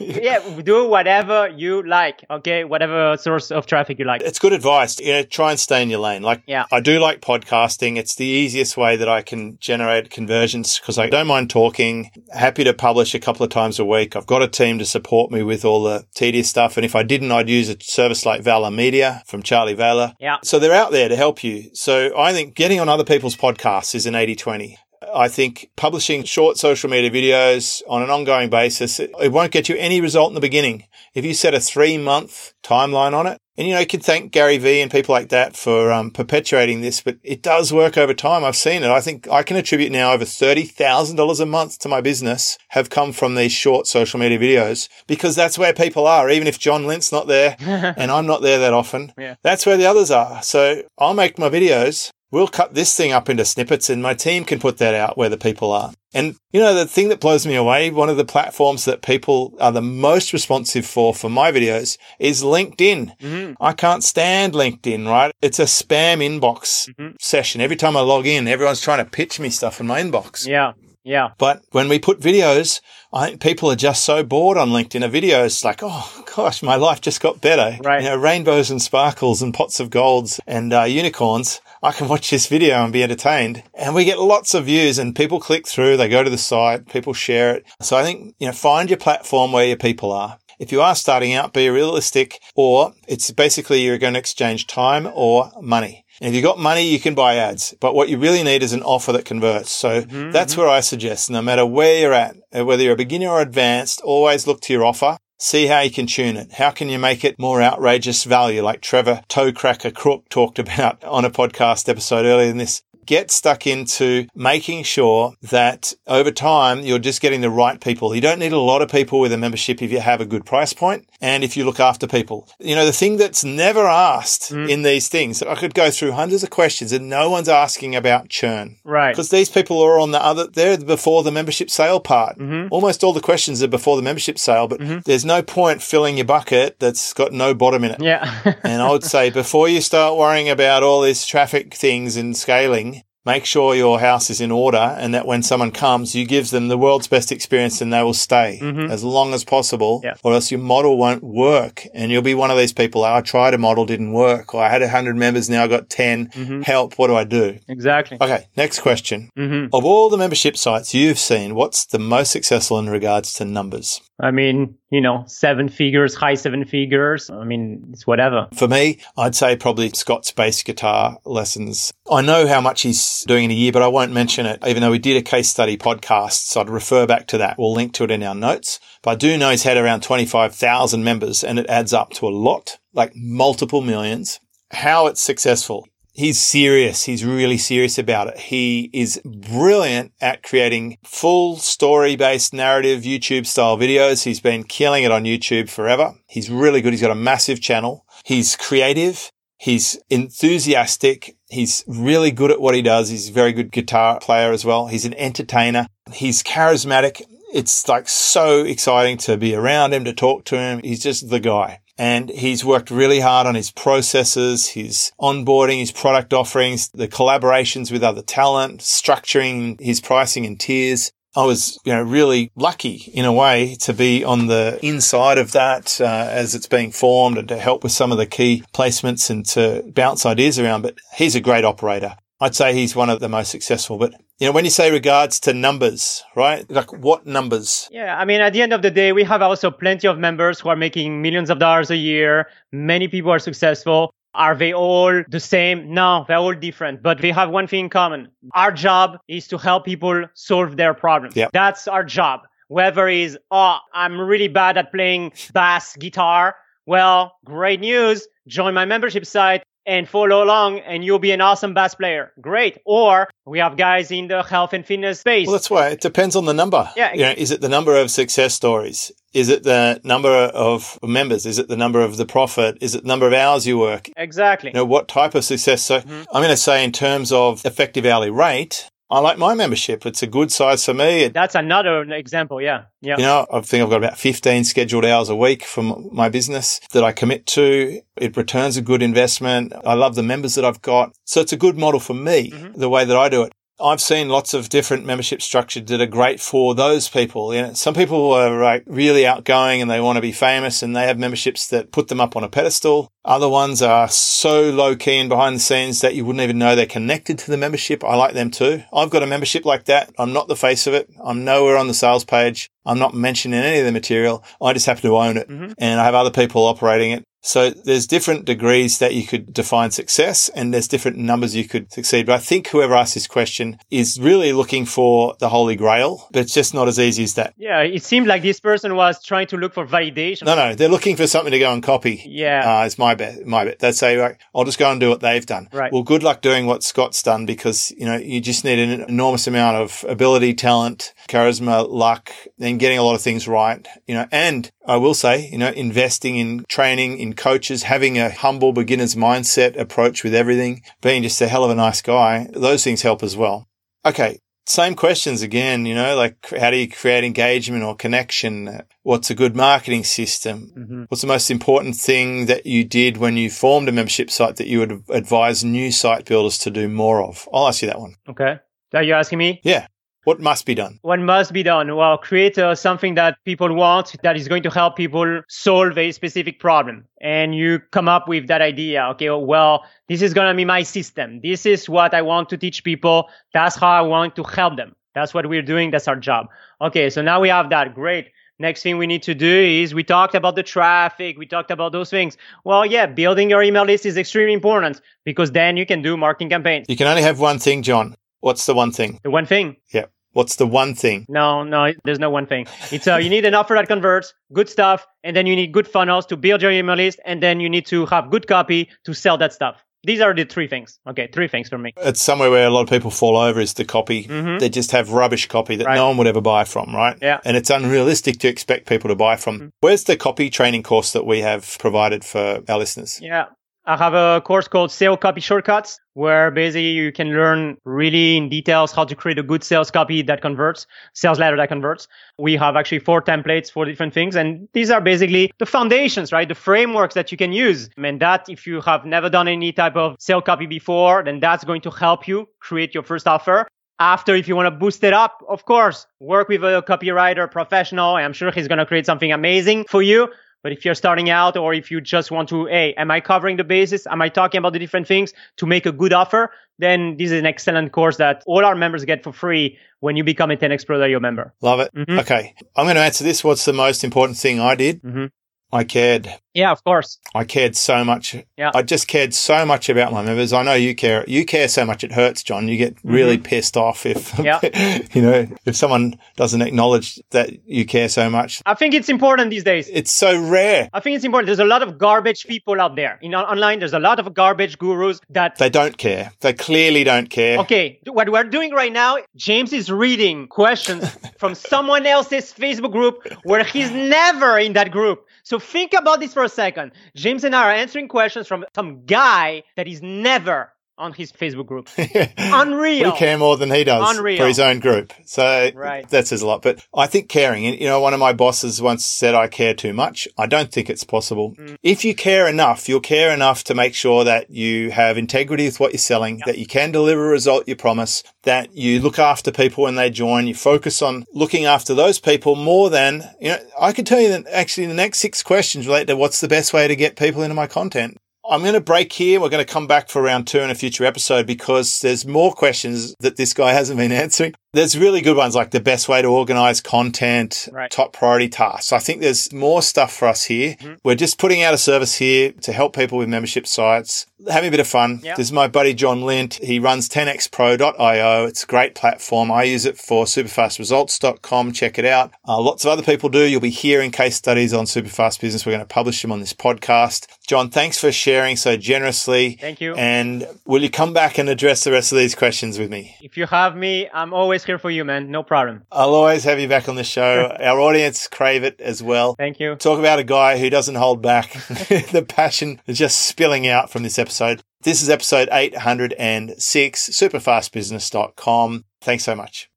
yeah, 0.00 0.40
do 0.64 0.88
whatever 0.88 1.48
you 1.48 1.86
like, 1.86 2.24
okay? 2.30 2.64
Whatever 2.64 3.16
source 3.16 3.50
of 3.50 3.66
traffic 3.66 3.98
you 3.98 4.04
like. 4.04 4.22
It's 4.22 4.38
good 4.38 4.52
advice. 4.52 4.98
You 4.98 5.12
know, 5.12 5.22
try 5.22 5.50
and 5.50 5.60
stay 5.60 5.82
in 5.82 5.90
your 5.90 6.00
lane. 6.00 6.22
Like, 6.22 6.42
Yeah. 6.46 6.64
I 6.72 6.80
do 6.80 6.98
like 6.98 7.20
podcasting. 7.20 7.98
It's 7.98 8.14
the 8.14 8.24
easiest 8.24 8.76
way 8.76 8.96
that 8.96 9.08
I 9.08 9.22
can 9.22 9.58
generate 9.60 10.10
conversions 10.10 10.78
because 10.78 10.98
I 10.98 11.08
don't 11.08 11.26
mind 11.26 11.50
talking. 11.50 12.10
Happy 12.32 12.64
to 12.64 12.74
publish 12.74 13.14
a 13.14 13.20
couple 13.20 13.44
of 13.44 13.50
times 13.50 13.78
a 13.78 13.84
week. 13.84 14.16
I've 14.16 14.26
got 14.26 14.42
a 14.42 14.48
team 14.48 14.78
to 14.78 14.84
support 14.84 15.30
me 15.30 15.42
with 15.42 15.64
all 15.64 15.82
the 15.82 16.06
tedious 16.14 16.48
stuff. 16.48 16.76
And 16.76 16.84
if 16.84 16.96
I 16.96 17.02
didn't, 17.02 17.30
I'd 17.30 17.48
use 17.48 17.68
a 17.68 17.76
service 17.80 18.26
like 18.26 18.42
Valor 18.42 18.70
Media 18.70 19.22
from 19.26 19.42
Charlie 19.42 19.74
Valor. 19.74 20.14
Yeah. 20.18 20.38
So 20.42 20.58
they're 20.58 20.72
out 20.72 20.90
there 20.90 21.08
to 21.08 21.16
help 21.16 21.44
you. 21.44 21.70
So 21.74 22.18
I 22.18 22.32
think 22.32 22.54
getting 22.54 22.80
on 22.80 22.88
other 22.88 23.04
people's 23.04 23.36
podcasts 23.36 23.94
is 23.94 24.06
an 24.06 24.14
80 24.14 24.34
20. 24.36 24.78
I 25.14 25.28
think 25.28 25.70
publishing 25.76 26.24
short 26.24 26.56
social 26.58 26.88
media 26.90 27.10
videos 27.10 27.82
on 27.88 28.02
an 28.02 28.10
ongoing 28.10 28.50
basis, 28.50 28.98
it, 29.00 29.10
it 29.20 29.32
won't 29.32 29.52
get 29.52 29.68
you 29.68 29.76
any 29.76 30.00
result 30.00 30.30
in 30.30 30.34
the 30.34 30.40
beginning. 30.40 30.84
If 31.14 31.24
you 31.24 31.34
set 31.34 31.54
a 31.54 31.60
three 31.60 31.98
month 31.98 32.52
timeline 32.62 33.12
on 33.14 33.26
it, 33.26 33.38
and 33.58 33.68
you 33.68 33.74
know, 33.74 33.80
you 33.80 33.86
can 33.86 34.00
thank 34.00 34.32
Gary 34.32 34.56
Vee 34.56 34.80
and 34.80 34.90
people 34.90 35.12
like 35.14 35.28
that 35.28 35.56
for 35.56 35.92
um, 35.92 36.10
perpetuating 36.10 36.80
this, 36.80 37.02
but 37.02 37.18
it 37.22 37.42
does 37.42 37.70
work 37.70 37.98
over 37.98 38.14
time. 38.14 38.44
I've 38.44 38.56
seen 38.56 38.82
it. 38.82 38.88
I 38.90 39.02
think 39.02 39.28
I 39.28 39.42
can 39.42 39.58
attribute 39.58 39.92
now 39.92 40.12
over 40.12 40.24
$30,000 40.24 41.40
a 41.40 41.46
month 41.46 41.78
to 41.80 41.88
my 41.88 42.00
business 42.00 42.56
have 42.68 42.88
come 42.88 43.12
from 43.12 43.34
these 43.34 43.52
short 43.52 43.86
social 43.86 44.18
media 44.18 44.38
videos 44.38 44.88
because 45.06 45.36
that's 45.36 45.58
where 45.58 45.74
people 45.74 46.06
are. 46.06 46.30
Even 46.30 46.48
if 46.48 46.58
John 46.58 46.86
Lint's 46.86 47.12
not 47.12 47.26
there 47.26 47.56
and 47.60 48.10
I'm 48.10 48.26
not 48.26 48.40
there 48.40 48.58
that 48.60 48.72
often, 48.72 49.12
Yeah. 49.18 49.34
that's 49.42 49.66
where 49.66 49.76
the 49.76 49.86
others 49.86 50.10
are. 50.10 50.42
So 50.42 50.82
I'll 50.96 51.14
make 51.14 51.38
my 51.38 51.50
videos. 51.50 52.10
We'll 52.32 52.48
cut 52.48 52.74
this 52.74 52.96
thing 52.96 53.12
up 53.12 53.28
into 53.28 53.44
snippets 53.44 53.88
and 53.90 54.02
my 54.02 54.14
team 54.14 54.44
can 54.44 54.58
put 54.58 54.78
that 54.78 54.94
out 54.94 55.16
where 55.16 55.28
the 55.28 55.36
people 55.36 55.70
are. 55.70 55.92
And 56.14 56.34
you 56.52 56.60
know, 56.60 56.74
the 56.74 56.86
thing 56.86 57.08
that 57.10 57.20
blows 57.20 57.46
me 57.46 57.54
away, 57.54 57.90
one 57.90 58.08
of 58.08 58.16
the 58.16 58.24
platforms 58.24 58.84
that 58.86 59.02
people 59.02 59.54
are 59.60 59.70
the 59.72 59.80
most 59.82 60.32
responsive 60.32 60.84
for 60.86 61.14
for 61.14 61.28
my 61.30 61.52
videos 61.52 61.96
is 62.18 62.42
LinkedIn. 62.42 63.18
Mhm. 63.20 63.54
I 63.60 63.72
can't 63.74 64.02
stand 64.02 64.54
LinkedIn, 64.54 65.06
right? 65.08 65.32
It's 65.40 65.58
a 65.60 65.64
spam 65.64 66.18
inbox 66.18 66.88
Mhm. 66.98 67.14
session. 67.20 67.60
Every 67.60 67.76
time 67.76 67.96
I 67.96 68.00
log 68.00 68.26
in, 68.26 68.48
everyone's 68.48 68.80
trying 68.80 69.04
to 69.04 69.10
pitch 69.10 69.38
me 69.38 69.48
stuff 69.50 69.80
in 69.80 69.86
my 69.86 70.02
inbox. 70.02 70.46
Yeah. 70.46 70.72
Yeah. 71.04 71.30
But 71.36 71.62
when 71.72 71.88
we 71.88 71.98
put 71.98 72.20
videos, 72.20 72.80
I 73.12 73.26
think 73.26 73.40
people 73.40 73.70
are 73.70 73.76
just 73.76 74.04
so 74.04 74.22
bored 74.22 74.56
on 74.56 74.70
LinkedIn. 74.70 75.04
A 75.04 75.08
video 75.08 75.44
is 75.44 75.64
like, 75.64 75.80
oh 75.82 76.24
gosh, 76.36 76.62
my 76.62 76.76
life 76.76 77.00
just 77.00 77.20
got 77.20 77.40
better. 77.40 77.76
Right. 77.82 78.02
You 78.02 78.10
know, 78.10 78.16
rainbows 78.16 78.70
and 78.70 78.80
sparkles 78.80 79.42
and 79.42 79.52
pots 79.52 79.80
of 79.80 79.90
golds 79.90 80.38
and 80.46 80.72
uh, 80.72 80.84
unicorns. 80.84 81.60
I 81.84 81.90
can 81.90 82.06
watch 82.06 82.30
this 82.30 82.46
video 82.46 82.84
and 82.84 82.92
be 82.92 83.02
entertained. 83.02 83.64
And 83.74 83.92
we 83.92 84.04
get 84.04 84.20
lots 84.20 84.54
of 84.54 84.66
views 84.66 84.98
and 84.98 85.16
people 85.16 85.40
click 85.40 85.66
through, 85.66 85.96
they 85.96 86.08
go 86.08 86.22
to 86.22 86.30
the 86.30 86.38
site, 86.38 86.86
people 86.86 87.12
share 87.12 87.56
it. 87.56 87.66
So 87.80 87.96
I 87.96 88.04
think, 88.04 88.36
you 88.38 88.46
know, 88.46 88.52
find 88.52 88.88
your 88.88 88.98
platform 88.98 89.50
where 89.50 89.66
your 89.66 89.76
people 89.76 90.12
are. 90.12 90.38
If 90.60 90.70
you 90.70 90.80
are 90.80 90.94
starting 90.94 91.32
out, 91.32 91.52
be 91.52 91.68
realistic 91.68 92.38
or 92.54 92.92
it's 93.08 93.32
basically 93.32 93.82
you're 93.82 93.98
going 93.98 94.12
to 94.14 94.20
exchange 94.20 94.68
time 94.68 95.10
or 95.12 95.50
money. 95.60 96.04
And 96.20 96.28
if 96.28 96.34
you've 96.36 96.44
got 96.44 96.60
money, 96.60 96.86
you 96.86 97.00
can 97.00 97.16
buy 97.16 97.34
ads. 97.34 97.74
But 97.80 97.96
what 97.96 98.08
you 98.08 98.16
really 98.16 98.44
need 98.44 98.62
is 98.62 98.72
an 98.72 98.84
offer 98.84 99.10
that 99.10 99.24
converts. 99.24 99.72
So 99.72 100.02
mm-hmm, 100.02 100.16
mm-hmm. 100.16 100.30
that's 100.30 100.56
where 100.56 100.68
I 100.68 100.78
suggest 100.78 101.30
no 101.30 101.42
matter 101.42 101.66
where 101.66 101.98
you're 101.98 102.12
at, 102.12 102.36
whether 102.52 102.84
you're 102.84 102.92
a 102.92 102.96
beginner 102.96 103.28
or 103.28 103.40
advanced, 103.40 104.00
always 104.02 104.46
look 104.46 104.60
to 104.62 104.72
your 104.72 104.84
offer. 104.84 105.16
See 105.44 105.66
how 105.66 105.80
you 105.80 105.90
can 105.90 106.06
tune 106.06 106.36
it. 106.36 106.52
How 106.52 106.70
can 106.70 106.88
you 106.88 107.00
make 107.00 107.24
it 107.24 107.36
more 107.36 107.60
outrageous 107.60 108.22
value 108.22 108.62
like 108.62 108.80
Trevor 108.80 109.22
Toecracker 109.28 109.92
Crook 109.92 110.28
talked 110.28 110.60
about 110.60 111.02
on 111.04 111.24
a 111.24 111.30
podcast 111.30 111.88
episode 111.88 112.24
earlier 112.24 112.48
in 112.48 112.58
this? 112.58 112.84
Get 113.06 113.32
stuck 113.32 113.66
into 113.66 114.28
making 114.36 114.84
sure 114.84 115.34
that 115.42 115.94
over 116.06 116.30
time 116.30 116.82
you're 116.82 117.00
just 117.00 117.20
getting 117.20 117.40
the 117.40 117.50
right 117.50 117.80
people. 117.80 118.14
You 118.14 118.20
don't 118.20 118.38
need 118.38 118.52
a 118.52 118.58
lot 118.60 118.82
of 118.82 118.88
people 118.88 119.18
with 119.18 119.32
a 119.32 119.36
membership 119.36 119.82
if 119.82 119.90
you 119.90 119.98
have 119.98 120.20
a 120.20 120.26
good 120.26 120.46
price 120.46 120.72
point 120.72 121.08
and 121.22 121.44
if 121.44 121.56
you 121.56 121.64
look 121.64 121.80
after 121.80 122.06
people. 122.06 122.48
You 122.58 122.74
know, 122.74 122.84
the 122.84 122.92
thing 122.92 123.16
that's 123.16 123.44
never 123.44 123.86
asked 123.86 124.52
mm. 124.52 124.68
in 124.68 124.82
these 124.82 125.08
things, 125.08 125.40
I 125.40 125.54
could 125.54 125.72
go 125.72 125.90
through 125.90 126.12
hundreds 126.12 126.42
of 126.42 126.50
questions 126.50 126.92
and 126.92 127.08
no 127.08 127.30
one's 127.30 127.48
asking 127.48 127.94
about 127.94 128.28
churn. 128.28 128.76
Right. 128.84 129.12
Because 129.12 129.30
these 129.30 129.48
people 129.48 129.80
are 129.80 130.00
on 130.00 130.10
the 130.10 130.22
other, 130.22 130.48
they're 130.48 130.76
before 130.76 131.22
the 131.22 131.30
membership 131.30 131.70
sale 131.70 132.00
part. 132.00 132.38
Mm-hmm. 132.38 132.68
Almost 132.72 133.04
all 133.04 133.12
the 133.12 133.20
questions 133.20 133.62
are 133.62 133.68
before 133.68 133.96
the 133.96 134.02
membership 134.02 134.36
sale, 134.38 134.66
but 134.66 134.80
mm-hmm. 134.80 134.98
there's 135.04 135.24
no 135.24 135.42
point 135.42 135.80
filling 135.80 136.16
your 136.16 136.26
bucket 136.26 136.80
that's 136.80 137.12
got 137.12 137.32
no 137.32 137.54
bottom 137.54 137.84
in 137.84 137.92
it. 137.92 138.02
Yeah. 138.02 138.40
And 138.64 138.82
I 138.82 138.90
would 138.90 139.04
say 139.04 139.30
before 139.30 139.68
you 139.68 139.80
start 139.80 140.16
worrying 140.16 140.48
about 140.48 140.82
all 140.82 141.02
these 141.02 141.26
traffic 141.26 141.74
things 141.74 142.16
and 142.16 142.36
scaling, 142.36 143.02
make 143.24 143.44
sure 143.44 143.74
your 143.74 144.00
house 144.00 144.30
is 144.30 144.40
in 144.40 144.50
order 144.50 144.96
and 144.98 145.14
that 145.14 145.26
when 145.26 145.42
someone 145.42 145.70
comes, 145.70 146.14
you 146.14 146.26
give 146.26 146.50
them 146.50 146.68
the 146.68 146.78
world's 146.78 147.06
best 147.08 147.30
experience 147.30 147.80
and 147.80 147.92
they 147.92 148.02
will 148.02 148.14
stay 148.14 148.58
as 148.90 149.04
long 149.04 149.32
as 149.34 149.44
possible 149.44 150.00
Yeah. 150.04 150.14
or 150.24 150.32
else 150.34 150.50
your 150.50 150.60
model 150.60 150.96
won't 150.96 151.22
work. 151.22 151.86
And 151.94 152.10
you'll 152.10 152.22
be 152.22 152.34
one 152.34 152.50
of 152.50 152.58
these 152.58 152.72
people, 152.72 153.04
I 153.04 153.20
tried 153.20 153.54
a 153.54 153.58
model, 153.58 153.86
didn't 153.86 154.12
work. 154.12 154.54
Or 154.54 154.62
I 154.62 154.68
had 154.68 154.82
100 154.82 155.16
members, 155.16 155.48
now 155.48 155.64
I 155.64 155.68
got 155.68 155.88
10. 155.88 156.62
Help. 156.64 156.98
What 156.98 157.06
do 157.08 157.14
I 157.16 157.24
do? 157.24 157.58
exactly. 157.68 158.18
Okay. 158.20 158.46
Next 158.56 158.80
question. 158.80 159.30
hmm 159.36 159.66
Of 159.72 159.84
all 159.84 160.10
the 160.10 160.16
membership 160.18 160.56
sites 160.56 160.92
you've 160.94 161.18
seen, 161.18 161.54
what's 161.54 161.86
the 161.86 161.98
most 161.98 162.30
successful 162.32 162.78
in 162.78 162.90
regards 162.90 163.32
to 163.34 163.44
numbers? 163.44 164.00
I 164.22 164.30
mean, 164.30 164.76
you 164.90 165.00
know, 165.00 165.24
seven 165.26 165.68
figures, 165.68 166.14
high 166.14 166.34
seven 166.34 166.64
figures. 166.64 167.28
I 167.28 167.42
mean, 167.42 167.90
it's 167.92 168.06
whatever. 168.06 168.48
For 168.54 168.68
me, 168.68 169.00
I'd 169.16 169.34
say 169.34 169.56
probably 169.56 169.88
Scott's 169.90 170.30
bass 170.30 170.62
guitar 170.62 171.18
lessons. 171.24 171.92
I 172.10 172.22
know 172.22 172.46
how 172.46 172.60
much 172.60 172.82
he's 172.82 173.24
doing 173.26 173.46
in 173.46 173.50
a 173.50 173.54
year, 173.54 173.72
but 173.72 173.82
I 173.82 173.88
won't 173.88 174.12
mention 174.12 174.46
it, 174.46 174.64
even 174.64 174.80
though 174.80 174.92
we 174.92 175.00
did 175.00 175.16
a 175.16 175.22
case 175.22 175.50
study 175.50 175.76
podcast. 175.76 176.46
So 176.46 176.60
I'd 176.60 176.70
refer 176.70 177.04
back 177.04 177.26
to 177.28 177.38
that. 177.38 177.58
We'll 177.58 177.72
link 177.72 177.94
to 177.94 178.04
it 178.04 178.12
in 178.12 178.22
our 178.22 178.34
notes. 178.34 178.78
But 179.02 179.10
I 179.10 179.14
do 179.16 179.36
know 179.36 179.50
he's 179.50 179.64
had 179.64 179.76
around 179.76 180.04
25,000 180.04 181.02
members 181.02 181.42
and 181.42 181.58
it 181.58 181.66
adds 181.68 181.92
up 181.92 182.10
to 182.10 182.28
a 182.28 182.30
lot, 182.30 182.78
like 182.94 183.12
multiple 183.16 183.82
millions. 183.82 184.38
How 184.70 185.08
it's 185.08 185.20
successful. 185.20 185.88
He's 186.14 186.38
serious. 186.38 187.04
He's 187.04 187.24
really 187.24 187.56
serious 187.56 187.96
about 187.96 188.28
it. 188.28 188.38
He 188.38 188.90
is 188.92 189.20
brilliant 189.24 190.12
at 190.20 190.42
creating 190.42 190.98
full 191.02 191.56
story 191.56 192.16
based 192.16 192.52
narrative 192.52 193.02
YouTube 193.02 193.46
style 193.46 193.78
videos. 193.78 194.24
He's 194.24 194.40
been 194.40 194.64
killing 194.64 195.04
it 195.04 195.10
on 195.10 195.24
YouTube 195.24 195.70
forever. 195.70 196.14
He's 196.28 196.50
really 196.50 196.82
good. 196.82 196.92
He's 196.92 197.00
got 197.00 197.10
a 197.10 197.14
massive 197.14 197.62
channel. 197.62 198.04
He's 198.26 198.56
creative. 198.56 199.30
He's 199.56 199.98
enthusiastic. 200.10 201.36
He's 201.48 201.82
really 201.86 202.30
good 202.30 202.50
at 202.50 202.60
what 202.60 202.74
he 202.74 202.82
does. 202.82 203.08
He's 203.08 203.30
a 203.30 203.32
very 203.32 203.52
good 203.52 203.70
guitar 203.70 204.18
player 204.20 204.52
as 204.52 204.64
well. 204.64 204.88
He's 204.88 205.04
an 205.04 205.14
entertainer. 205.14 205.86
He's 206.12 206.42
charismatic. 206.42 207.22
It's 207.54 207.88
like 207.88 208.08
so 208.08 208.64
exciting 208.64 209.18
to 209.18 209.36
be 209.36 209.54
around 209.54 209.94
him, 209.94 210.04
to 210.04 210.12
talk 210.12 210.44
to 210.46 210.58
him. 210.58 210.80
He's 210.82 211.02
just 211.02 211.30
the 211.30 211.40
guy. 211.40 211.80
And 212.02 212.30
he's 212.30 212.64
worked 212.64 212.90
really 212.90 213.20
hard 213.20 213.46
on 213.46 213.54
his 213.54 213.70
processes, 213.70 214.70
his 214.70 215.12
onboarding, 215.20 215.78
his 215.78 215.92
product 215.92 216.34
offerings, 216.34 216.88
the 216.88 217.06
collaborations 217.06 217.92
with 217.92 218.02
other 218.02 218.22
talent, 218.22 218.80
structuring 218.80 219.80
his 219.80 220.00
pricing 220.00 220.44
and 220.44 220.58
tiers. 220.58 221.12
I 221.36 221.44
was, 221.44 221.78
you 221.84 221.92
know, 221.92 222.02
really 222.02 222.50
lucky 222.56 223.12
in 223.14 223.24
a 223.24 223.32
way 223.32 223.76
to 223.82 223.92
be 223.92 224.24
on 224.24 224.48
the 224.48 224.80
inside 224.82 225.38
of 225.38 225.52
that 225.52 226.00
uh, 226.00 226.26
as 226.28 226.56
it's 226.56 226.66
being 226.66 226.90
formed 226.90 227.38
and 227.38 227.46
to 227.46 227.56
help 227.56 227.84
with 227.84 227.92
some 227.92 228.10
of 228.10 228.18
the 228.18 228.26
key 228.26 228.64
placements 228.74 229.30
and 229.30 229.46
to 229.50 229.84
bounce 229.94 230.26
ideas 230.26 230.58
around. 230.58 230.82
But 230.82 230.98
he's 231.14 231.36
a 231.36 231.40
great 231.40 231.64
operator. 231.64 232.16
I'd 232.40 232.56
say 232.56 232.74
he's 232.74 232.96
one 232.96 233.10
of 233.10 233.20
the 233.20 233.28
most 233.28 233.52
successful. 233.52 233.96
But, 233.96 234.14
you 234.42 234.48
know, 234.48 234.52
when 234.52 234.64
you 234.64 234.72
say 234.72 234.90
regards 234.90 235.38
to 235.38 235.54
numbers, 235.54 236.24
right? 236.34 236.68
Like 236.68 236.92
what 236.92 237.24
numbers? 237.24 237.88
Yeah, 237.92 238.18
I 238.18 238.24
mean, 238.24 238.40
at 238.40 238.52
the 238.52 238.60
end 238.60 238.72
of 238.72 238.82
the 238.82 238.90
day, 238.90 239.12
we 239.12 239.22
have 239.22 239.40
also 239.40 239.70
plenty 239.70 240.08
of 240.08 240.18
members 240.18 240.58
who 240.58 240.68
are 240.68 240.74
making 240.74 241.22
millions 241.22 241.48
of 241.48 241.60
dollars 241.60 241.92
a 241.92 241.96
year. 241.96 242.48
Many 242.72 243.06
people 243.06 243.30
are 243.30 243.38
successful. 243.38 244.12
Are 244.34 244.56
they 244.56 244.72
all 244.72 245.22
the 245.28 245.38
same? 245.38 245.94
No, 245.94 246.24
they're 246.26 246.38
all 246.38 246.54
different, 246.54 247.04
but 247.04 247.20
they 247.20 247.30
have 247.30 247.50
one 247.50 247.68
thing 247.68 247.84
in 247.84 247.88
common. 247.88 248.32
Our 248.54 248.72
job 248.72 249.16
is 249.28 249.46
to 249.46 249.58
help 249.58 249.84
people 249.84 250.24
solve 250.34 250.76
their 250.76 250.92
problems. 250.92 251.36
Yeah. 251.36 251.46
That's 251.52 251.86
our 251.86 252.02
job. 252.02 252.40
Whether 252.66 253.06
is, 253.06 253.38
oh, 253.52 253.78
I'm 253.94 254.20
really 254.20 254.48
bad 254.48 254.76
at 254.76 254.90
playing 254.90 255.34
bass 255.54 255.94
guitar. 255.94 256.56
Well, 256.84 257.36
great 257.44 257.78
news. 257.78 258.26
Join 258.48 258.74
my 258.74 258.86
membership 258.86 259.24
site 259.24 259.62
and 259.86 260.08
follow 260.08 260.42
along 260.44 260.78
and 260.80 261.04
you'll 261.04 261.18
be 261.18 261.32
an 261.32 261.40
awesome 261.40 261.74
bass 261.74 261.94
player. 261.94 262.32
Great. 262.40 262.78
Or 262.84 263.28
we 263.46 263.58
have 263.58 263.76
guys 263.76 264.10
in 264.10 264.28
the 264.28 264.42
health 264.42 264.72
and 264.72 264.84
fitness 264.86 265.20
space. 265.20 265.46
Well, 265.46 265.54
that's 265.56 265.70
why 265.70 265.88
it 265.88 266.00
depends 266.00 266.36
on 266.36 266.44
the 266.44 266.54
number. 266.54 266.88
Yeah. 266.96 267.12
You 267.12 267.22
know, 267.22 267.34
is 267.36 267.50
it 267.50 267.60
the 267.60 267.68
number 267.68 267.96
of 267.96 268.10
success 268.10 268.54
stories? 268.54 269.10
Is 269.32 269.48
it 269.48 269.62
the 269.62 270.00
number 270.04 270.28
of 270.28 270.98
members? 271.02 271.46
Is 271.46 271.58
it 271.58 271.68
the 271.68 271.76
number 271.76 272.00
of 272.02 272.16
the 272.16 272.26
profit? 272.26 272.78
Is 272.80 272.94
it 272.94 273.02
the 273.02 273.08
number 273.08 273.26
of 273.26 273.32
hours 273.32 273.66
you 273.66 273.78
work? 273.78 274.10
exactly. 274.16 274.70
You 274.70 274.74
know, 274.74 274.84
what 274.84 275.08
type 275.08 275.34
of 275.34 275.44
success? 275.44 275.82
So 275.82 276.00
Mm-hmm. 276.00 276.22
I'm 276.32 276.42
going 276.42 276.48
to 276.48 276.56
say 276.56 276.84
in 276.84 276.92
terms 276.92 277.32
of 277.32 277.64
effective 277.64 278.04
hourly 278.04 278.30
rate, 278.30 278.88
I 279.12 279.18
like 279.20 279.36
my 279.38 279.54
membership. 279.54 280.06
It's 280.06 280.22
a 280.22 280.26
good 280.26 280.50
size 280.50 280.84
for 280.84 280.94
me. 280.94 281.24
It, 281.24 281.34
That's 281.34 281.54
another 281.54 282.00
example. 282.02 282.60
Yeah. 282.60 282.84
Yeah. 283.02 283.16
you 283.18 283.22
know, 283.24 283.46
I 283.52 283.60
think 283.60 283.82
I've 283.84 283.90
got 283.90 283.96
about 284.02 284.18
15 284.18 284.64
scheduled 284.64 285.04
hours 285.04 285.28
a 285.28 285.36
week 285.36 285.64
from 285.64 286.08
my 286.12 286.28
business 286.30 286.80
that 286.92 287.04
I 287.04 287.12
commit 287.12 287.46
to. 287.48 288.00
It 288.16 288.36
returns 288.36 288.76
a 288.78 288.82
good 288.82 289.02
investment. 289.02 289.72
I 289.84 289.94
love 289.94 290.14
the 290.14 290.22
members 290.22 290.54
that 290.54 290.64
I've 290.64 290.80
got. 290.82 291.12
So 291.26 291.40
it's 291.42 291.52
a 291.52 291.56
good 291.58 291.76
model 291.76 292.00
for 292.00 292.14
me, 292.14 292.50
Mm-hmm. 292.50 292.80
the 292.80 292.88
way 292.88 293.04
that 293.04 293.16
I 293.16 293.28
do 293.28 293.42
it. 293.42 293.52
I've 293.80 294.00
seen 294.00 294.28
lots 294.28 294.54
of 294.54 294.68
different 294.68 295.04
membership 295.04 295.42
structures 295.42 295.84
that 295.86 296.00
are 296.00 296.06
great 296.06 296.40
for 296.40 296.74
those 296.74 297.08
people. 297.08 297.54
You 297.54 297.62
know, 297.62 297.72
some 297.72 297.94
people 297.94 298.32
are 298.32 298.62
like 298.62 298.84
really 298.86 299.26
outgoing 299.26 299.80
and 299.80 299.90
they 299.90 300.00
want 300.00 300.16
to 300.16 300.22
be 300.22 300.32
famous 300.32 300.82
and 300.82 300.94
they 300.94 301.06
have 301.06 301.18
memberships 301.18 301.66
that 301.68 301.90
put 301.90 302.08
them 302.08 302.20
up 302.20 302.36
on 302.36 302.44
a 302.44 302.48
pedestal. 302.48 303.10
Other 303.24 303.48
ones 303.48 303.82
are 303.82 304.08
so 304.08 304.70
low 304.70 304.94
key 304.96 305.18
and 305.18 305.28
behind 305.28 305.56
the 305.56 305.60
scenes 305.60 306.00
that 306.00 306.14
you 306.14 306.24
wouldn't 306.24 306.42
even 306.42 306.58
know 306.58 306.76
they're 306.76 306.86
connected 306.86 307.38
to 307.38 307.50
the 307.50 307.56
membership. 307.56 308.04
I 308.04 308.14
like 308.14 308.34
them 308.34 308.50
too. 308.50 308.82
I've 308.92 309.10
got 309.10 309.22
a 309.22 309.26
membership 309.26 309.64
like 309.64 309.84
that. 309.84 310.12
I'm 310.18 310.32
not 310.32 310.48
the 310.48 310.56
face 310.56 310.86
of 310.86 310.94
it. 310.94 311.10
I'm 311.22 311.44
nowhere 311.44 311.76
on 311.76 311.88
the 311.88 311.94
sales 311.94 312.24
page. 312.24 312.70
I'm 312.84 312.98
not 312.98 313.14
mentioned 313.14 313.54
in 313.54 313.62
any 313.62 313.78
of 313.78 313.86
the 313.86 313.92
material. 313.92 314.44
I 314.60 314.72
just 314.72 314.86
happen 314.86 315.02
to 315.02 315.16
own 315.16 315.36
it 315.36 315.48
mm-hmm. 315.48 315.72
and 315.78 316.00
I 316.00 316.04
have 316.04 316.14
other 316.14 316.30
people 316.30 316.66
operating 316.66 317.12
it. 317.12 317.24
So 317.42 317.70
there's 317.70 318.06
different 318.06 318.44
degrees 318.44 318.98
that 318.98 319.14
you 319.14 319.26
could 319.26 319.52
define 319.52 319.90
success 319.90 320.48
and 320.50 320.72
there's 320.72 320.88
different 320.88 321.18
numbers 321.18 321.56
you 321.56 321.66
could 321.66 321.92
succeed. 321.92 322.26
But 322.26 322.36
I 322.36 322.38
think 322.38 322.68
whoever 322.68 322.94
asked 322.94 323.14
this 323.14 323.26
question 323.26 323.78
is 323.90 324.18
really 324.20 324.52
looking 324.52 324.86
for 324.86 325.34
the 325.40 325.48
holy 325.48 325.74
grail, 325.74 326.28
but 326.30 326.42
it's 326.42 326.54
just 326.54 326.72
not 326.72 326.88
as 326.88 327.00
easy 327.00 327.24
as 327.24 327.34
that. 327.34 327.54
Yeah, 327.56 327.80
it 327.80 328.04
seemed 328.04 328.28
like 328.28 328.42
this 328.42 328.60
person 328.60 328.94
was 328.94 329.22
trying 329.24 329.48
to 329.48 329.56
look 329.56 329.74
for 329.74 329.86
validation. 329.86 330.44
No, 330.44 330.54
no, 330.54 330.74
they're 330.74 330.88
looking 330.88 331.16
for 331.16 331.26
something 331.26 331.50
to 331.50 331.58
go 331.58 331.72
and 331.72 331.82
copy. 331.82 332.22
Yeah. 332.26 332.80
Uh, 332.80 332.86
it's 332.86 332.98
my 332.98 333.14
bet. 333.14 333.44
My 333.44 333.64
bet. 333.64 333.80
They'd 333.80 333.94
say, 333.94 334.16
right, 334.16 334.36
I'll 334.54 334.64
just 334.64 334.78
go 334.78 334.90
and 334.90 335.00
do 335.00 335.08
what 335.08 335.20
they've 335.20 335.44
done. 335.44 335.68
Right. 335.72 335.92
Well, 335.92 336.04
good 336.04 336.22
luck 336.22 336.42
doing 336.42 336.66
what 336.66 336.84
Scott's 336.84 337.22
done 337.22 337.44
because, 337.44 337.90
you 337.92 338.06
know, 338.06 338.16
you 338.16 338.40
just 338.40 338.64
need 338.64 338.78
an 338.78 339.02
enormous 339.02 339.46
amount 339.48 339.78
of 339.78 340.04
ability, 340.08 340.54
talent, 340.54 341.12
charisma, 341.28 341.88
luck, 341.88 342.30
and 342.60 342.78
getting 342.78 342.98
a 342.98 343.02
lot 343.02 343.16
of 343.16 343.20
things 343.20 343.48
right, 343.48 343.86
you 344.06 344.14
know, 344.14 344.26
and 344.30 344.70
I 344.86 344.96
will 344.96 345.14
say, 345.14 345.48
you 345.50 345.58
know, 345.58 345.70
investing 345.70 346.36
in 346.36 346.64
training, 346.68 347.18
in 347.18 347.34
coaches, 347.34 347.84
having 347.84 348.18
a 348.18 348.30
humble 348.30 348.72
beginner's 348.72 349.14
mindset 349.14 349.78
approach 349.78 350.24
with 350.24 350.34
everything, 350.34 350.82
being 351.00 351.22
just 351.22 351.40
a 351.40 351.48
hell 351.48 351.64
of 351.64 351.70
a 351.70 351.74
nice 351.74 352.02
guy, 352.02 352.48
those 352.52 352.82
things 352.84 353.02
help 353.02 353.22
as 353.22 353.36
well. 353.36 353.68
Okay. 354.04 354.38
Same 354.64 354.94
questions 354.94 355.42
again, 355.42 355.86
you 355.86 355.94
know, 355.94 356.14
like 356.14 356.36
how 356.56 356.70
do 356.70 356.76
you 356.76 356.88
create 356.88 357.24
engagement 357.24 357.82
or 357.82 357.96
connection? 357.96 358.82
What's 359.02 359.28
a 359.28 359.34
good 359.34 359.56
marketing 359.56 360.04
system? 360.04 360.72
Mhm. 360.78 361.04
What's 361.08 361.20
the 361.22 361.26
most 361.26 361.50
important 361.50 361.96
thing 361.96 362.46
that 362.46 362.64
you 362.64 362.84
did 362.84 363.16
when 363.16 363.36
you 363.36 363.50
formed 363.50 363.88
a 363.88 363.92
membership 363.92 364.30
site 364.30 364.56
that 364.56 364.68
you 364.68 364.78
would 364.78 365.02
advise 365.08 365.64
new 365.64 365.90
site 365.90 366.26
builders 366.26 366.58
to 366.58 366.70
do 366.70 366.88
more 366.88 367.24
of? 367.24 367.48
I'll 367.52 367.66
ask 367.66 367.82
you 367.82 367.88
that 367.88 367.98
one. 367.98 368.14
Okay. 368.28 368.58
Are 368.94 369.02
you 369.02 369.14
asking 369.14 369.38
me? 369.38 369.60
Yeah. 369.64 369.86
What 370.24 370.40
must 370.40 370.66
be 370.66 370.74
done? 370.74 371.00
What 371.02 371.18
must 371.18 371.52
be 371.52 371.64
done? 371.64 371.96
Well, 371.96 372.16
create 372.16 372.56
uh, 372.56 372.76
something 372.76 373.16
that 373.16 373.38
people 373.44 373.74
want 373.74 374.14
that 374.22 374.36
is 374.36 374.46
going 374.46 374.62
to 374.62 374.70
help 374.70 374.94
people 374.94 375.42
solve 375.48 375.98
a 375.98 376.12
specific 376.12 376.60
problem. 376.60 377.06
And 377.20 377.56
you 377.56 377.80
come 377.90 378.08
up 378.08 378.28
with 378.28 378.46
that 378.46 378.62
idea. 378.62 379.04
Okay, 379.10 379.30
well, 379.30 379.84
this 380.08 380.22
is 380.22 380.32
going 380.32 380.48
to 380.48 380.56
be 380.56 380.64
my 380.64 380.84
system. 380.84 381.40
This 381.42 381.66
is 381.66 381.88
what 381.88 382.14
I 382.14 382.22
want 382.22 382.48
to 382.50 382.56
teach 382.56 382.84
people. 382.84 383.28
That's 383.52 383.74
how 383.74 383.90
I 383.90 384.02
want 384.02 384.36
to 384.36 384.44
help 384.44 384.76
them. 384.76 384.94
That's 385.14 385.34
what 385.34 385.48
we're 385.48 385.62
doing. 385.62 385.90
That's 385.90 386.06
our 386.06 386.16
job. 386.16 386.46
Okay, 386.80 387.10
so 387.10 387.20
now 387.20 387.40
we 387.40 387.48
have 387.48 387.70
that. 387.70 387.92
Great. 387.92 388.30
Next 388.60 388.84
thing 388.84 388.98
we 388.98 389.08
need 389.08 389.24
to 389.24 389.34
do 389.34 389.60
is 389.82 389.92
we 389.92 390.04
talked 390.04 390.36
about 390.36 390.54
the 390.54 390.62
traffic. 390.62 391.36
We 391.36 391.46
talked 391.46 391.72
about 391.72 391.90
those 391.90 392.10
things. 392.10 392.36
Well, 392.64 392.86
yeah, 392.86 393.06
building 393.06 393.50
your 393.50 393.60
email 393.60 393.84
list 393.84 394.06
is 394.06 394.16
extremely 394.16 394.52
important 394.52 395.00
because 395.24 395.50
then 395.50 395.76
you 395.76 395.84
can 395.84 396.00
do 396.00 396.16
marketing 396.16 396.50
campaigns. 396.50 396.86
You 396.88 396.96
can 396.96 397.08
only 397.08 397.22
have 397.22 397.40
one 397.40 397.58
thing, 397.58 397.82
John. 397.82 398.14
What's 398.42 398.66
the 398.66 398.74
one 398.74 398.90
thing? 398.92 399.18
The 399.22 399.30
one 399.30 399.46
thing. 399.46 399.76
Yeah. 399.94 400.06
What's 400.32 400.56
the 400.56 400.66
one 400.66 400.94
thing? 400.94 401.26
No, 401.28 401.62
no, 401.62 401.92
there's 402.04 402.18
no 402.18 402.28
one 402.30 402.46
thing. 402.46 402.66
It's 402.90 403.06
uh, 403.06 403.16
you 403.16 403.28
need 403.30 403.44
an 403.44 403.54
offer 403.54 403.74
that 403.74 403.86
converts, 403.86 404.32
good 404.52 404.68
stuff, 404.68 405.06
and 405.22 405.36
then 405.36 405.46
you 405.46 405.54
need 405.54 405.72
good 405.72 405.86
funnels 405.86 406.26
to 406.26 406.36
build 406.36 406.60
your 406.62 406.70
email 406.72 406.96
list, 406.96 407.20
and 407.24 407.42
then 407.42 407.60
you 407.60 407.68
need 407.68 407.86
to 407.86 408.06
have 408.06 408.30
good 408.30 408.46
copy 408.46 408.88
to 409.04 409.14
sell 409.14 409.36
that 409.38 409.52
stuff. 409.52 409.84
These 410.04 410.20
are 410.20 410.34
the 410.34 410.44
three 410.44 410.66
things. 410.66 410.98
Okay, 411.08 411.28
three 411.32 411.46
things 411.48 411.68
for 411.68 411.78
me. 411.78 411.92
It's 411.98 412.20
somewhere 412.20 412.50
where 412.50 412.66
a 412.66 412.70
lot 412.70 412.82
of 412.82 412.88
people 412.88 413.10
fall 413.12 413.36
over 413.36 413.60
is 413.60 413.74
the 413.74 413.84
copy. 413.84 414.24
Mhm. 414.24 414.58
They 414.58 414.68
just 414.70 414.90
have 414.90 415.12
rubbish 415.12 415.46
copy 415.46 415.76
that 415.76 415.86
Right. 415.86 415.94
no 415.94 416.08
one 416.08 416.16
would 416.16 416.26
ever 416.26 416.40
buy 416.40 416.64
from, 416.64 416.92
right? 416.96 417.16
Yeah. 417.22 417.38
And 417.44 417.56
it's 417.56 417.70
unrealistic 417.70 418.38
to 418.40 418.48
expect 418.48 418.88
people 418.88 419.08
to 419.10 419.14
buy 419.14 419.36
from. 419.36 419.60
Mhm. 419.60 419.68
Where's 419.80 420.02
the 420.04 420.16
copy 420.16 420.50
training 420.50 420.82
course 420.82 421.12
that 421.12 421.24
we 421.24 421.40
have 421.42 421.76
provided 421.78 422.24
for 422.24 422.62
our 422.68 422.78
listeners? 422.78 423.20
Yeah. 423.22 423.44
I 423.84 423.96
have 423.96 424.14
a 424.14 424.40
course 424.44 424.68
called 424.68 424.92
Sales 424.92 425.18
Copy 425.20 425.40
Shortcuts, 425.40 425.98
where 426.14 426.52
basically 426.52 426.90
you 426.90 427.10
can 427.10 427.32
learn 427.32 427.76
really 427.84 428.36
in 428.36 428.48
details 428.48 428.92
how 428.92 429.04
to 429.04 429.16
create 429.16 429.40
a 429.40 429.42
good 429.42 429.64
sales 429.64 429.90
copy 429.90 430.22
that 430.22 430.40
converts, 430.40 430.86
sales 431.14 431.40
letter 431.40 431.56
that 431.56 431.68
converts. 431.68 432.06
We 432.38 432.54
have 432.56 432.76
actually 432.76 433.00
four 433.00 433.20
templates 433.20 433.72
for 433.72 433.84
different 433.84 434.14
things. 434.14 434.36
And 434.36 434.68
these 434.72 434.88
are 434.92 435.00
basically 435.00 435.50
the 435.58 435.66
foundations, 435.66 436.30
right? 436.30 436.46
The 436.46 436.54
frameworks 436.54 437.14
that 437.14 437.32
you 437.32 437.36
can 437.36 437.52
use. 437.52 437.90
And 437.96 438.20
that 438.20 438.48
if 438.48 438.68
you 438.68 438.80
have 438.82 439.04
never 439.04 439.28
done 439.28 439.48
any 439.48 439.72
type 439.72 439.96
of 439.96 440.14
sales 440.20 440.44
copy 440.46 440.66
before, 440.66 441.24
then 441.24 441.40
that's 441.40 441.64
going 441.64 441.80
to 441.80 441.90
help 441.90 442.28
you 442.28 442.48
create 442.60 442.94
your 442.94 443.02
first 443.02 443.26
offer. 443.26 443.66
After, 443.98 444.36
if 444.36 444.46
you 444.46 444.54
want 444.54 444.66
to 444.66 444.70
boost 444.70 445.02
it 445.02 445.12
up, 445.12 445.44
of 445.48 445.64
course, 445.64 446.06
work 446.20 446.48
with 446.48 446.62
a 446.62 446.84
copywriter 446.86 447.50
professional. 447.50 448.14
I'm 448.14 448.32
sure 448.32 448.52
he's 448.52 448.68
going 448.68 448.78
to 448.78 448.86
create 448.86 449.06
something 449.06 449.32
amazing 449.32 449.86
for 449.88 450.02
you. 450.02 450.28
But 450.62 450.72
if 450.72 450.84
you're 450.84 450.94
starting 450.94 451.28
out 451.30 451.56
or 451.56 451.74
if 451.74 451.90
you 451.90 452.00
just 452.00 452.30
want 452.30 452.48
to, 452.50 452.66
hey, 452.66 452.94
am 452.96 453.10
I 453.10 453.20
covering 453.20 453.56
the 453.56 453.64
basis? 453.64 454.06
Am 454.06 454.22
I 454.22 454.28
talking 454.28 454.58
about 454.58 454.72
the 454.72 454.78
different 454.78 455.08
things 455.08 455.32
to 455.56 455.66
make 455.66 455.86
a 455.86 455.92
good 455.92 456.12
offer? 456.12 456.50
Then 456.78 457.16
this 457.16 457.30
is 457.30 457.38
an 457.38 457.46
excellent 457.46 457.92
course 457.92 458.16
that 458.16 458.42
all 458.46 458.64
our 458.64 458.74
members 458.74 459.04
get 459.04 459.22
for 459.22 459.32
free 459.32 459.78
when 460.00 460.16
you 460.16 460.24
become 460.24 460.50
a 460.50 460.56
10x 460.56 460.86
Pro 460.86 461.20
member. 461.20 461.52
Love 461.60 461.80
it. 461.80 461.94
Mhm. 461.94 462.20
Okay. 462.20 462.54
I'm 462.76 462.86
going 462.86 462.96
to 462.96 463.02
answer 463.02 463.24
this. 463.24 463.44
What's 463.44 463.64
the 463.64 463.72
most 463.72 464.04
important 464.04 464.38
thing 464.38 464.60
I 464.60 464.74
did? 464.74 465.02
Mhm. 465.02 465.30
I 465.72 465.84
cared. 465.84 466.28
Yeah, 466.54 466.70
of 466.70 466.84
course. 466.84 467.18
I 467.34 467.44
cared 467.44 467.74
so 467.76 468.04
much. 468.04 468.36
Yeah. 468.58 468.72
I 468.74 468.82
just 468.82 469.08
cared 469.08 469.32
so 469.32 469.64
much 469.64 469.88
about 469.88 470.12
my 470.12 470.20
members. 470.20 470.52
I 470.52 470.62
know 470.62 470.74
you 470.74 470.94
care. 470.94 471.24
You 471.26 471.46
care 471.46 471.66
so 471.66 471.86
much 471.86 472.04
it 472.04 472.12
hurts, 472.12 472.42
John. 472.42 472.68
You 472.68 472.76
get 472.76 472.94
really 473.02 473.38
pissed 473.38 473.76
off 473.78 474.04
if, 474.04 474.32
Mm-hmm. 474.32 474.42
Yeah. 474.44 474.98
you 475.14 475.22
know, 475.22 475.46
if 475.64 475.74
someone 475.76 476.18
doesn't 476.36 476.60
acknowledge 476.60 477.18
that 477.30 477.66
you 477.66 477.86
care 477.86 478.10
so 478.10 478.28
much. 478.28 478.60
I 478.66 478.74
think 478.74 478.92
it's 478.92 479.08
important 479.08 479.48
these 479.48 479.64
days. 479.64 479.88
It's 479.90 480.12
so 480.12 480.38
rare. 480.38 480.90
I 480.92 481.00
think 481.00 481.16
it's 481.16 481.24
important. 481.24 481.46
There's 481.46 481.58
a 481.58 481.64
lot 481.64 481.82
of 481.82 481.96
garbage 481.96 482.44
people 482.44 482.78
out 482.80 482.96
there. 482.96 483.18
In 483.22 483.34
online, 483.34 483.78
there's 483.78 483.94
a 483.94 483.98
lot 483.98 484.18
of 484.18 484.34
garbage 484.34 484.78
gurus 484.78 485.20
that 485.30 485.56
They 485.56 485.70
don't 485.70 485.96
care. 485.96 486.32
They 486.40 486.52
clearly 486.52 487.02
don't 487.02 487.30
care. 487.30 487.58
Okay, 487.60 487.98
what 488.06 488.28
we're 488.30 488.44
doing 488.44 488.72
right 488.72 488.92
now, 488.92 489.16
James 489.36 489.72
is 489.72 489.90
reading 489.90 490.48
questions 490.48 491.08
from 491.38 491.54
someone 491.54 492.04
else's 492.04 492.52
Facebook 492.52 492.92
group 492.92 493.26
where 493.44 493.64
he's 493.64 493.90
never 493.90 494.58
in 494.58 494.74
that 494.74 494.90
group. 494.90 495.24
So 495.42 495.58
think 495.58 495.92
about 495.92 496.20
this 496.20 496.34
for 496.34 496.44
a 496.44 496.48
second. 496.48 496.92
James 497.16 497.44
and 497.44 497.54
I 497.54 497.64
are 497.64 497.72
answering 497.72 498.08
questions 498.08 498.46
from 498.46 498.64
some 498.74 499.04
guy 499.04 499.64
that 499.76 499.88
is 499.88 500.02
never 500.02 500.72
on 500.98 501.12
his 501.12 501.32
Facebook 501.32 501.66
group. 501.66 501.88
Unreal. 502.36 503.12
We 503.12 503.18
care 503.18 503.38
more 503.38 503.56
than 503.56 503.70
he 503.70 503.84
does 503.84 504.16
Unreal. 504.16 504.38
for 504.38 504.46
his 504.46 504.58
own 504.60 504.78
group. 504.80 505.12
So 505.24 505.70
Right. 505.74 506.08
that 506.10 506.26
says 506.26 506.42
a 506.42 506.46
lot. 506.46 506.62
But 506.62 506.86
I 506.94 507.06
think 507.06 507.28
caring, 507.28 507.64
you 507.64 507.86
know, 507.86 508.00
one 508.00 508.14
of 508.14 508.20
my 508.20 508.32
bosses 508.32 508.80
once 508.80 509.04
said, 509.04 509.34
I 509.34 509.48
care 509.48 509.74
too 509.74 509.92
much. 509.92 510.28
I 510.38 510.46
don't 510.46 510.70
think 510.70 510.90
it's 510.90 511.04
possible. 511.04 511.54
Mm. 511.58 511.76
If 511.82 512.04
you 512.04 512.14
care 512.14 512.46
enough, 512.46 512.88
you'll 512.88 513.00
care 513.00 513.32
enough 513.32 513.64
to 513.64 513.74
make 513.74 513.94
sure 513.94 514.24
that 514.24 514.50
you 514.50 514.90
have 514.90 515.16
integrity 515.18 515.64
with 515.64 515.80
what 515.80 515.92
you're 515.92 515.98
selling, 515.98 516.42
that 516.46 516.58
you 516.58 516.66
can 516.66 516.92
deliver 516.92 517.26
a 517.26 517.30
result 517.30 517.66
you 517.66 517.76
promise, 517.76 518.22
that 518.42 518.74
you 518.76 519.00
look 519.00 519.18
after 519.18 519.50
people 519.50 519.84
when 519.84 519.94
they 519.94 520.10
join, 520.10 520.46
you 520.46 520.54
focus 520.54 521.02
on 521.02 521.24
looking 521.32 521.64
after 521.64 521.94
those 521.94 522.18
people 522.18 522.54
more 522.54 522.90
than, 522.90 523.24
you 523.40 523.48
know, 523.48 523.58
I 523.80 523.92
could 523.92 524.06
tell 524.06 524.20
you 524.20 524.28
that 524.28 524.46
actually 524.48 524.86
the 524.86 524.94
next 524.94 525.18
six 525.20 525.42
questions 525.42 525.86
relate 525.86 526.06
to 526.06 526.16
what's 526.16 526.40
the 526.40 526.48
best 526.48 526.72
way 526.72 526.86
to 526.86 526.96
get 526.96 527.16
people 527.16 527.42
into 527.42 527.54
my 527.54 527.66
content. 527.66 528.18
I'm 528.48 528.62
going 528.62 528.74
to 528.74 528.80
break 528.80 529.12
here. 529.12 529.40
We're 529.40 529.50
going 529.50 529.64
to 529.64 529.72
come 529.72 529.86
back 529.86 530.08
for 530.08 530.20
round 530.20 530.48
two 530.48 530.58
in 530.58 530.70
a 530.70 530.74
future 530.74 531.04
episode 531.04 531.46
because 531.46 532.00
there's 532.00 532.26
more 532.26 532.52
questions 532.52 533.14
that 533.20 533.36
this 533.36 533.54
guy 533.54 533.72
hasn't 533.72 533.98
been 533.98 534.12
answering. 534.24 534.54
There's 534.74 534.96
really 534.98 535.20
good 535.20 535.36
ones 535.36 535.54
like 535.54 535.70
the 535.70 535.80
best 535.80 536.08
way 536.08 536.22
to 536.22 536.28
organize 536.28 536.80
content, 536.80 537.68
Right. 537.72 537.90
top 537.90 538.14
priority 538.14 538.48
tasks. 538.48 538.90
I 538.90 539.00
think 539.00 539.20
there's 539.20 539.52
more 539.52 539.82
stuff 539.82 540.14
for 540.14 540.26
us 540.26 540.44
here. 540.44 540.76
We're 541.04 541.14
just 541.14 541.38
putting 541.38 541.60
out 541.62 541.74
a 541.74 541.78
service 541.78 542.14
here 542.14 542.52
to 542.62 542.72
help 542.72 542.96
people 542.96 543.18
with 543.18 543.28
membership 543.28 543.66
sites, 543.66 544.24
having 544.48 544.68
a 544.68 544.70
bit 544.70 544.80
of 544.80 544.86
fun. 544.88 545.20
Yeah. 545.22 545.34
There's 545.36 545.52
my 545.52 545.68
buddy 545.68 545.92
John 545.92 546.22
Lint. 546.22 546.54
He 546.54 546.78
runs 546.78 547.06
10xpro.io. 547.10 548.46
It's 548.46 548.64
a 548.64 548.66
great 548.66 548.94
platform. 548.94 549.52
I 549.52 549.64
use 549.64 549.84
it 549.84 549.98
for 549.98 550.24
superfastresults.com. 550.24 551.72
Check 551.72 551.98
it 551.98 552.06
out. 552.06 552.32
Uh, 552.48 552.58
lots 552.60 552.86
of 552.86 552.90
other 552.92 553.02
people 553.02 553.28
do. 553.28 553.44
You'll 553.46 553.60
be 553.60 553.68
hearing 553.68 554.10
case 554.10 554.36
studies 554.36 554.72
on 554.72 554.86
Superfast 554.86 555.38
Business. 555.40 555.66
We're 555.66 555.72
going 555.72 555.80
to 555.84 555.86
publish 555.94 556.22
them 556.22 556.32
on 556.32 556.40
this 556.40 556.54
podcast. 556.54 557.26
John, 557.46 557.68
thanks 557.68 557.98
for 557.98 558.10
sharing 558.10 558.56
so 558.56 558.78
generously. 558.78 559.58
Thank 559.60 559.82
you. 559.82 559.94
And 559.96 560.46
will 560.64 560.82
you 560.82 560.88
come 560.90 561.12
back 561.12 561.36
and 561.36 561.50
address 561.50 561.84
the 561.84 561.92
rest 561.92 562.10
of 562.12 562.16
these 562.18 562.34
questions 562.34 562.78
with 562.78 562.90
me? 562.90 563.16
If 563.20 563.36
you 563.36 563.46
have 563.46 563.76
me, 563.76 564.08
I'm 564.14 564.32
always 564.62 564.66
here 564.66 564.78
for 564.78 564.90
you, 564.90 565.04
man. 565.04 565.30
No 565.30 565.42
problem. 565.42 565.82
I'll 565.90 566.14
always 566.14 566.44
have 566.44 566.60
you 566.60 566.68
back 566.68 566.88
on 566.88 566.94
the 566.96 567.04
show. 567.04 567.54
Our 567.60 567.80
audience 567.80 568.28
crave 568.28 568.64
it 568.64 568.80
as 568.80 569.02
well. 569.02 569.34
Thank 569.36 569.60
you. 569.60 569.74
Talk 569.76 569.98
about 569.98 570.18
a 570.18 570.24
guy 570.24 570.58
who 570.58 570.70
doesn't 570.70 570.94
hold 570.94 571.20
back. 571.22 571.52
the 571.52 572.24
passion 572.26 572.80
is 572.86 572.96
just 572.98 573.20
spilling 573.22 573.66
out 573.66 573.90
from 573.90 574.02
this 574.02 574.18
episode. 574.18 574.62
This 574.82 575.02
is 575.02 575.10
episode 575.10 575.48
806, 575.52 577.10
superfastbusiness.com. 577.10 578.84
Thanks 579.00 579.24
so 579.24 579.36
much. 579.36 579.70